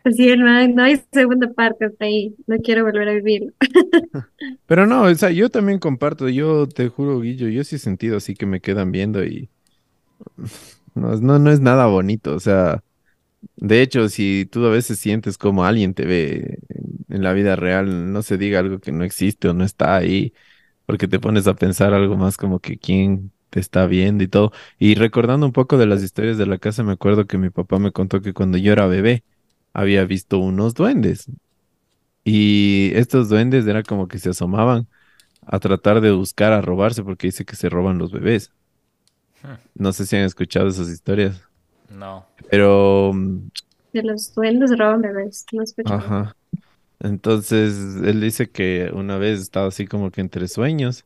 [0.04, 2.34] Sí, no, no hay segunda parte hasta ahí.
[2.46, 3.54] No quiero volver a vivir.
[4.66, 6.28] Pero no, o sea, yo también comparto.
[6.28, 9.50] Yo te juro, Guillo, yo sí he sentido así que me quedan viendo y
[10.94, 12.34] no, no, no es nada bonito.
[12.34, 12.82] O sea,
[13.56, 16.58] de hecho, si tú a veces sientes como alguien te ve
[17.08, 20.34] en la vida real, no se diga algo que no existe o no está ahí,
[20.86, 24.52] porque te pones a pensar algo más como que quién te está viendo y todo.
[24.78, 27.78] Y recordando un poco de las historias de la casa, me acuerdo que mi papá
[27.78, 29.24] me contó que cuando yo era bebé
[29.72, 31.26] había visto unos duendes.
[32.24, 34.86] Y estos duendes era como que se asomaban
[35.44, 38.52] a tratar de buscar a robarse porque dice que se roban los bebés.
[39.74, 41.42] No sé si han escuchado esas historias.
[41.90, 42.26] No.
[42.48, 43.12] Pero...
[43.92, 45.44] De los duendes roban bebés.
[45.52, 45.64] No.
[45.86, 46.36] Ajá.
[47.00, 47.74] Entonces,
[48.04, 51.04] él dice que una vez estaba así como que entre sueños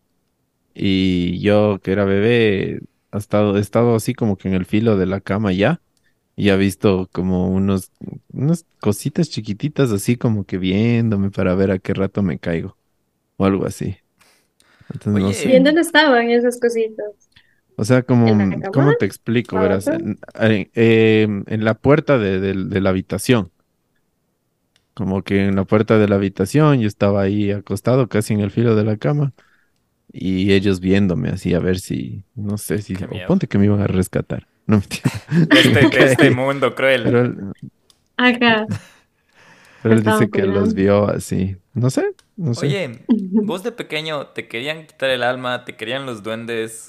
[0.75, 4.99] y yo, que era bebé, ha estado, he estado así como que en el filo
[4.99, 5.81] de la cama ya
[6.37, 7.93] y ha visto como unos,
[8.33, 12.79] unas cositas chiquititas así como que viéndome para ver a qué rato me caigo
[13.39, 13.99] o algo así.
[14.91, 15.51] Entonces, no sé.
[15.51, 17.07] ¿Y en dónde estaban esas cositas?
[17.77, 18.63] O sea, como.
[18.73, 19.59] ¿cómo te explico?
[19.59, 23.53] Verás, en, en- em, en la puerta de, de- de la habitación.
[24.95, 28.51] como que en la puerta de la habitación, yo estaba ahí acostado casi en el
[28.51, 29.35] filo de la cama
[30.13, 33.83] y ellos viéndome así a ver si, no sé si, o ponte que me iban
[33.83, 34.49] a rescatar.
[34.69, 35.01] No, este,
[35.99, 37.05] de este mundo cruel.
[37.05, 37.37] Pero él,
[38.17, 38.67] Acá.
[39.83, 41.57] pero él dice que los vio así.
[41.73, 42.07] No sé,
[42.37, 42.67] no sé.
[42.67, 46.89] Oye, vos de pequeño te querían quitar el alma, te querían los duendes.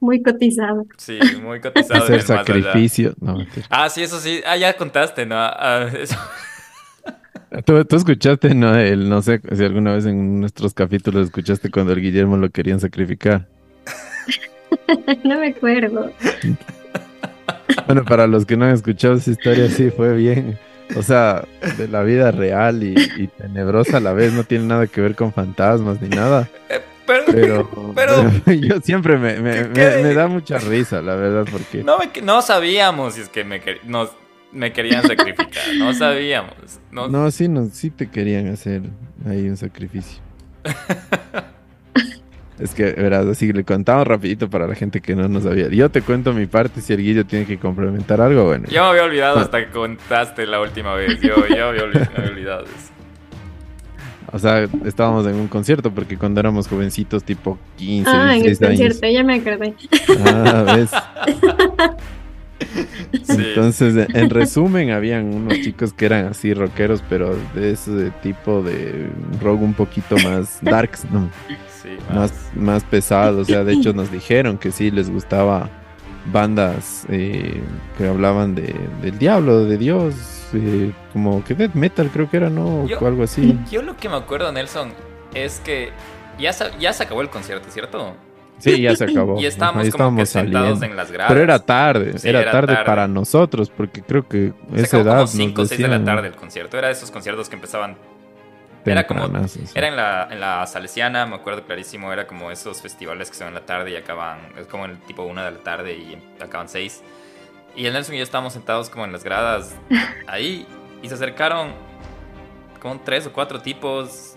[0.00, 0.84] Muy cotizado.
[0.98, 2.02] Sí, muy cotizado.
[2.02, 3.14] Hacer sacrificio.
[3.20, 3.66] No, mentira.
[3.70, 4.42] Ah, sí, eso sí.
[4.44, 5.36] Ah, ya contaste, ¿no?
[5.36, 6.16] Ah, eso.
[7.64, 11.92] ¿Tú, tú escuchaste, no, el, no sé si alguna vez en nuestros capítulos escuchaste cuando
[11.92, 13.48] el Guillermo lo querían sacrificar.
[15.24, 16.10] no me acuerdo.
[17.86, 20.58] Bueno, para los que no han escuchado esa historia, sí, fue bien.
[20.96, 21.44] O sea,
[21.78, 25.14] de la vida real y, y tenebrosa a la vez, no tiene nada que ver
[25.14, 26.48] con fantasmas ni nada.
[27.06, 29.96] Pero, Pero, pero- pero yo siempre me, me, ¿Qué?
[29.96, 31.82] me- me da mucha risa, la verdad, porque...
[31.82, 34.10] No, me- no sabíamos si es que me, nos,
[34.52, 35.62] me querían sacrificar.
[35.78, 36.54] No sabíamos.
[36.90, 38.82] No, No, sí, no, sí te querían hacer
[39.26, 40.20] ahí un sacrificio.
[42.62, 45.68] Es que, verás, así le contamos rapidito para la gente que no nos sabía.
[45.68, 48.66] Yo te cuento mi parte, si el Guillo tiene que complementar algo, bueno.
[48.68, 49.42] Yo me había olvidado Ah.
[49.42, 51.20] hasta que contaste la última vez.
[51.20, 52.92] Yo, yo había olvidado, me había olvidado eso.
[54.34, 58.42] O sea, estábamos en un concierto porque cuando éramos jovencitos, tipo 15, Ah, en el
[58.56, 58.80] 16 años.
[58.98, 59.74] concierto, ya me acordé.
[60.24, 60.90] Ah, ¿ves?
[63.24, 63.36] Sí.
[63.48, 69.08] Entonces, en resumen, habían unos chicos que eran así rockeros, pero de ese tipo de
[69.42, 71.28] rock un poquito más darks, ¿no?
[71.82, 73.40] Sí, más, más pesado.
[73.40, 75.68] O sea, de hecho nos dijeron que sí les gustaba
[76.32, 77.60] bandas eh,
[77.98, 80.14] que hablaban de, del diablo, de Dios,
[80.54, 82.86] eh, como que death metal creo que era, ¿no?
[82.86, 83.58] Yo- O algo así.
[83.70, 84.92] Yo lo que me acuerdo, Nelson,
[85.34, 85.90] es que
[86.38, 88.14] ya se, ya se acabó el concierto, ¿cierto?
[88.58, 89.36] Sí, ya se acabó.
[89.40, 91.32] Y estábamos Ahí como que sentados en las gradas.
[91.32, 92.86] Pero era tarde, Sí, era, era tarde, tarde.
[92.86, 95.88] para nosotros, porque creo que Se esa acabó edad como nos 5 o 6 de
[95.88, 96.78] la tarde el concierto.
[96.78, 97.96] Era de esos conciertos que empezaban.
[98.84, 99.22] Era como.
[99.22, 99.74] tempranazos.
[99.76, 102.12] Era en la, en la Salesiana, me acuerdo clarísimo.
[102.12, 104.38] Era como esos festivales que son en la tarde y acaban.
[104.58, 107.02] Es como el tipo 1 de la tarde y acaban 6.
[107.76, 109.74] Y el Nelson y yo estábamos sentados como en las gradas
[110.26, 110.66] ahí.
[111.02, 111.72] Y se acercaron
[112.80, 114.36] como tres o cuatro tipos.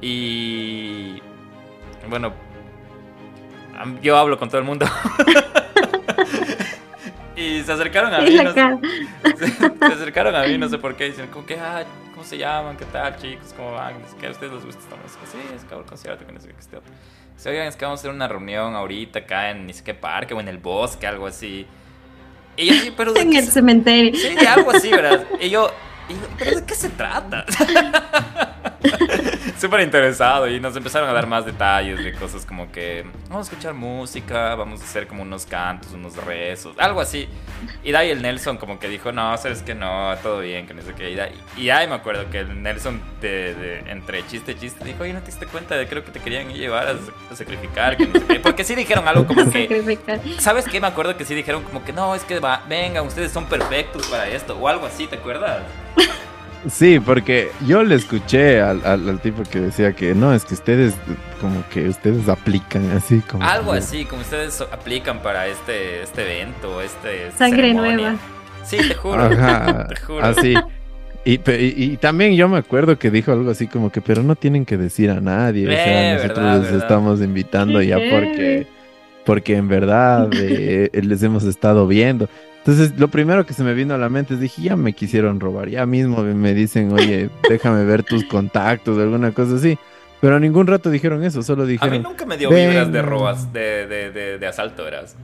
[0.00, 1.22] Y.
[2.08, 2.32] Bueno.
[4.02, 4.86] Yo hablo con todo el mundo.
[7.36, 8.38] y se acercaron a mí.
[9.78, 12.76] se, acercaron a mí, no sé por qué, dicen como que, ah, ¿cómo se llaman?
[12.76, 13.52] ¿Qué tal, chicos?
[13.56, 13.94] ¿Cómo van?
[14.20, 15.20] Qué, ¿A ustedes les gusta esta música?
[15.30, 16.92] Sí, es que concierto, que no sé qué, este otro.
[17.36, 19.94] Dice, oigan, es que vamos a hacer una reunión ahorita acá en ni sé qué
[19.94, 21.66] parque o en el bosque, algo así.
[22.56, 24.14] Y yo, pero de En qué el se- cementerio.
[24.14, 25.24] Sí, algo así, ¿verdad?
[25.40, 25.70] Y yo,
[26.08, 27.44] y yo, ¿pero de qué se trata?
[29.58, 33.50] Súper interesado y nos empezaron a dar más detalles de cosas como que vamos a
[33.50, 37.28] escuchar música, vamos a hacer como unos cantos, unos rezos, algo así.
[37.82, 40.74] Y de ahí el Nelson como que dijo, no, sabes que no, todo bien, que
[40.74, 41.10] no sé qué.
[41.10, 44.54] Y, de ahí- y ahí me acuerdo que el Nelson de, de- entre chiste y
[44.56, 47.36] chiste dijo, oye, ¿no te diste cuenta de creo que te querían llevar a, a
[47.36, 47.96] sacrificar?
[47.96, 48.40] Que no sé qué?".
[48.40, 49.66] Porque sí dijeron algo como que...
[50.40, 50.80] ¿Sabes qué?
[50.80, 54.06] Me acuerdo que sí dijeron como que no, es que va, vengan, ustedes son perfectos
[54.08, 55.62] para esto o algo así, ¿te acuerdas?
[56.68, 60.54] Sí, porque yo le escuché al, al- al tipo que decía que no, es que
[60.54, 60.94] ustedes,
[61.40, 63.44] como que ustedes aplican así, como.
[63.44, 67.94] Algo que- así, como ustedes aplican para este, este evento, este Sangre ceremonia.
[67.96, 68.16] nueva.
[68.64, 69.22] Sí, te juro.
[69.24, 70.24] Ajá, te juro.
[70.24, 70.54] así.
[71.26, 74.22] Y, pe- y- y también yo me acuerdo que dijo algo así como que, pero
[74.22, 76.78] no tienen que decir a nadie, o sea, Eh, nosotros verdad, les verdad.
[76.82, 78.66] estamos invitando ya porque,
[79.26, 82.28] porque en verdad eh, les hemos estado viendo.
[82.66, 85.38] Entonces, lo primero que se me vino a la mente es, dije, ya me quisieron
[85.38, 89.76] robar, ya mismo me dicen, oye, déjame ver tus contactos, alguna cosa así.
[90.22, 91.98] Pero a ningún rato dijeron eso, solo A dijeron...
[91.98, 92.70] mí nunca me dio "Ven".
[92.70, 95.14] vibras de robas, de, de, de, de asalto, verás.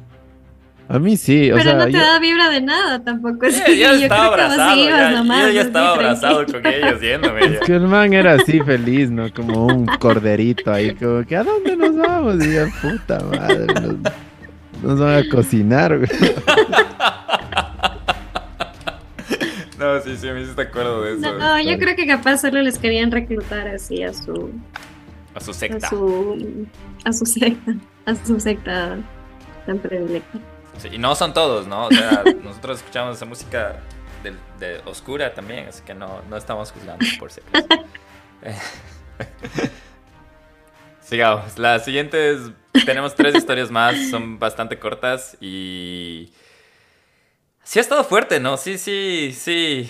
[0.86, 3.46] A mí sí, o Pero sea, no te yo- da vibra de nada tampoco.
[3.46, 6.66] Eh, sí, ya yo estaba abrazado, sí ibas ya, nomás, yo ya estaba abrazado con
[6.66, 7.44] ellos yéndome.
[7.46, 9.32] Es que el man era así feliz, ¿no?
[9.32, 12.44] Como un corderito ahí, como que ¿a dónde nos vamos?
[12.44, 13.94] Y yo, puta madre, nos,
[14.82, 16.10] nos van a cocinar, güey.
[19.78, 21.32] No, sí, sí, me hiciste acuerdo de eso.
[21.38, 24.50] No, yo creo que capaz solo les querían reclutar así a su
[25.34, 25.88] A su a secta.
[25.88, 26.66] su
[27.04, 27.74] a su secta,
[28.04, 28.98] a su secta
[29.64, 30.38] tan predilecta.
[30.76, 31.86] Sí, y no son todos, ¿no?
[31.86, 33.80] O sea, nosotros escuchamos esa música
[34.22, 37.66] de, de oscura también, así que no, no estamos juzgando por si acaso.
[41.00, 41.58] Sigamos.
[41.58, 42.50] Las siguientes,
[42.84, 46.30] tenemos tres historias más, son bastante cortas y...
[47.70, 48.56] Sí ha estado fuerte, ¿no?
[48.56, 49.88] Sí, sí, sí.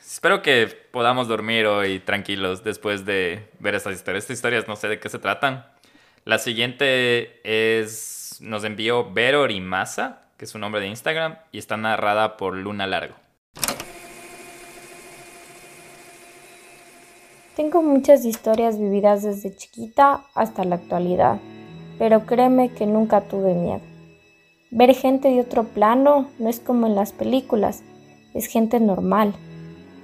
[0.00, 4.24] Espero que podamos dormir hoy tranquilos después de ver estas historias.
[4.24, 5.66] Estas historias no sé de qué se tratan.
[6.24, 8.38] La siguiente es.
[8.40, 12.86] Nos envió Vero Rimasa, que es su nombre de Instagram, y está narrada por Luna
[12.86, 13.14] Largo.
[17.56, 21.38] Tengo muchas historias vividas desde chiquita hasta la actualidad,
[21.98, 23.87] pero créeme que nunca tuve miedo.
[24.70, 27.82] Ver gente de otro plano no es como en las películas,
[28.34, 29.32] es gente normal,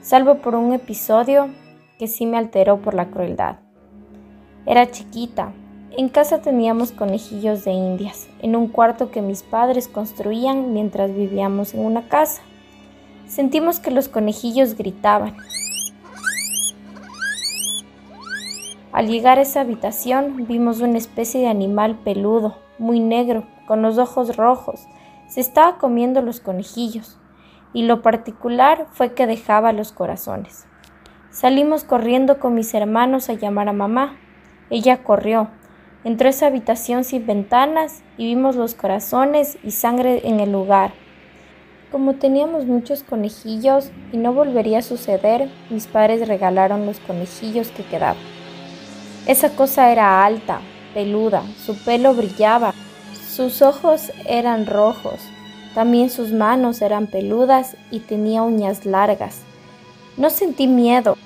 [0.00, 1.50] salvo por un episodio
[1.98, 3.56] que sí me alteró por la crueldad.
[4.64, 5.52] Era chiquita,
[5.98, 11.74] en casa teníamos conejillos de indias, en un cuarto que mis padres construían mientras vivíamos
[11.74, 12.40] en una casa.
[13.26, 15.36] Sentimos que los conejillos gritaban.
[18.92, 23.98] Al llegar a esa habitación vimos una especie de animal peludo, muy negro, con los
[23.98, 24.86] ojos rojos.
[25.28, 27.18] Se estaba comiendo los conejillos,
[27.72, 30.66] y lo particular fue que dejaba los corazones.
[31.30, 34.16] Salimos corriendo con mis hermanos a llamar a mamá.
[34.70, 35.48] Ella corrió,
[36.04, 40.92] Entró a esa habitación sin ventanas y vimos los corazones y sangre en el lugar.
[41.90, 47.84] Como teníamos muchos conejillos y no volvería a suceder, mis padres regalaron los conejillos que
[47.84, 48.22] quedaban.
[49.26, 50.60] Esa cosa era alta,
[50.92, 52.74] peluda, su pelo brillaba,
[53.34, 55.20] sus ojos eran rojos,
[55.74, 59.40] también sus manos eran peludas y tenía uñas largas.
[60.16, 61.18] No sentí miedo,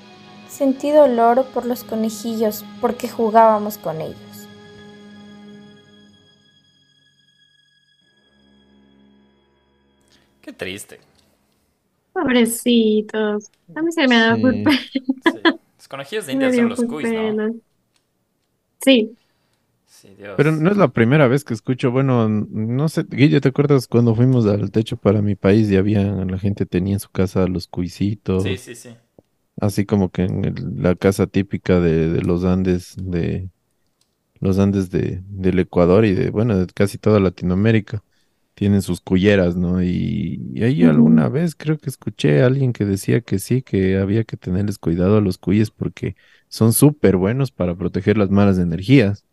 [0.47, 4.17] sentí dolor por los conejillos porque jugábamos con ellos.
[10.41, 10.99] Qué triste.
[12.11, 13.51] Pobrecitos.
[13.75, 14.79] A mí se me da muy pena.
[15.77, 17.53] Los conejillos de India son los cuis, ¿no?
[18.81, 19.18] Sí.
[20.01, 20.35] Sí, Dios.
[20.35, 24.15] Pero no es la primera vez que escucho, bueno, no sé, Guille, ¿te acuerdas cuando
[24.15, 27.67] fuimos al techo para mi país y había, la gente tenía en su casa los
[27.67, 28.45] cuisitos?
[28.45, 28.97] Sí, sí, sí.
[29.61, 33.49] Así como que en el- la casa típica de, de los Andes, de
[34.39, 38.03] los Andes de, del Ecuador y de, bueno, de casi toda Latinoamérica,
[38.55, 39.83] tienen sus culleras, ¿no?
[39.83, 43.97] Y, y ahí alguna vez creo que escuché a alguien que decía que sí, que
[43.97, 46.15] había que tenerles cuidado a los cuyes porque
[46.49, 49.25] son súper buenos para proteger las malas energías.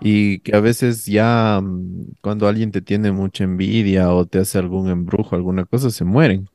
[0.00, 4.58] Y que a veces ya mm, cuando alguien te tiene mucha envidia o te hace
[4.58, 6.48] algún embrujo, alguna cosa, se mueren.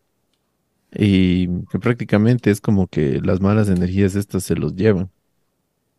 [0.91, 5.11] Y que prácticamente es como que las malas energías estas se los llevan.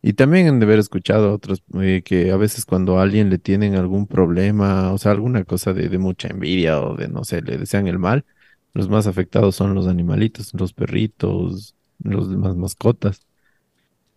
[0.01, 3.75] Y también han de haber escuchado otros eh, que a veces cuando alguien le tienen
[3.75, 7.57] algún problema, o sea, alguna cosa de, de mucha envidia o de, no sé, le
[7.57, 8.25] desean el mal,
[8.73, 13.21] los más afectados son los animalitos, los perritos, los demás mascotas.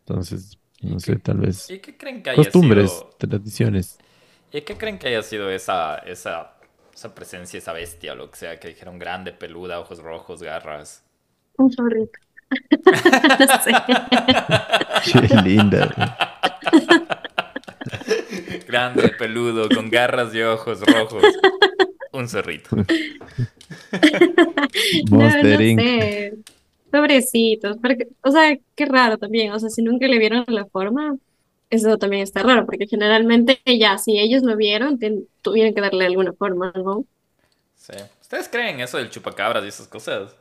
[0.06, 3.10] Entonces, no sé, tal vez ¿Y qué creen que haya costumbres, sido?
[3.18, 3.98] tradiciones.
[4.52, 6.56] ¿Y qué creen que haya sido esa, esa,
[6.94, 11.04] esa presencia, esa bestia o lo que sea que dijeron grande, peluda, ojos rojos, garras?
[11.58, 12.18] Un zorrito.
[13.38, 13.82] no sé.
[15.00, 15.94] Qué linda.
[18.66, 21.40] Grande, peludo, con garras y ojos rojos.
[22.12, 22.76] Un zorrito.
[25.10, 26.38] No, no sé.
[26.98, 27.76] Pobrecitos.
[27.82, 29.52] Porque, o sea, qué raro también.
[29.52, 31.16] O sea, si nunca le vieron la forma,
[31.70, 32.66] eso también está raro.
[32.66, 37.06] Porque generalmente ya, si ellos lo vieron, ten- tuvieron que darle alguna forma, ¿no?
[37.76, 37.92] Sí.
[38.20, 40.34] ¿Ustedes creen eso del chupacabras y esas cosas?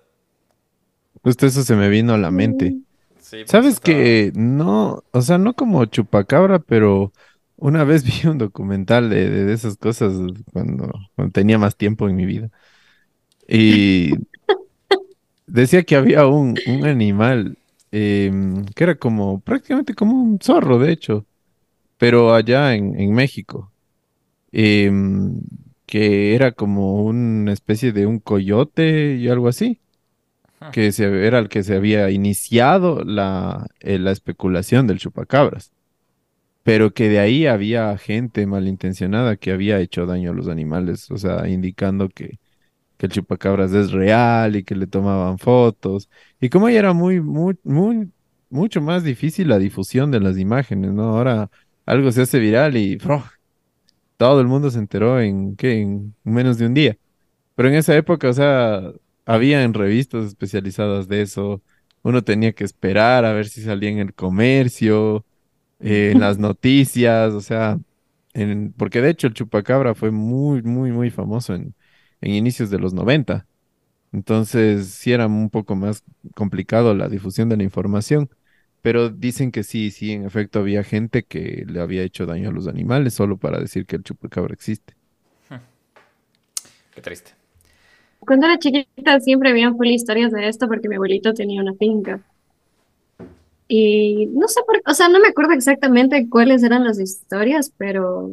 [1.24, 2.78] Justo eso se me vino a la mente.
[3.20, 7.14] Sí, pues ¿Sabes está- que no, o sea, no como chupacabra, pero
[7.58, 10.14] una vez vi un documental de, de, de esas cosas
[10.54, 12.50] cuando, cuando tenía más tiempo en mi vida.
[13.48, 14.14] Y
[15.48, 17.58] decía que había un, un animal
[17.92, 21.26] em, que era como, prácticamente como un zorro, de hecho,
[21.98, 23.72] pero allá en, en México,
[24.52, 25.42] em,
[25.86, 29.80] que era como una especie de un coyote y algo así
[30.72, 35.72] que se, era el que se había iniciado la, eh, la especulación del chupacabras,
[36.64, 41.18] pero que de ahí había gente malintencionada que había hecho daño a los animales, o
[41.18, 42.40] sea, indicando que,
[43.04, 46.10] que el chupacabras es real y que le tomaban fotos,
[46.40, 48.12] y como ya era muy, muy, muy,
[48.50, 51.04] mucho más difícil la difusión de las imágenes, ¿no?
[51.18, 51.50] Ahora
[51.86, 53.24] algo se hace viral y ¡fro!
[54.18, 55.82] todo el mundo se enteró en, ¿qué?
[55.82, 56.98] En menos de un día.
[57.56, 58.82] Pero en esa época, o sea,
[59.26, 61.64] había en revistas especializadas de eso.
[62.04, 65.26] Uno tenía que esperar a ver si salía en el comercio,
[65.80, 67.80] eh, en las noticias, o sea,
[68.34, 71.76] en- porque de hecho el chupacabra fue muy, muy, muy famoso en,
[72.24, 73.46] en inicios de los 90.
[74.14, 76.04] Entonces, sí era un poco más
[76.36, 78.30] complicado la difusión de la información.
[78.82, 82.52] Pero dicen que sí, sí, en efecto había gente que le había hecho daño a
[82.52, 84.96] los animales solo para decir que el chupacabra existe.
[86.94, 87.32] Qué triste.
[88.20, 92.22] Cuando era chiquita siempre había full historias de esto porque mi abuelito tenía una finca.
[93.68, 98.32] Y no sé por, o sea, no me acuerdo exactamente cuáles eran las historias, pero,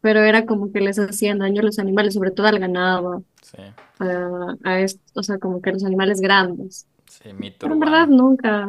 [0.00, 3.58] pero era como que les hacían daño a los animales, sobre todo al ganado, Sí,
[4.00, 6.88] a, a est- o sea, como que los animales grandes.
[7.06, 8.66] sí, mito Pero en verdad nunca,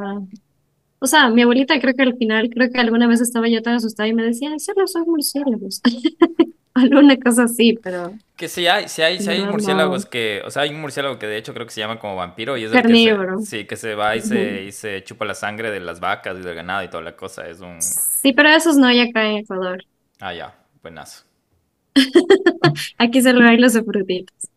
[1.00, 3.76] O sea, mi abuelita creo que al final, creo que alguna vez estaba yo tan
[3.76, 5.82] asustada y me decía, solo son murciélagos.
[6.74, 8.18] Alguna cosa así, pero...
[8.36, 10.08] Que sí hay, sí hay, sí hay No, murciélagos no.
[10.08, 12.58] que, o sea, hay un murciélago que de hecho creo que se llama como vampiro
[12.58, 13.38] y es el que Carnívoro.
[13.38, 14.64] se, sí, que se va y se, Ujú.
[14.64, 17.48] y se chupa la sangre de las vacas y del ganado y toda la cosa.
[17.48, 19.84] Es un, Sí, pero esos no hay acá en Ecuador.
[20.20, 21.26] ah, ya, buenazo.
[22.98, 24.50] Aquí solo hay los de frutitas.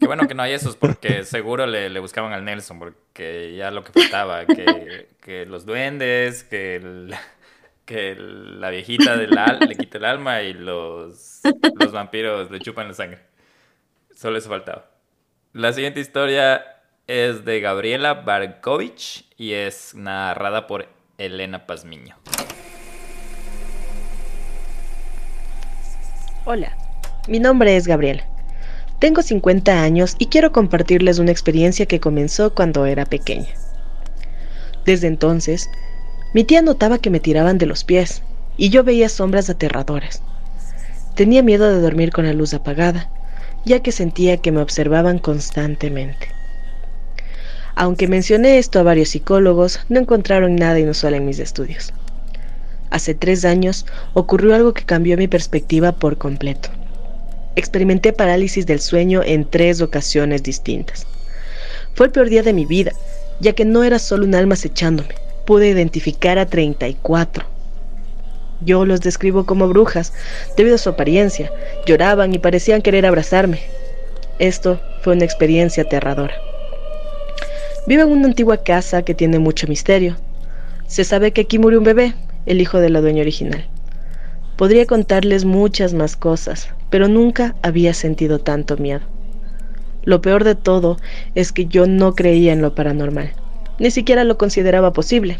[0.00, 3.70] Qué bueno que no hay esos porque seguro le, le buscaban al Nelson porque ya
[3.70, 7.14] lo que faltaba, que, que los duendes, que, el-
[7.84, 11.40] que el- la viejita del al- le quita el alma y los,
[11.74, 13.20] los vampiros le chupan la sangre.
[14.14, 14.90] Solo eso faltaba.
[15.52, 16.64] La siguiente historia
[17.06, 20.88] es de Gabriela Barkovich y es narrada por
[21.18, 22.16] Elena Pazmiño.
[26.50, 26.72] Hola,
[27.28, 28.22] mi nombre es Gabriela.
[29.00, 33.50] Tengo 50 años y quiero compartirles una experiencia que comenzó cuando era pequeña.
[34.86, 35.68] Desde entonces,
[36.32, 38.22] mi tía notaba que me tiraban de los pies
[38.56, 40.22] y yo veía sombras aterradoras.
[41.14, 43.10] Tenía miedo de dormir con la luz apagada,
[43.66, 46.28] ya que sentía que me observaban constantemente.
[47.74, 51.92] Aunque mencioné esto a varios psicólogos, no encontraron nada inusual en mis estudios.
[52.90, 56.70] Hace tres años ocurrió algo que cambió mi perspectiva por completo.
[57.56, 61.06] Experimenté parálisis del sueño en tres ocasiones distintas.
[61.94, 62.92] Fue el peor día de mi vida,
[63.40, 67.44] ya que no era solo un alma acechándome, pude identificar a 34.
[68.60, 70.12] Yo los describo como brujas,
[70.56, 71.50] debido a su apariencia,
[71.86, 73.60] lloraban y parecían querer abrazarme.
[74.38, 76.34] Esto fue una experiencia aterradora.
[77.86, 80.16] Vivo en una antigua casa que tiene mucho misterio.
[80.86, 82.14] Se sabe que aquí murió un bebé,
[82.48, 83.66] el hijo de la dueña original.
[84.56, 89.02] Podría contarles muchas más cosas, pero nunca había sentido tanto miedo.
[90.02, 90.96] Lo peor de todo
[91.34, 93.32] es que yo no creía en lo paranormal,
[93.78, 95.36] ni siquiera lo consideraba posible.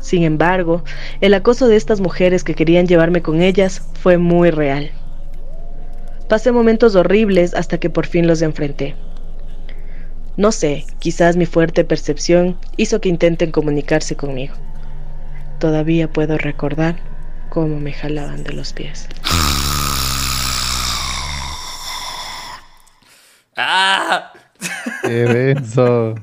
[0.00, 0.84] Sin embargo,
[1.20, 4.92] el acoso de estas mujeres que querían llevarme con ellas fue muy real.
[6.28, 8.94] Pasé momentos horribles hasta que por fin los enfrenté.
[10.36, 14.54] No sé, quizás mi fuerte percepción hizo que intenten comunicarse conmigo.
[15.58, 16.96] Todavía puedo recordar
[17.48, 19.08] cómo me jalaban de los pies.
[23.56, 24.32] ¡Ah!
[25.02, 26.14] Qué denso.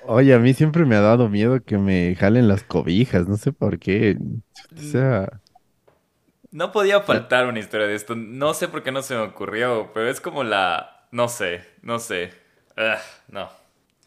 [0.00, 3.52] Oye, a mí siempre me ha dado miedo que me jalen las cobijas, no sé
[3.52, 4.16] por qué.
[4.76, 5.40] O sea,
[6.50, 8.14] No podía faltar una historia de esto.
[8.16, 11.06] No sé por qué no se me ocurrió, pero es como la...
[11.10, 12.32] No sé, no sé.
[12.76, 12.98] Ah,
[13.28, 13.50] no.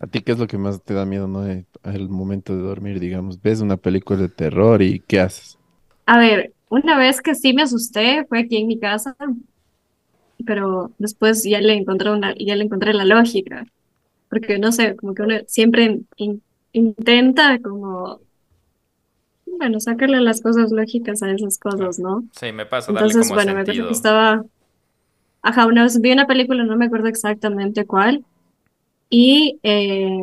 [0.02, 1.48] ¿A ti qué es lo que más te da miedo, no?
[1.48, 5.60] Eh, Al momento de dormir, digamos, ves una película de terror y ¿qué haces?
[6.06, 9.16] A ver, una vez que sí me asusté fue aquí en mi casa,
[10.46, 13.66] pero después ya le encontré una, ya le encontré la lógica,
[14.30, 18.22] porque no sé, como que uno siempre in- intenta como,
[19.46, 22.24] bueno, sacarle las cosas lógicas a esas cosas, ¿no?
[22.32, 23.88] Sí, me pasa darle Entonces, como bueno, me sentido.
[23.88, 24.44] que estaba,
[25.44, 28.26] ajá, una vez vi una película, no me acuerdo exactamente cuál,
[29.12, 30.20] y eh,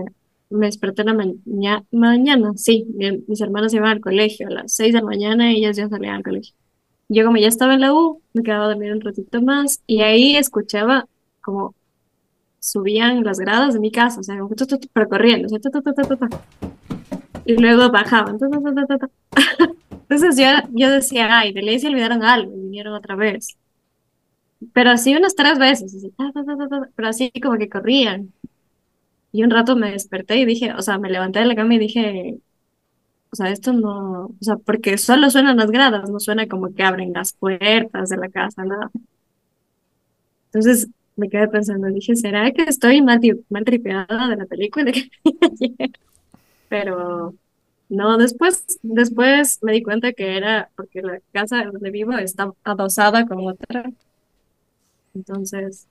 [0.50, 4.74] me desperté en la maña- mañana, sí, mi- mis hermanas iban al colegio a las
[4.74, 6.54] 6 de la mañana y ellas ya salían al colegio.
[7.08, 10.02] Yo como ya estaba en la U, me quedaba a dormir un ratito más y
[10.02, 11.06] ahí escuchaba
[11.42, 11.76] como
[12.60, 14.50] subían las gradas de mi casa, o sea, como
[14.94, 15.48] pero corriendo,
[17.44, 18.38] y luego bajaban.
[20.08, 23.56] Entonces yo, yo decía, ay, de ley se olvidaron algo y vinieron otra vez.
[24.74, 26.12] Pero así unas tres veces, así,
[26.96, 28.32] pero así como que corrían.
[29.32, 31.78] Y un rato me desperté y dije, o sea, me levanté de la cama y
[31.78, 32.38] dije,
[33.30, 36.82] o sea, esto no, o sea, porque solo suenan las gradas, no suena como que
[36.82, 38.90] abren las puertas de la casa, nada.
[40.46, 44.92] Entonces me quedé pensando, dije, ¿será que estoy mal, mal tripeada de la película?
[46.68, 47.34] Pero
[47.88, 53.26] no, después, después me di cuenta que era porque la casa donde vivo está adosada
[53.26, 53.90] con otra.
[55.14, 55.86] Entonces,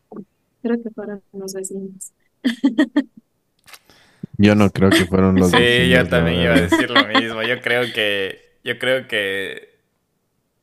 [0.61, 2.13] creo que fueron los vecinos.
[4.37, 7.41] Yo no creo que fueron los Sí, vecinos, yo también iba a decir lo mismo.
[7.43, 9.77] Yo creo que, yo creo que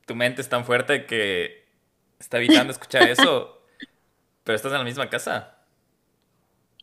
[0.05, 1.65] tu mente es tan fuerte que
[2.19, 3.61] está evitando escuchar eso,
[4.43, 5.57] pero estás en la misma casa.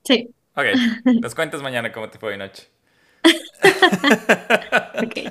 [0.05, 0.35] Sí.
[0.55, 0.65] Ok,
[1.21, 2.69] nos cuentas mañana cómo te fue hoy noche.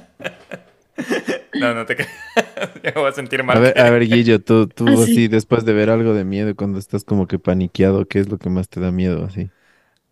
[1.54, 2.12] No, no te creas.
[2.84, 3.58] Yo me voy a sentir mal.
[3.58, 5.04] A ver, a ver, Guillo, tú, tú Ah, sí.
[5.04, 8.38] así, después de ver algo de miedo, cuando estás como que paniqueado, ¿qué es lo
[8.38, 9.52] que más te da miedo así?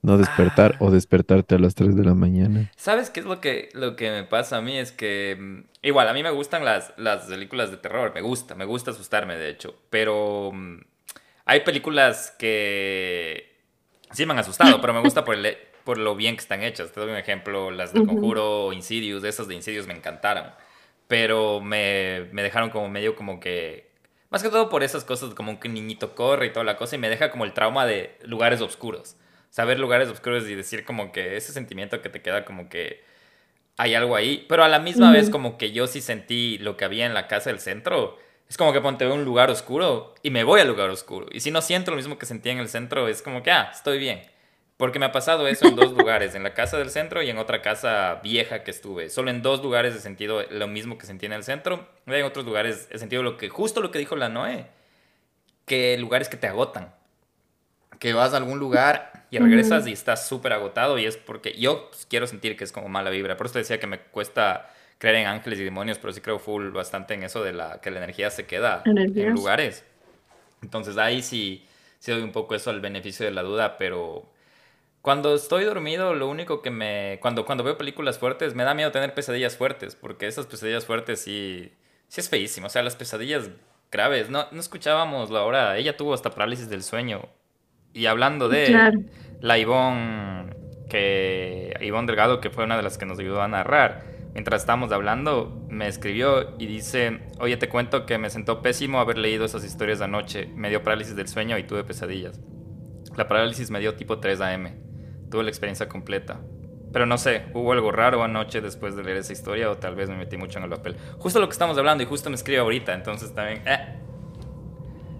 [0.01, 0.77] ¿No despertar Ah.
[0.85, 2.71] o despertarte a las 3 de la mañana?
[2.77, 4.77] ¿Sabes qué es lo que, lo que me pasa a mí?
[4.77, 8.55] Es que mm, igual, a mí me gustan las, las películas de terror, me gusta,
[8.55, 10.77] me gusta asustarme, de hecho, pero mm,
[11.45, 13.57] hay películas que
[14.11, 15.57] sí me han asustado, pero me gusta por el...
[15.83, 16.91] por lo bien que están hechas.
[16.91, 20.45] Te doy un ejemplo, las de Conjuro o Insidious, esas de Insidious me encantaron.
[21.07, 23.89] Pero me, me dejaron como medio como que...
[24.29, 26.95] Más que todo por esas cosas, como que un niñito corre y toda la cosa,
[26.95, 29.15] y me deja como el trauma de lugares oscuros.
[29.49, 33.03] Saber lugares oscuros y decir como que ese sentimiento que te queda como que
[33.77, 34.45] hay algo ahí.
[34.49, 37.27] Pero a la misma vez como que yo sí sentí lo que había en la
[37.27, 38.17] casa del centro.
[38.49, 41.27] Es como que ponte un lugar oscuro y me voy al lugar oscuro.
[41.31, 43.69] Y si no siento lo mismo que sentí en el centro, es como que, ah,
[43.73, 44.21] estoy bien.
[44.75, 47.37] Porque me ha pasado eso en dos lugares, en la casa del centro y en
[47.37, 49.09] otra casa vieja que estuve.
[49.09, 51.87] Solo en dos lugares he sentido lo mismo que sentí en el centro.
[52.07, 54.65] Y en otros lugares he sentido lo que, justo lo que dijo la Noé,
[55.65, 56.93] que lugares que te agotan.
[57.99, 61.89] Que vas a algún lugar y regresas y estás súper agotado y es porque yo
[61.89, 63.37] pues, quiero sentir que es como mala vibra.
[63.37, 66.39] Por eso te decía que me cuesta creer en ángeles y demonios, pero sí creo
[66.39, 69.85] full bastante en eso de la, que la energía se queda en lugares.
[70.61, 71.65] Entonces ahí sí,
[71.99, 74.29] sí doy un poco eso al beneficio de la duda, pero
[75.01, 77.19] cuando estoy dormido, lo único que me...
[77.21, 81.21] Cuando, cuando veo películas fuertes, me da miedo tener pesadillas fuertes, porque esas pesadillas fuertes
[81.21, 81.71] sí,
[82.09, 82.67] sí es feísimo.
[82.67, 83.49] O sea, las pesadillas
[83.91, 84.29] graves.
[84.29, 85.77] No, no escuchábamos la hora.
[85.77, 87.29] Ella tuvo hasta parálisis del sueño.
[87.93, 89.05] Y hablando de
[89.41, 90.55] la Ivonne,
[90.89, 94.03] que, Ivonne Delgado, que fue una de las que nos ayudó a narrar,
[94.33, 99.17] mientras estábamos hablando, me escribió y dice, oye, te cuento que me sentó pésimo haber
[99.17, 100.49] leído esas historias de anoche.
[100.55, 102.39] Me dio parálisis del sueño y tuve pesadillas.
[103.17, 104.89] La parálisis me dio tipo 3 AM
[105.29, 106.39] tuve la experiencia completa.
[106.91, 110.09] Pero no sé, hubo algo raro anoche después de leer esa historia o tal vez
[110.09, 110.95] me metí mucho en el papel.
[111.19, 113.61] Justo lo que estamos hablando y justo me escribe ahorita, entonces también...
[113.67, 113.99] Eh.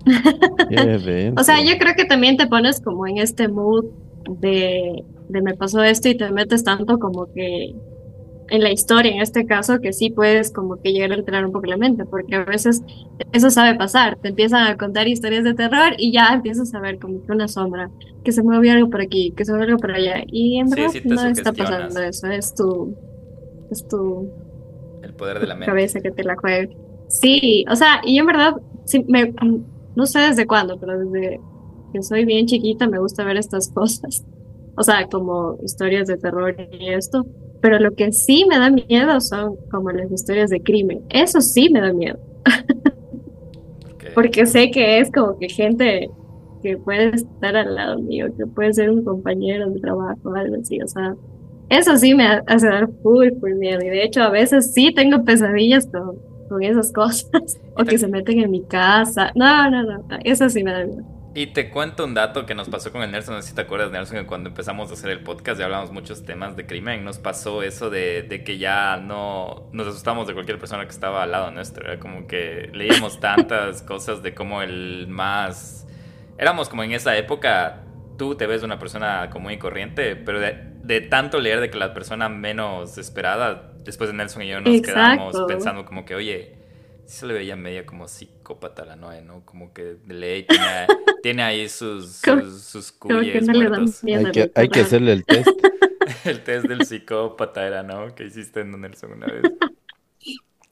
[1.38, 3.86] o sea, yo creo que también te pones como en este mood
[4.40, 7.76] de, de me pasó esto y te metes tanto como que
[8.50, 11.52] en la historia, en este caso, que sí puedes como que llegar a alterar un
[11.52, 12.82] poco la mente, porque a veces
[13.32, 17.00] eso sabe pasar, te empiezan a contar historias de terror y ya empiezas a ver
[17.00, 17.90] como que una sombra,
[18.24, 20.92] que se mueve algo por aquí, que se mueve algo por allá, y en verdad
[21.06, 22.96] no está pasando eso, es tu,
[23.72, 24.30] es tu...
[25.04, 25.68] El poder de la mente.
[25.68, 26.76] Cabeza que te la juegue.
[27.08, 28.56] Sí, o sea, y en verdad,
[28.86, 29.34] sí, me,
[30.00, 31.42] no sé desde cuándo, pero desde
[31.92, 34.26] que soy bien chiquita me gusta ver estas cosas.
[34.76, 37.26] O sea, como historias de terror y esto.
[37.62, 41.02] Pero lo que sí me da miedo son como las historias de crimen.
[41.10, 42.18] Eso sí me da miedo.
[44.16, 46.10] Porque sé que es como que gente
[46.64, 50.82] que puede estar al lado mío, que puede ser un compañero de trabajo, algo así.
[50.82, 51.14] O sea,
[51.68, 53.82] eso sí me hace dar full, full miedo.
[53.82, 56.18] Y de hecho, a veces sí tengo pesadillas con,
[56.50, 57.30] con esas cosas.
[57.76, 59.32] o que se meten en mi casa.
[59.36, 60.04] No, no, no.
[60.24, 61.20] Eso sí me da miedo.
[61.36, 63.62] Y te cuento un dato que nos pasó con el Nelson, no sé si te
[63.62, 67.06] acuerdas, Nelson, que cuando empezamos a hacer el podcast y hablamos muchos temas de crimen,
[67.06, 71.22] nos pasó eso de, de, que ya no nos asustamos de cualquier persona que estaba
[71.22, 71.86] al lado nuestro.
[71.86, 75.88] Era como que leíamos tantas cosas de cómo el más...
[76.40, 77.84] Éramos como en esa época,
[78.18, 81.78] tú te ves una persona común y corriente, pero de, de tanto leer de que
[81.78, 86.56] la persona menos esperada, después de Nelson y yo nos quedamos pensando como que, oye,
[87.06, 89.44] se le veía media como psicópata la Noé, ¿no?
[89.44, 90.46] Como que de ley
[91.22, 94.04] tiene, ahí sus, sus, sus cuyes muertos.
[94.04, 95.50] Hay que, hay que hacerle el test.
[96.26, 98.14] el test del psicópata era, ¿no?
[98.14, 99.42] Que hiciste en Nelson una vez.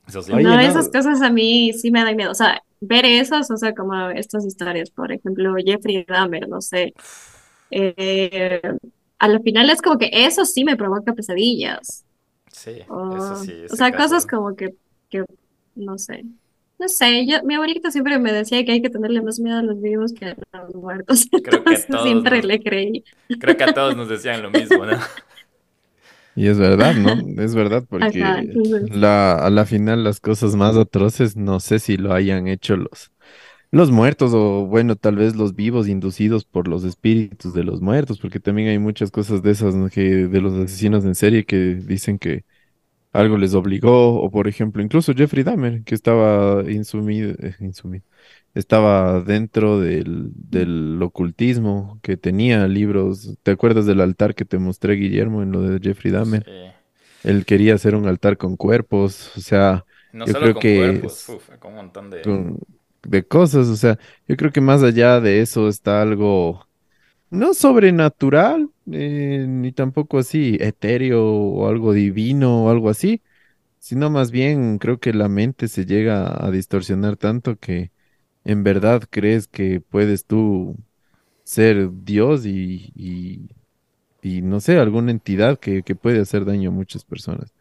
[0.08, 0.32] Eso sí.
[0.32, 2.32] no, esas cosas a mí sí me dan miedo.
[2.32, 6.94] O sea, ver esas, o sea, como estas historias, por ejemplo, Jeffrey Dahmer, no sé.
[7.72, 8.62] Eh,
[9.20, 12.06] a lo final es como que eso sí me provoca pesadillas.
[12.58, 13.54] Sí, eso sí.
[13.70, 14.74] O sea, cosas como que,
[15.10, 15.24] que
[15.76, 16.24] no sé.
[16.80, 19.62] No sé, yo, mi abuelita siempre me decía que hay que tenerle más miedo a
[19.62, 21.28] los vivos que a los muertos.
[21.44, 23.04] Creo que a todos siempre le creí.
[23.40, 24.98] Creo que a todos nos decían lo mismo, ¿no?
[26.36, 27.42] Y es verdad, ¿no?
[27.42, 32.14] Es verdad, porque la, a la final las cosas más atroces no sé si lo
[32.14, 33.12] hayan hecho los,
[33.72, 38.20] los muertos o bueno, tal vez los vivos inducidos por los espíritus de los muertos,
[38.20, 39.90] porque también hay muchas cosas de esas, ¿no?
[39.90, 42.46] que de los asesinos en serie que dicen que
[43.14, 48.04] algo les obligó, o por ejemplo, incluso Jeffrey Dahmer, que estaba insumido, eh, insumido
[48.58, 53.38] estaba dentro del, del, ocultismo, que tenía libros.
[53.44, 56.46] ¿Te acuerdas del altar que te mostré, Guillermo, en lo de Jeffrey Dahmer?
[57.24, 61.28] Él quería hacer un altar con cuerpos, o sea, no yo creo que cuerpos,
[61.60, 62.22] con un montón de...
[63.08, 63.98] de cosas, o sea,
[64.28, 66.68] yo creo que más allá de eso está algo
[67.30, 73.22] no sobrenatural, eh, ni tampoco así etéreo o algo divino o algo así,
[73.80, 77.92] sino más bien creo que la mente se llega a distorsionar tanto que
[78.46, 80.78] en verdad crees que puedes tú
[81.44, 82.94] ser Dios y,
[84.24, 87.54] y, no sé, alguna entidad que, que, puede hacer daño a muchas personas.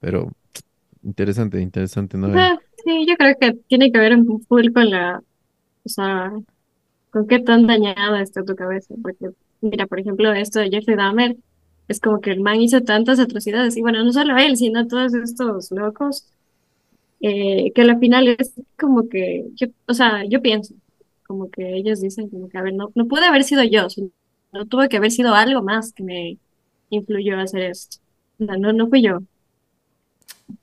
[0.00, 0.32] Pero
[1.02, 2.28] interesante, interesante, ¿no?
[2.84, 5.22] Sí, yo creo que tiene que ver un full con la,
[5.84, 6.32] o sea,
[7.10, 9.30] con qué tan dañada está tu cabeza, porque
[9.62, 11.36] mira, por ejemplo, esto de Jeffrey Dahmer,
[11.88, 15.14] es como que el man hizo tantas atrocidades, y bueno, no solo él, sino todos
[15.14, 16.26] estos locos,
[17.20, 20.74] eh, que al final es como que, yo, o sea, yo pienso,
[21.26, 24.10] como que ellos dicen como que, a ver, no, no puede haber sido yo, sino
[24.52, 26.38] no tuvo que haber sido algo más que me
[26.90, 27.98] influyó a hacer esto.
[28.38, 29.20] No, no, no fui yo.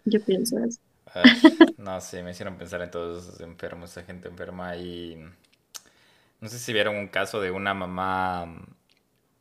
[0.06, 0.80] Yo pienso eso.
[1.78, 5.18] no, sí, me hicieron pensar en todos esos enfermos, esa gente enferma y
[6.42, 8.46] no sé si vieron un caso de una mamá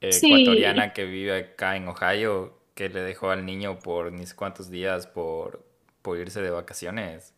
[0.01, 4.35] eh, ecuatoriana que vive acá en Ohio que le dejó al niño por ni sé
[4.37, 5.65] cuántos días por,
[6.03, 7.35] por irse de vacaciones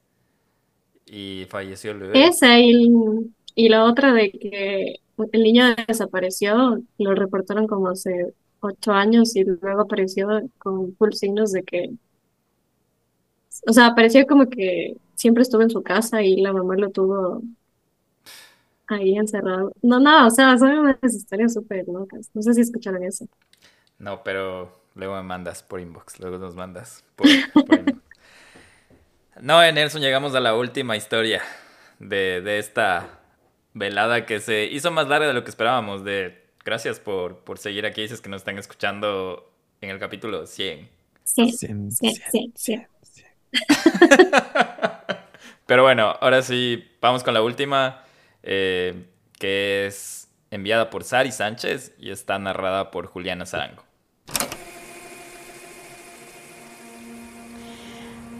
[1.06, 2.26] y falleció el bebé.
[2.28, 2.88] Esa y,
[3.54, 4.96] y la otra de que
[5.32, 11.52] el niño desapareció, lo reportaron como hace ocho años y luego apareció con full signos
[11.52, 11.90] de que
[13.66, 17.42] o sea, parecía como que siempre estuvo en su casa y la mamá lo tuvo
[18.88, 19.72] ahí encerrado.
[19.82, 22.30] No, no, o sea, son unas historias súper locas.
[22.34, 23.26] No sé si escucharon eso.
[23.98, 28.00] No, pero luego me mandas por inbox, luego nos mandas por, inbox.
[29.40, 31.42] No, Nelson, llegamos a la última historia
[31.98, 33.20] de, de, esta
[33.74, 36.04] velada que se hizo más larga de lo que esperábamos.
[36.04, 39.50] De, gracias por, por seguir aquí, dices que nos están escuchando
[39.80, 40.88] en el capítulo 100.
[41.24, 42.86] Sí, 100, 100, 100.
[45.66, 48.02] Pero bueno, ahora sí, vamos con la última,
[48.42, 49.06] eh,
[49.38, 53.82] que es enviada por Sari Sánchez y está narrada por Juliana Zarango.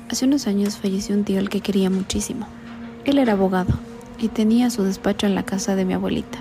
[0.09, 2.47] Hace unos años falleció un tío al que quería muchísimo.
[3.05, 3.75] Él era abogado
[4.19, 6.39] y tenía su despacho en la casa de mi abuelita.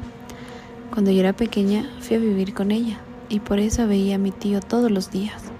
[0.91, 4.31] Cuando yo era pequeña fui a vivir con ella y por eso veía a mi
[4.31, 5.54] tío todos los días.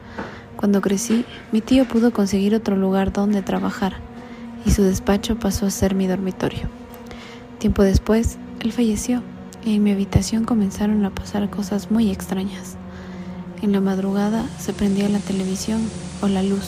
[0.66, 3.98] Cuando crecí, mi tío pudo conseguir otro lugar donde trabajar
[4.66, 6.62] y su despacho pasó a ser mi dormitorio.
[7.60, 9.22] Tiempo después, él falleció
[9.64, 12.78] y en mi habitación comenzaron a pasar cosas muy extrañas.
[13.62, 15.82] En la madrugada se prendía la televisión
[16.24, 16.68] o la luz.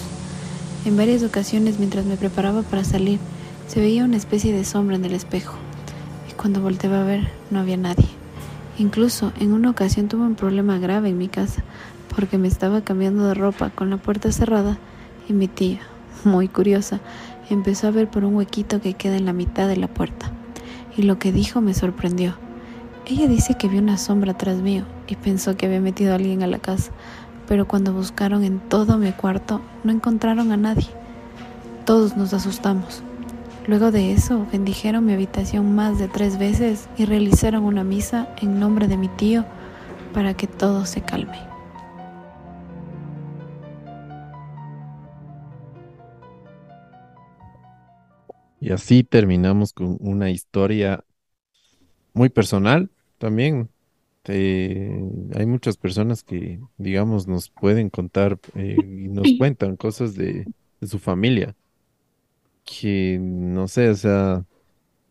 [0.86, 3.18] En varias ocasiones mientras me preparaba para salir,
[3.68, 5.56] se veía una especie de sombra en el espejo
[6.30, 8.10] y cuando volteaba a ver no había nadie.
[8.78, 11.64] Incluso en una ocasión tuve un problema grave en mi casa
[12.18, 14.80] porque me estaba cambiando de ropa con la puerta cerrada
[15.30, 15.81] y mi tía,
[16.23, 16.99] muy curiosa,
[17.52, 20.31] empezó a ver por un huequito que queda en la mitad de la puerta.
[20.98, 22.34] Y lo que dijo me sorprendió.
[23.06, 26.41] Ella dice que vio una sombra atrás mío y pensó que había metido a alguien
[26.41, 26.91] a la casa,
[27.48, 30.88] pero cuando buscaron en todo mi cuarto no encontraron a nadie.
[31.85, 33.03] Todos nos asustamos.
[33.68, 38.60] Luego de eso, bendijeron mi habitación más de tres veces y realizaron una misa en
[38.60, 39.45] nombre de mi tío
[40.15, 41.57] para que todo se calme.
[48.60, 51.04] Y así terminamos con una historia
[52.14, 53.70] muy personal también.
[54.26, 60.46] hay muchas personas que, digamos, nos pueden contar eh, y nos cuentan cosas de,
[60.82, 61.56] su familia.
[62.66, 64.46] Que no sé, o sea,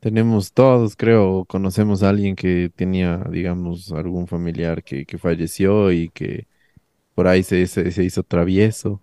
[0.00, 6.10] tenemos todos, creo, conocemos a alguien que tenía, digamos, algún familiar que, que falleció y
[6.10, 6.46] que
[7.14, 9.00] por ahí se, se hizo travieso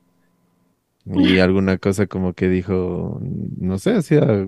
[1.05, 4.47] y alguna cosa como que dijo, no sé, hacía,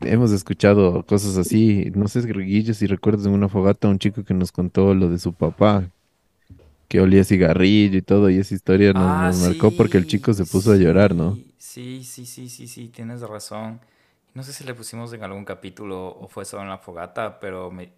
[0.00, 4.34] hemos escuchado cosas así, no sé, Guillo, si recuerdas en una fogata un chico que
[4.34, 5.90] nos contó lo de su papá,
[6.88, 10.46] que olía cigarrillo y todo, y esa historia nos, Ah, marcó porque el chico se
[10.46, 11.40] puso a llorar, ¿no?
[11.58, 13.80] Sí, sí, sí, sí, sí, tienes razón.
[14.34, 17.70] No sé si le pusimos en algún capítulo o fue solo en la fogata, pero
[17.70, 17.92] me...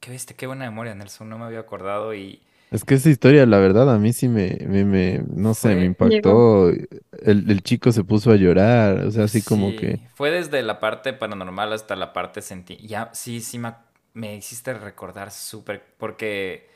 [0.00, 2.42] Qué viste, qué buena memoria, Nelson, no me había acordado y...
[2.70, 5.86] Es que esa historia, la verdad, a mí sí me, me, me- no sé, me
[5.86, 6.68] impactó.
[6.70, 10.00] El, el chico se puso a llorar, o sea, así como Sí, que...
[10.14, 12.76] Fue desde la parte paranormal hasta la parte senti...
[12.86, 13.74] Ya, sí, sí, me,
[14.14, 15.84] me hiciste recordar súper...
[15.98, 16.68] Porque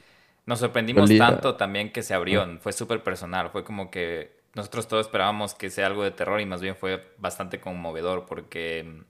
[0.46, 2.58] nos sorprendimos Olía- tanto también que se abrió.
[2.60, 3.50] Fue súper personal.
[3.50, 7.14] Fue como que nosotros todos esperábamos que sea algo de terror y más bien fue
[7.18, 9.02] bastante conmovedor porque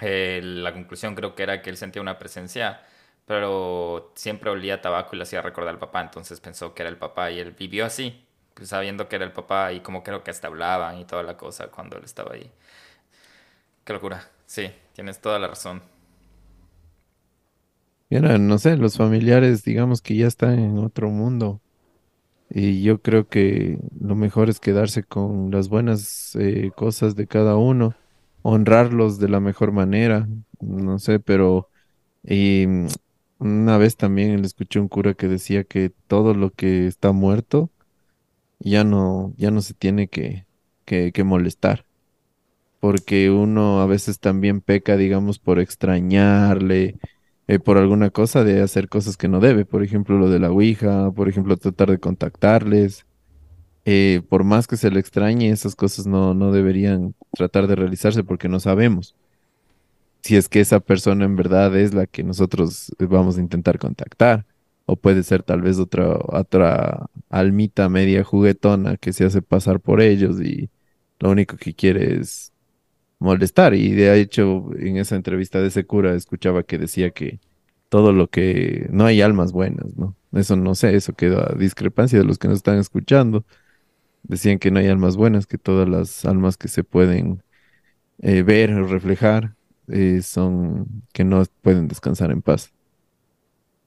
[0.00, 2.82] eh, la conclusión creo que era que él sentía una presencia,
[3.26, 6.02] pero siempre olía tabaco y le hacía recordar al papá.
[6.02, 8.24] Entonces pensó que era el papá y él vivió así,
[8.54, 11.36] pues, sabiendo que era el papá y como creo que hasta hablaban y toda la
[11.36, 12.50] cosa cuando él estaba ahí.
[13.84, 14.28] Qué locura.
[14.46, 15.82] Sí, tienes toda la razón.
[18.10, 21.62] Mira, no sé, los familiares, digamos que ya están en otro mundo.
[22.50, 27.56] Y yo creo que lo mejor es quedarse con las buenas eh, cosas de cada
[27.56, 27.96] uno,
[28.42, 30.28] honrarlos de la mejor manera,
[30.60, 31.70] no sé, pero
[32.68, 32.86] mm,
[33.42, 37.70] una vez también le escuché un cura que decía que todo lo que está muerto
[38.60, 40.46] ya no, ya no se tiene que,
[40.84, 41.84] que, molestar,
[42.80, 46.96] porque uno a veces también peca, digamos, por extrañarle
[47.48, 49.64] eh, por alguna cosa de hacer cosas que no debe.
[49.64, 53.06] Por ejemplo, lo de la Ouija, por ejemplo, tratar de contactarles.
[53.84, 58.22] Eh, por más que se le extrañe, esas cosas no, no deberían tratar de realizarse
[58.22, 59.16] porque no sabemos
[60.22, 64.46] si es que esa persona en verdad es la que nosotros vamos a intentar contactar.
[64.86, 70.00] O puede ser tal vez otra, otra almita media juguetona que se hace pasar por
[70.00, 70.70] ellos y
[71.20, 72.52] lo único que quiere es
[73.18, 73.74] molestar.
[73.74, 77.40] Y de hecho, en esa entrevista de ese cura escuchaba que decía que
[77.88, 80.16] todo lo que no hay almas buenas, ¿no?
[80.32, 83.44] Eso no sé, eso queda discrepancia de los que nos están escuchando.
[84.24, 87.42] Decían que no hay almas buenas, que todas las almas que se pueden
[88.20, 89.54] eh, ver o reflejar
[89.88, 92.72] eh, son que no pueden descansar en paz.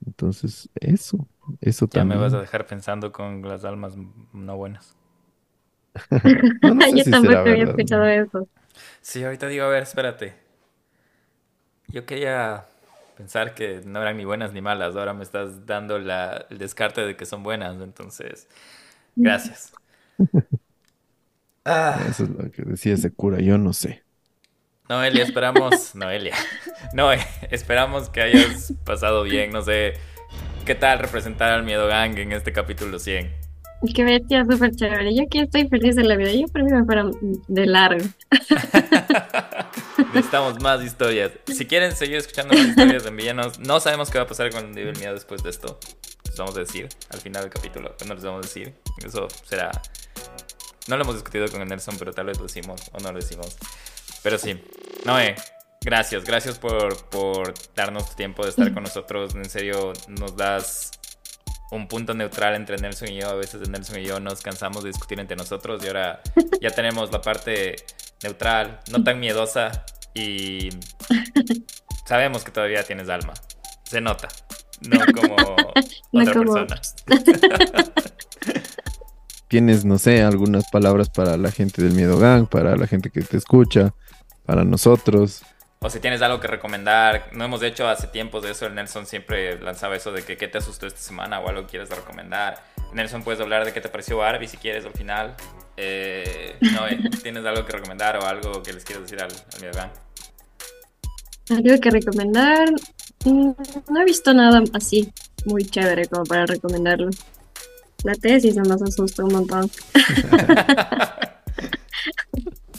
[0.05, 1.27] Entonces, eso,
[1.61, 2.05] eso ya también.
[2.05, 3.95] me vas a dejar pensando con las almas
[4.33, 4.95] no buenas.
[6.61, 7.65] No, no sé Yo si tampoco había verdad.
[7.65, 8.47] escuchado eso.
[9.01, 10.35] Sí, ahorita digo, a ver, espérate.
[11.87, 12.67] Yo quería
[13.17, 14.95] pensar que no eran ni buenas ni malas.
[14.95, 17.79] Ahora me estás dando la, el descarte de que son buenas.
[17.81, 18.47] Entonces,
[19.21, 19.73] gracias.
[21.65, 24.04] Ah, Eso es lo que decía ese cura, yo no sé.
[24.87, 25.95] Noelia, esperamos.
[25.95, 26.35] Noelia.
[26.93, 29.51] No, eh, esperamos que hayas pasado bien.
[29.51, 29.93] No sé
[30.65, 33.45] qué tal representar al Miedo Gang en este capítulo 100.
[33.93, 35.13] Qué bestia, súper chévere.
[35.15, 36.31] Yo aquí estoy feliz de la vida.
[36.31, 37.05] Yo por mí me fuera
[37.47, 38.05] de largo.
[40.13, 41.31] Necesitamos más historias.
[41.45, 43.59] Si quieren seguir escuchando más historias, envíenos.
[43.59, 45.79] No sabemos qué va a pasar con el nivel miedo después de esto.
[46.25, 47.95] Les vamos a decir al final del capítulo.
[48.07, 48.73] No les vamos a decir.
[49.05, 49.71] Eso será.
[50.87, 53.19] No lo hemos discutido con el Nelson, pero tal vez lo decimos o no lo
[53.19, 53.57] decimos.
[54.25, 54.59] Pero sí.
[55.05, 55.35] Noé,
[55.81, 56.25] gracias.
[56.25, 59.35] Gracias por, por darnos tu tiempo de estar con nosotros.
[59.35, 60.89] En serio, nos das
[61.69, 63.29] un punto neutral entre Nelson y yo.
[63.29, 66.23] A veces Nelson y yo nos cansamos de discutir entre nosotros y ahora
[66.61, 67.75] ya tenemos la parte
[68.23, 69.85] neutral, no tan miedosa
[70.15, 70.69] y
[72.07, 73.35] sabemos que todavía tienes alma.
[73.83, 74.27] Se nota.
[74.81, 75.35] No como
[76.11, 76.81] No otra como persona.
[79.55, 83.21] Tienes, no sé, algunas palabras para la gente del Miedo Gang, para la gente que
[83.21, 83.93] te escucha,
[84.45, 85.43] para nosotros.
[85.79, 89.05] O si tienes algo que recomendar, no hemos hecho hace tiempos de eso, el Nelson
[89.05, 92.61] siempre lanzaba eso de que qué te asustó esta semana o algo que quieres recomendar.
[92.91, 95.35] Nelson, puedes hablar de qué te pareció Barbie si quieres al final.
[95.77, 99.61] Eh, no, eh, ¿Tienes algo que recomendar o algo que les quieras decir al, al
[99.61, 99.91] Miedo Gang?
[101.49, 102.73] Algo que recomendar.
[103.23, 103.51] Mm,
[103.89, 105.13] No he visto nada así
[105.45, 107.09] muy chévere como para recomendarlo.
[108.05, 109.69] La tesis nos asustó un montón.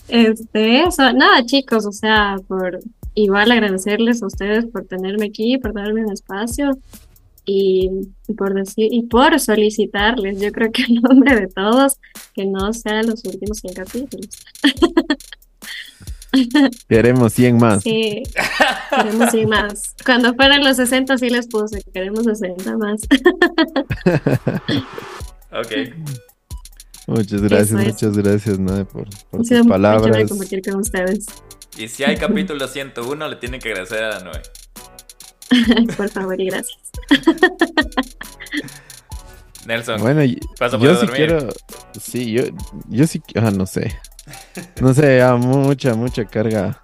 [0.09, 2.78] Este, eso, nada, chicos, o sea, por
[3.15, 6.78] igual agradecerles a ustedes por tenerme aquí, por darme un espacio
[7.44, 7.90] y,
[8.28, 11.97] y por decir, y por solicitarles, yo creo que en nombre de todos,
[12.35, 14.28] que no sean los últimos 100 capítulos.
[16.88, 17.82] Queremos 100 más.
[17.82, 18.22] Sí,
[18.90, 19.94] queremos ir más.
[20.04, 23.00] Cuando fueran los 60 sí les puse, queremos 60 más.
[25.52, 25.72] Ok.
[27.06, 27.86] Muchas gracias, es.
[27.86, 30.28] muchas gracias, Noé, por, por tus chévere palabras.
[30.28, 31.26] compartir con ustedes.
[31.78, 34.42] Y si hay capítulo 101, le tienen que agradecer a la Noé.
[35.96, 36.78] Por favor y gracias.
[39.66, 41.26] Nelson, Bueno, y- ¿vas a yo sí dormir?
[41.26, 41.52] quiero,
[42.01, 42.43] sí, yo,
[42.88, 43.93] yo sí, ah, no sé,
[44.80, 46.82] no sé, ah, mucha, mucha carga,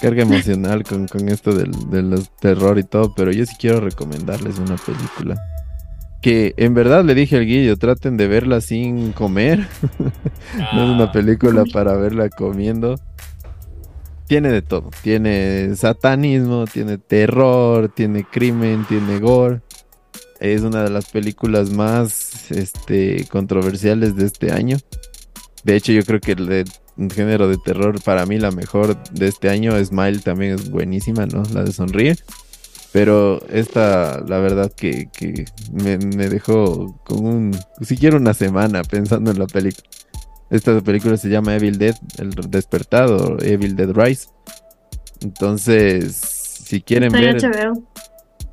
[0.00, 3.80] carga emocional con, con esto del, de los terror y todo, pero yo sí quiero
[3.80, 5.36] recomendarles una película
[6.22, 9.58] que en verdad le dije al Guillo, traten de verla sin comer,
[10.72, 12.96] no es una película para verla comiendo.
[14.26, 19.60] Tiene de todo, tiene satanismo, tiene terror, tiene crimen, tiene gore.
[20.44, 24.76] Es una de las películas más este, controversiales de este año.
[25.62, 26.64] De hecho, yo creo que el de
[27.14, 31.44] género de terror, para mí la mejor de este año, Smile también es buenísima, ¿no?
[31.54, 32.16] La de Sonríe.
[32.92, 39.30] Pero esta, la verdad que, que me, me dejó con un, siquiera una semana pensando
[39.30, 39.88] en la película.
[40.50, 44.28] Esta película se llama Evil Dead, El Despertado, Evil Dead Rise.
[45.22, 47.72] Entonces, si quieren Está en ver...
[47.72, 47.82] HBO.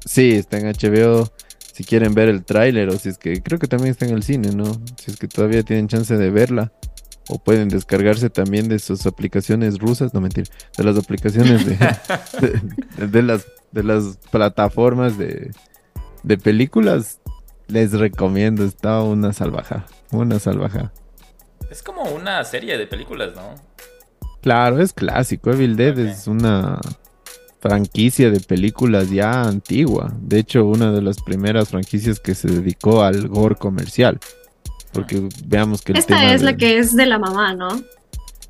[0.05, 1.29] Sí, está en HBO.
[1.73, 4.23] Si quieren ver el tráiler o si es que creo que también está en el
[4.23, 4.65] cine, ¿no?
[4.97, 6.71] Si es que todavía tienen chance de verla
[7.29, 11.77] o pueden descargarse también de sus aplicaciones rusas, no mentir, de las aplicaciones de,
[12.97, 15.51] de, de las de las plataformas de,
[16.23, 17.19] de películas,
[17.67, 20.91] les recomiendo, está una salvaja, una salvaja.
[21.69, 23.55] Es como una serie de películas, ¿no?
[24.41, 25.51] Claro, es clásico.
[25.51, 26.79] Evil Dead es una
[27.61, 30.13] franquicia de películas ya antigua.
[30.19, 34.19] De hecho, una de las primeras franquicias que se dedicó al gore comercial.
[34.91, 37.69] Porque veamos que el Esta tema es la que es de la mamá, ¿no?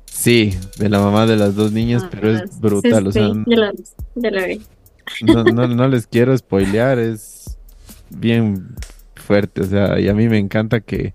[0.06, 3.02] Sí, de la mamá de las dos niñas, Ah, pero es brutal.
[3.04, 3.72] sí, o sea, ya la,
[4.14, 4.60] ya la vi.
[5.22, 7.56] no, no, no les quiero spoilear, es
[8.10, 8.74] bien
[9.14, 11.14] fuerte, o sea, y a mí me encanta que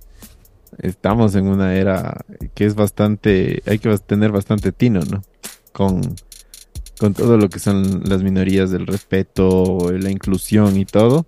[0.80, 2.22] estamos en una era
[2.53, 5.24] que es bastante, hay que tener bastante tino, ¿no?
[5.74, 6.15] Con,
[6.99, 11.28] con todo lo que son las minorías del respeto, la inclusión y todo,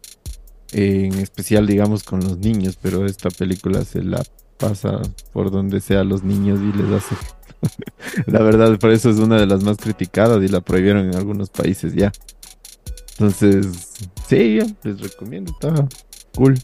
[0.71, 4.23] en especial digamos con los niños, pero esta película se la
[4.57, 5.01] pasa
[5.31, 7.15] por donde sea a los niños y les hace...
[8.27, 11.49] la verdad, por eso es una de las más criticadas y la prohibieron en algunos
[11.49, 12.11] países ya.
[13.11, 13.97] Entonces,
[14.27, 15.87] sí, les recomiendo, está
[16.35, 16.57] cool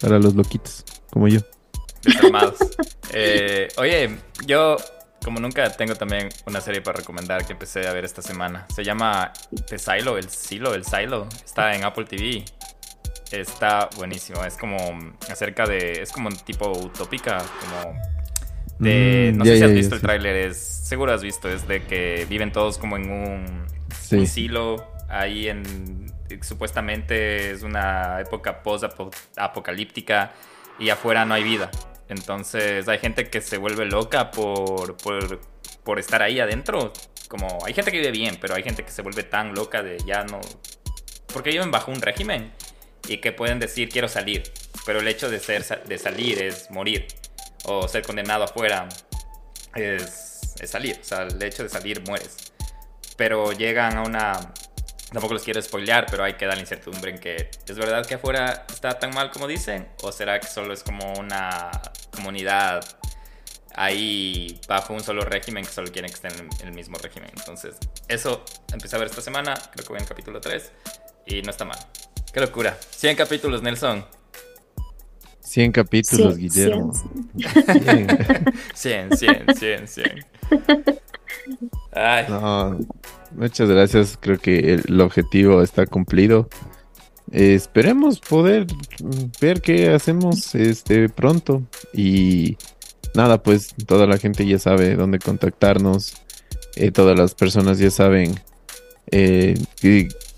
[0.00, 1.40] para los loquitos, como yo.
[2.04, 2.58] Desarmados.
[3.12, 4.16] eh, oye,
[4.46, 4.76] yo
[5.24, 8.66] como nunca tengo también una serie para recomendar que empecé a ver esta semana.
[8.74, 9.32] Se llama
[9.68, 11.28] The Silo, el Silo, el Silo.
[11.44, 12.44] Está en Apple TV.
[13.30, 14.44] Está buenísimo.
[14.44, 14.78] Es como
[15.30, 16.02] acerca de.
[16.02, 17.38] Es como un tipo utópica.
[17.38, 17.94] Como.
[18.78, 19.32] De.
[19.32, 20.06] Mm, no ya, sé si has visto el sí.
[20.06, 20.36] tráiler.
[20.36, 20.56] Es.
[20.58, 21.48] Seguro has visto.
[21.48, 23.66] Es de que viven todos como en un.
[24.00, 24.16] Sí.
[24.16, 24.92] Un silo.
[25.08, 26.06] Ahí en.
[26.42, 30.32] Supuestamente es una época post-apocalíptica.
[30.78, 31.70] Y afuera no hay vida.
[32.08, 36.92] Entonces hay gente que se vuelve loca por, por, estar ahí adentro.
[37.28, 39.98] Como hay gente que vive bien, pero hay gente que se vuelve tan loca de
[40.06, 40.40] ya no.
[41.32, 42.52] Porque viven bajo un régimen
[43.06, 44.44] y que pueden decir quiero salir.
[44.86, 47.06] Pero el hecho de, ser, de salir es morir.
[47.64, 48.88] O ser condenado afuera
[49.74, 50.98] es, es salir.
[51.00, 52.52] O sea, el hecho de salir mueres.
[53.16, 54.54] Pero llegan a una.
[55.12, 58.14] Tampoco les quiero spoilear, pero hay que dar la incertidumbre en que es verdad que
[58.14, 61.70] afuera está tan mal como dicen, o será que solo es como una
[62.14, 62.84] comunidad
[63.74, 67.30] ahí bajo un solo régimen que solo quieren que estén en el mismo régimen.
[67.36, 67.76] Entonces,
[68.08, 70.72] eso empecé a ver esta semana, creo que voy en el capítulo 3
[71.26, 71.78] y no está mal.
[72.32, 72.76] Qué locura.
[72.90, 74.04] 100 capítulos, Nelson.
[75.40, 76.92] 100 capítulos, Guillermo.
[78.74, 80.26] 100, 100, 100, 100.
[81.92, 82.26] Ay.
[82.28, 82.78] No,
[83.32, 84.18] muchas gracias.
[84.20, 86.48] Creo que el objetivo está cumplido.
[87.30, 88.66] Esperemos poder
[89.40, 91.62] ver qué hacemos este pronto.
[91.92, 92.56] Y
[93.14, 96.14] nada, pues toda la gente ya sabe dónde contactarnos.
[96.76, 98.34] Eh, todas las personas ya saben.
[99.10, 99.54] eh,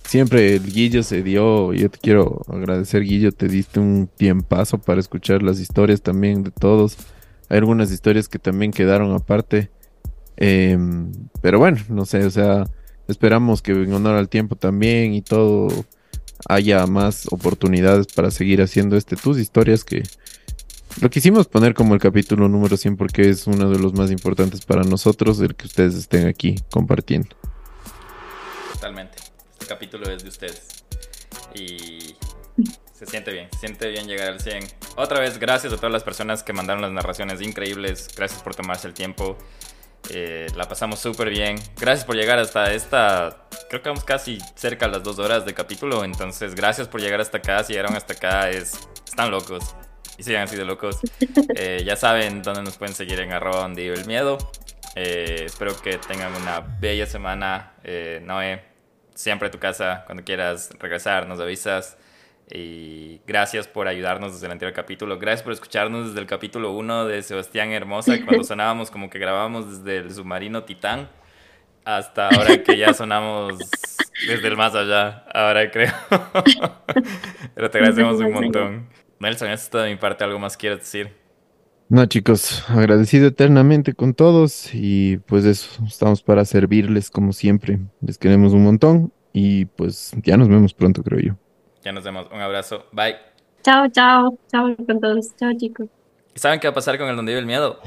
[0.05, 1.73] siempre el Guillo se dio.
[1.73, 3.33] Yo te quiero agradecer, Guillo.
[3.33, 6.97] Te diste un tiempazo para escuchar las historias también de todos.
[7.49, 9.71] Hay algunas historias que también quedaron aparte.
[10.37, 11.13] Em,
[11.43, 12.65] pero bueno, no sé, o sea,
[13.11, 15.69] esperamos que en honor al tiempo también y todo
[16.49, 20.03] haya más oportunidades para seguir haciendo este tus historias que
[21.01, 24.65] lo quisimos poner como el capítulo número 100 porque es uno de los más importantes
[24.65, 27.37] para nosotros el que ustedes estén aquí compartiendo.
[28.73, 29.19] Totalmente.
[29.53, 30.85] Este capítulo es de ustedes.
[31.55, 32.17] Y
[32.93, 34.67] se siente bien, se siente bien llegar al 100.
[34.97, 38.09] Otra vez, gracias a todas las personas que mandaron las narraciones increíbles.
[38.17, 39.39] Gracias por tomarse el tiempo.
[40.09, 41.57] Eh, la pasamos súper bien.
[41.79, 43.47] Gracias por llegar hasta esta.
[43.69, 46.05] Creo que vamos casi cerca a las dos horas de capítulo.
[46.05, 47.63] Entonces, gracias por llegar hasta acá.
[47.63, 49.75] Si llegaron hasta acá, es, están locos.
[50.19, 50.99] Y sigan así de locos.
[51.57, 54.39] Eh, ya saben dónde nos pueden seguir en arroba donde el miedo.
[54.95, 57.75] Eh, espero que tengan una bella semana.
[58.23, 58.65] Noé,
[59.15, 60.05] siempre a tu casa.
[60.07, 61.97] Cuando quieras regresar, nos avisas.
[62.53, 65.19] Y gracias por ayudarnos desde el anterior capítulo.
[65.19, 69.85] Gracias por escucharnos desde el capítulo 1 de Sebastián Hermosa, cuando sonábamos como que grabábamos
[69.85, 71.09] desde el submarino Titán,
[71.85, 73.59] hasta ahora que ya sonamos
[74.27, 75.25] desde el más allá.
[75.33, 75.93] Ahora creo.
[77.55, 78.89] Pero te agradecemos un montón.
[79.21, 80.25] Nelson, esto de mi parte.
[80.25, 81.21] ¿Algo más quieres decir?
[81.89, 87.81] No, chicos, agradecido eternamente con todos y pues eso, estamos para servirles como siempre.
[88.01, 91.50] Les queremos un montón y pues ya nos vemos pronto, creo yo.
[91.85, 92.27] Ya nos vemos.
[92.33, 92.87] Un abrazo.
[92.93, 93.17] Bye.
[93.63, 94.39] Chao, chao.
[94.51, 95.37] Chao con todos.
[95.37, 95.89] Chao, chicos.
[96.35, 97.81] ¿Y saben qué va a pasar con el Donde Vive el Miedo?